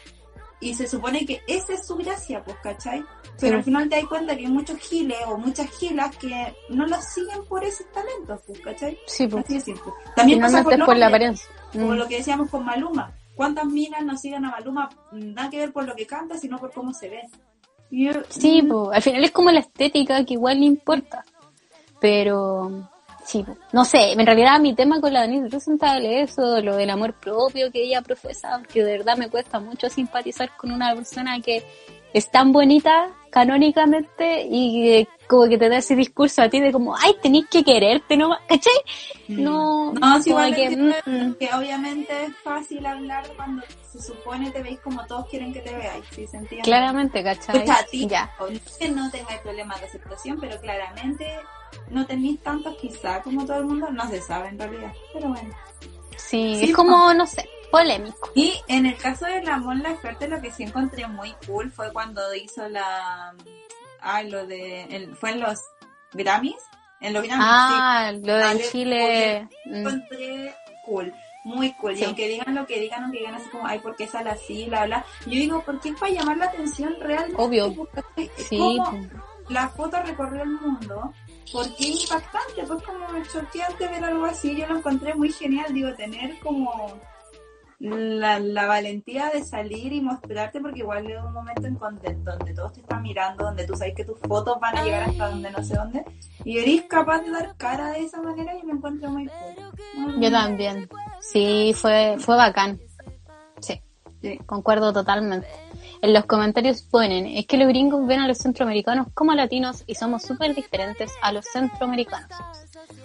[0.70, 3.04] y se supone que esa es su gracia, pues, ¿cachai?
[3.40, 3.58] Pero Sí.
[3.58, 7.04] al final te das cuenta que hay muchos giles o muchas gilas que no los
[7.06, 8.98] siguen por ese talento, pues, ¿cachai?
[9.08, 9.44] Sí, pues.
[9.46, 9.92] Así de simple.
[10.16, 11.48] También pasa por la apariencia.
[11.74, 11.96] como Mm.
[11.98, 13.12] lo que decíamos con Maluma.
[13.36, 14.90] ¿Cuántas minas no siguen a Maluma?
[15.12, 17.22] Nada que ver por lo que canta, sino por cómo se ve.
[17.90, 18.92] Yo- Sí, po.
[18.92, 21.26] al final es como la estética que igual le importa.
[22.00, 22.90] Pero,
[23.26, 26.90] sí, no sé, en realidad mi tema con la Denise Rosenthal es eso, lo del
[26.90, 31.40] amor propio que ella profesa, que de verdad me cuesta mucho simpatizar con una persona
[31.40, 31.64] que
[32.14, 36.72] es tan bonita canónicamente y que como que te da ese discurso a ti de
[36.72, 38.38] como, ay, tenés que quererte, ¿no?
[38.48, 38.74] ¿Cachai?
[39.28, 41.36] No, No, sí, como igual que, entiendo mm, mm.
[41.36, 43.64] que obviamente es fácil hablar cuando
[43.94, 46.64] se supone te veis como todos quieren que te veáis, ¿sí se entiende?
[46.66, 47.70] claramente, ¿cachai?
[47.70, 48.30] A ti, Ya.
[48.80, 51.40] que no tengáis problemas de aceptación, pero claramente
[51.90, 55.54] no tenéis tantos quizá como todo el mundo, no se sabe en realidad, pero bueno.
[56.18, 58.30] Sí, Sí, es como, no sé, polémico.
[58.36, 61.92] Y en el caso de la Mon Laferte lo que sí encontré muy cool fue
[61.94, 63.34] cuando hizo la...
[64.00, 64.84] Ay, lo de...
[64.86, 65.60] el- fue en los
[66.14, 66.56] Grammys,
[67.02, 69.48] en los Grammys, Ah, lo Ale, Chile.
[69.66, 69.76] mm.
[69.76, 70.56] encontré
[70.86, 71.14] cool,
[71.44, 71.96] muy cool.
[71.96, 72.02] Sí.
[72.02, 74.66] Y aunque digan lo que digan, aunque digan así como, ay, ¿por qué sale así?
[74.66, 75.06] Bla, bla.
[75.26, 77.42] Yo digo, ¿por qué es para llamar la atención realmente?
[77.42, 77.74] Obvio.
[77.74, 78.78] Porque Sí,
[79.50, 81.14] la foto recorrió el mundo.
[81.52, 84.56] Porque es impactante, pues como choqueante ver algo así.
[84.56, 87.00] Yo lo encontré muy genial, digo, tener como
[87.80, 92.54] la, la valentía de salir y mostrarte, porque igual es un momento en donde, donde
[92.54, 95.52] todos te están mirando, donde tú sabes que tus fotos van a llegar hasta donde
[95.52, 96.06] no sé dónde,
[96.46, 99.74] y eres capaz de dar cara de esa manera y me encuentro muy cool.
[99.96, 100.32] Muy Yo bien.
[100.32, 100.90] también.
[101.32, 102.80] Sí, fue, fue bacán.
[103.60, 103.82] Sí,
[104.22, 104.40] Sí.
[104.46, 105.48] concuerdo totalmente.
[106.02, 109.96] En los comentarios ponen, es que los gringos ven a los centroamericanos como latinos y
[109.96, 112.30] somos súper diferentes a los centroamericanos.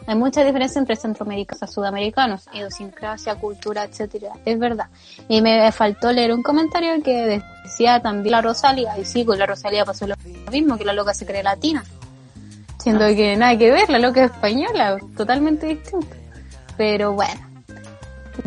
[0.08, 4.32] Hay mucha diferencia entre centroamericanos y sudamericanos, idiosincrasia, cultura, etcétera.
[4.44, 4.86] Es verdad.
[5.28, 9.46] Y me faltó leer un comentario que decía también la Rosalía, y sí, con la
[9.46, 10.16] Rosalía pasó lo
[10.50, 11.84] mismo, que la loca se cree latina.
[12.78, 16.16] Siendo que nada que ver, la loca es española, totalmente distinta.
[16.76, 17.47] Pero bueno.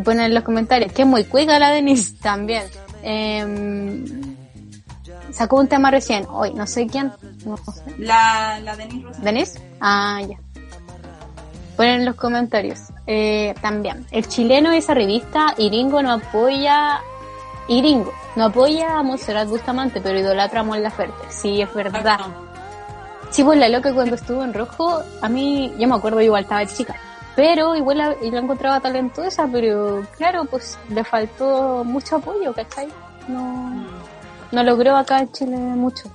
[0.04, 2.64] Ponen en los comentarios que es muy cuica la Denise también.
[3.02, 4.04] Em,
[5.32, 7.12] sacó un tema recién, hoy, no sé quién.
[7.44, 7.82] No sé.
[7.98, 9.20] La, la Denise Rosa.
[9.22, 9.60] ¿Denise?
[9.80, 10.36] Ah, ya.
[11.76, 12.80] Ponen en los comentarios.
[13.06, 17.00] Eh, también, el chileno de esa revista, Iringo no apoya.
[17.68, 21.24] Iringo, no apoya a Monserrat Bustamante, pero idolatra a Mon Laferte.
[21.30, 22.20] Sí, es verdad.
[23.30, 26.66] Sí, pues la loca cuando estuvo en rojo, a mí, yo me acuerdo, igual estaba
[26.66, 26.94] chica.
[27.34, 32.88] Pero igual la, y la encontraba talentosa, pero claro, pues le faltó mucho apoyo, ¿cachai?
[33.28, 33.84] No,
[34.50, 36.10] no logró acá en Chile mucho.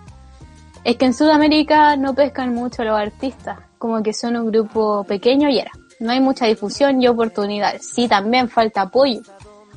[0.83, 5.49] Es que en Sudamérica no pescan mucho los artistas, como que son un grupo pequeño
[5.49, 5.71] y era.
[5.99, 7.89] No hay mucha difusión y oportunidades.
[7.89, 9.21] Sí, también falta apoyo.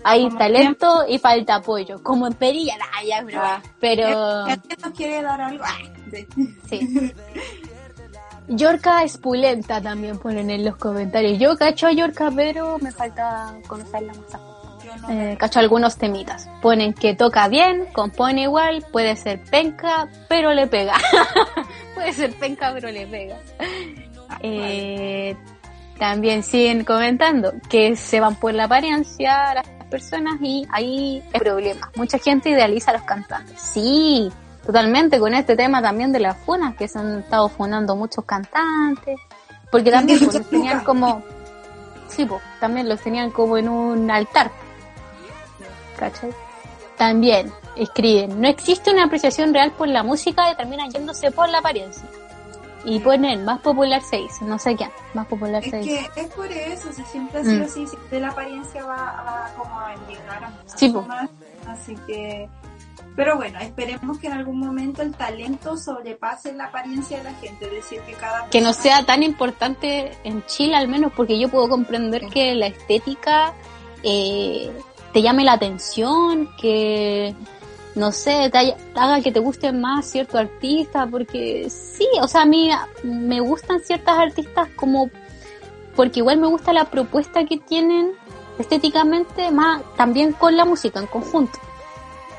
[0.04, 2.02] Hay Como talento y falta apoyo.
[2.02, 3.62] Como en Perilla, nah, ya, pero, Ah.
[3.80, 4.06] pero
[4.44, 5.64] ¿Alguien nos quiere dar algo?
[5.66, 5.78] Ah,
[6.10, 6.26] sí.
[6.68, 7.12] sí.
[8.50, 11.38] Yorka Espulenta también ponen en los comentarios.
[11.38, 15.08] Yo cacho a Yorka, pero me falta conocerla más a no.
[15.08, 16.48] Eh, cacho algunos temitas.
[16.60, 20.94] Ponen que toca bien, compone igual, puede ser penca, pero le pega.
[21.94, 23.36] puede ser penca, pero le pega.
[24.42, 25.36] Eh,
[25.98, 31.90] también siguen comentando que se van por la apariencia las personas y ahí es problema.
[31.94, 33.60] Mucha gente idealiza a los cantantes.
[33.60, 34.30] Sí,
[34.70, 39.18] totalmente con este tema también de las funas, que se han estado funando muchos cantantes.
[39.70, 41.22] Porque también pues, los tenían como...
[42.08, 44.50] Sí, pues, también los tenían como en un altar.
[45.98, 46.30] ¿Cachai?
[46.96, 51.58] También escriben, no existe una apreciación real por la música y terminan yéndose por la
[51.58, 52.04] apariencia.
[52.84, 55.86] Y ponen más popular 6, no sé qué, más popular Es 6.
[56.14, 57.46] que es por eso, si siempre ha Mm.
[57.46, 59.96] sido así, siempre la apariencia va, va como a a
[60.76, 61.30] Sí, personas,
[61.66, 62.48] así que...
[63.16, 67.66] Pero bueno, esperemos que en algún momento el talento sobrepase la apariencia de la gente,
[67.66, 71.48] es decir, que cada que no sea tan importante en Chile al menos porque yo
[71.48, 73.52] puedo comprender que la estética
[74.02, 74.70] eh,
[75.12, 77.34] te llame la atención que
[77.96, 82.42] no sé te haya- haga que te guste más cierto artista porque sí o sea
[82.42, 82.70] a mí
[83.02, 85.10] me gustan ciertas artistas como
[85.96, 88.12] porque igual me gusta la propuesta que tienen
[88.60, 91.58] estéticamente más también con la música en conjunto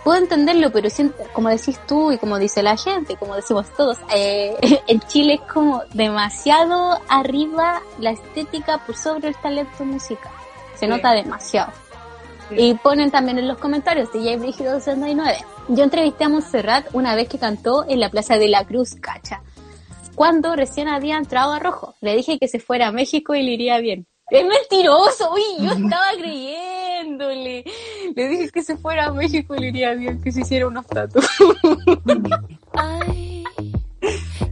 [0.04, 3.98] puedo entenderlo, pero siento- como decís tú y como dice la gente, como decimos todos,
[4.14, 4.56] eh,
[4.88, 10.32] en Chile es como demasiado arriba la estética por sobre el talento musical.
[10.76, 10.88] Se Sí.
[10.88, 11.72] nota demasiado.
[12.50, 12.56] Sí.
[12.58, 15.38] Y ponen también en los comentarios, DJ Brígido 69.
[15.70, 19.42] Yo entrevisté a Montserrat una vez que cantó en la Plaza de la Cruz, cacha.
[20.16, 21.96] Cuando recién había entrado a Rojo.
[22.02, 24.06] Le dije que se fuera a México y le iría bien.
[24.32, 27.66] Es mentiroso, uy, yo estaba creyéndole.
[28.16, 30.88] Le dije que se fuera a México y le iría bien, que se hiciera unos
[30.88, 31.30] tatuajes.
[32.74, 33.44] Ay,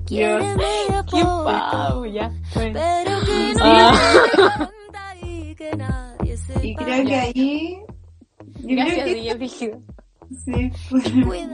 [0.09, 2.31] media Qué pavo, ya.
[2.53, 2.79] Bueno.
[2.79, 4.69] pero que no Ah.
[5.23, 6.35] y que nadie.
[6.63, 7.81] Y creo que ahí...
[8.61, 9.79] Gracias, Brígido.
[10.45, 11.47] sí, pues,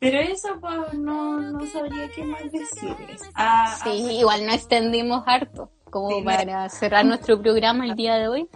[0.00, 3.22] pero eso pues no, no sabría qué más decirles.
[3.34, 8.26] Ah, Sí, igual no extendimos harto, como Sí, para cerrar nuestro programa el día de
[8.28, 8.48] hoy.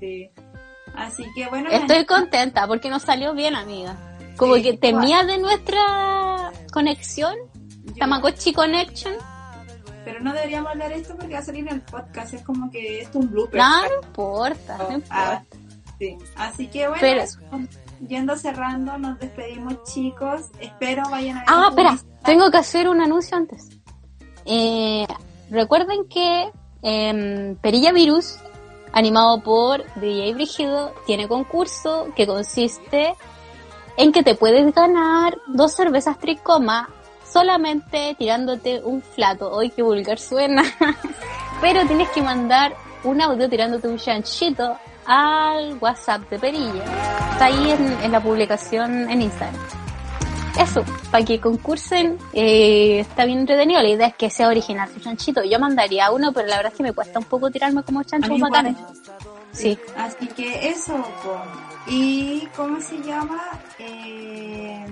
[0.00, 0.30] sí.
[0.96, 3.96] Así que bueno, Estoy contenta porque nos salió bien, amiga.
[4.36, 7.34] Como Sí, que temía de nuestra conexión,
[7.84, 9.12] yo- Tamagotchi Connection.
[10.04, 13.00] pero no deberíamos hablar esto porque va a salir en el podcast, es como que
[13.00, 13.60] esto es un blooper.
[13.60, 15.44] No, no importa, no Ah, importa.
[15.98, 16.16] sí.
[16.36, 17.40] Así que bueno, Pero- eso.
[18.06, 20.42] yendo cerrando, nos despedimos chicos.
[20.60, 23.68] Espero vayan a ver Ah, espera, tengo que hacer un anuncio antes.
[24.44, 25.06] Eh,
[25.50, 26.50] recuerden que
[26.84, 28.36] em, Perilla Virus,
[28.92, 33.14] animado por DJ Brigido, tiene concurso que consiste
[33.96, 36.88] en que te puedes ganar dos cervezas tricoma
[37.26, 39.50] solamente tirándote un flato.
[39.50, 40.62] Hoy que vulgar suena.
[41.60, 46.84] Pero tienes que mandar un audio tirándote un chanchito al WhatsApp de Perilla.
[47.32, 49.83] Está ahí en, en la publicación en Instagram
[50.58, 53.82] eso, para que concursen, eh, está bien entretenido.
[53.82, 55.42] La idea es que sea original su chanchito.
[55.44, 58.38] Yo mandaría uno, pero la verdad es que me cuesta un poco tirarme como chanchos
[58.38, 58.76] bacanes.
[59.52, 59.78] Sí.
[59.96, 60.96] Así que eso,
[61.86, 63.40] y ¿cómo se llama?
[63.78, 64.84] Eh,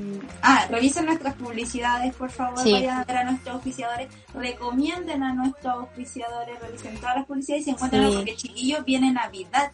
[0.42, 2.72] ah, revisen nuestras publicidades, por favor, Sí.
[2.72, 7.64] vayan a ver a nuestros auspiciadores, recomienden a nuestros auspiciadores, revisen todas las publicidades y
[7.64, 8.16] se encuentran Sí.
[8.16, 9.72] porque chiquillos viene Navidad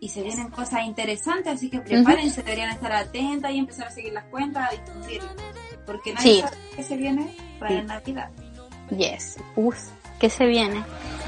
[0.00, 4.12] y se vienen cosas interesantes, así que prepárense, deberían estar atentas y empezar a seguir
[4.12, 5.32] las cuentas, a difundirlas,
[5.86, 6.40] porque nadie Sí.
[6.40, 7.86] sabe qué se viene para Sí.
[7.86, 8.30] Navidad.
[8.96, 9.36] Yes.
[9.56, 9.76] Uf,
[10.18, 10.82] que se viene.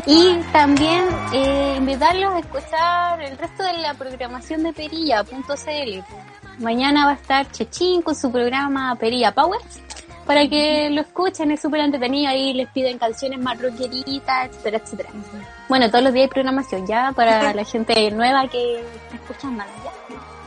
[0.06, 6.04] Y también eh, invitarlos a escuchar el resto de la programación de Perilla.cl.
[6.58, 9.60] Mañana va a estar Chechín con su programa Perilla Power.
[10.30, 12.30] Para que lo escuchen, es súper entretenido.
[12.30, 15.08] Ahí les piden canciones más rockeritas, etcétera, etcétera.
[15.68, 18.80] Bueno, todos los días hay programación ya para la gente nueva que
[19.12, 19.64] escuchando.
[19.82, 19.90] ¿ya?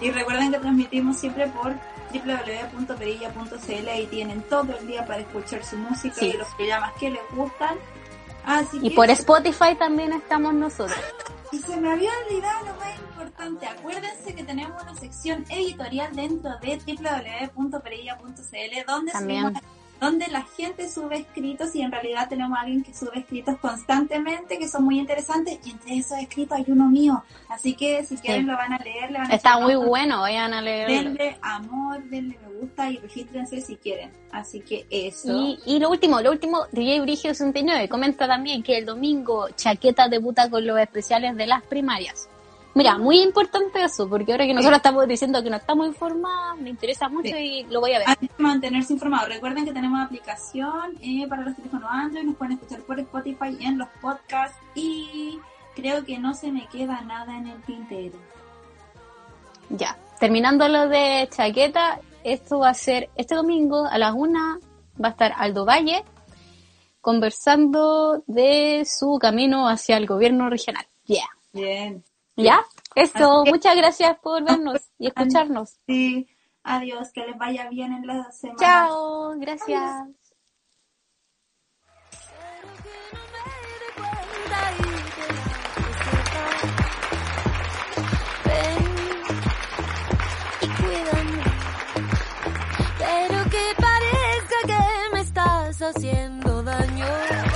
[0.06, 1.74] Y recuerden que transmitimos siempre por
[2.14, 6.28] www.perilla.cl y tienen todo el día para escuchar su música Sí.
[6.34, 7.76] y los programas que les gustan.
[8.46, 10.98] Así Y que, por Spotify también estamos nosotros.
[11.54, 13.68] Y se me había olvidado lo más importante.
[13.68, 19.44] Acuérdense que tenemos una sección editorial dentro de www.perilla.cl donde También.
[19.44, 19.64] subimos-
[20.04, 24.60] donde la gente sube escritos y en realidad tenemos a alguien que sube escritos constantemente
[24.60, 27.24] que son muy interesantes y entre esos escritos hay uno mío.
[27.48, 30.54] Así que si quieren lo van a leer, le van a Está muy bueno, vayan
[30.54, 30.96] a leerlo.
[30.96, 34.12] Denle amor, denle me gusta y regístrense si quieren.
[34.32, 35.32] Así que eso.
[35.32, 40.10] Y, y lo último, lo último, DJ Brigio 69 comenta también que el domingo Chaqueta
[40.10, 42.28] debuta con los especiales de las primarias.
[42.76, 46.72] Mira, muy importante eso, porque ahora que nosotros estamos diciendo que no estamos informados, me
[46.72, 47.60] interesa mucho Sí.
[47.60, 48.10] y lo voy a ver.
[48.10, 49.30] Hay que mantenerse informados.
[49.30, 53.78] Recuerden que tenemos aplicación eh, para los teléfonos Android, nos pueden escuchar por Spotify en
[53.78, 54.58] los podcasts.
[54.74, 55.40] Y
[55.76, 58.18] creo que no se me queda nada en el tintero.
[59.70, 64.60] Ya, terminando lo de Chaqueta, esto va a ser este domingo a las una,
[65.02, 66.04] va a estar Aldo Valle
[67.02, 70.86] conversando de su camino hacia el gobierno regional.
[71.06, 71.28] Yeah.
[71.52, 72.04] Bien.
[72.36, 72.66] ¿Ya?
[72.96, 75.78] Eso, muchas gracias por vernos y escucharnos.
[75.88, 76.28] Sí,
[76.64, 78.60] adiós, que les vaya bien en la semana.
[78.60, 79.82] Chao, gracias.
[79.82, 80.24] Adiós.
[95.84, 97.53] haciendo daño.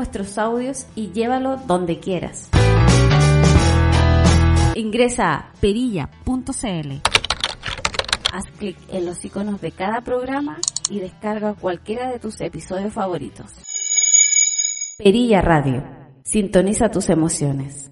[0.00, 2.48] nuestros audios y llévalo donde quieras.
[4.74, 6.92] Ingresa a perilla.cl.
[8.32, 10.56] Haz clic en los iconos de cada programa
[10.88, 13.52] y descarga cualquiera de tus episodios favoritos.
[14.96, 15.84] Perilla Radio.
[16.24, 17.89] Sintoniza tus emociones.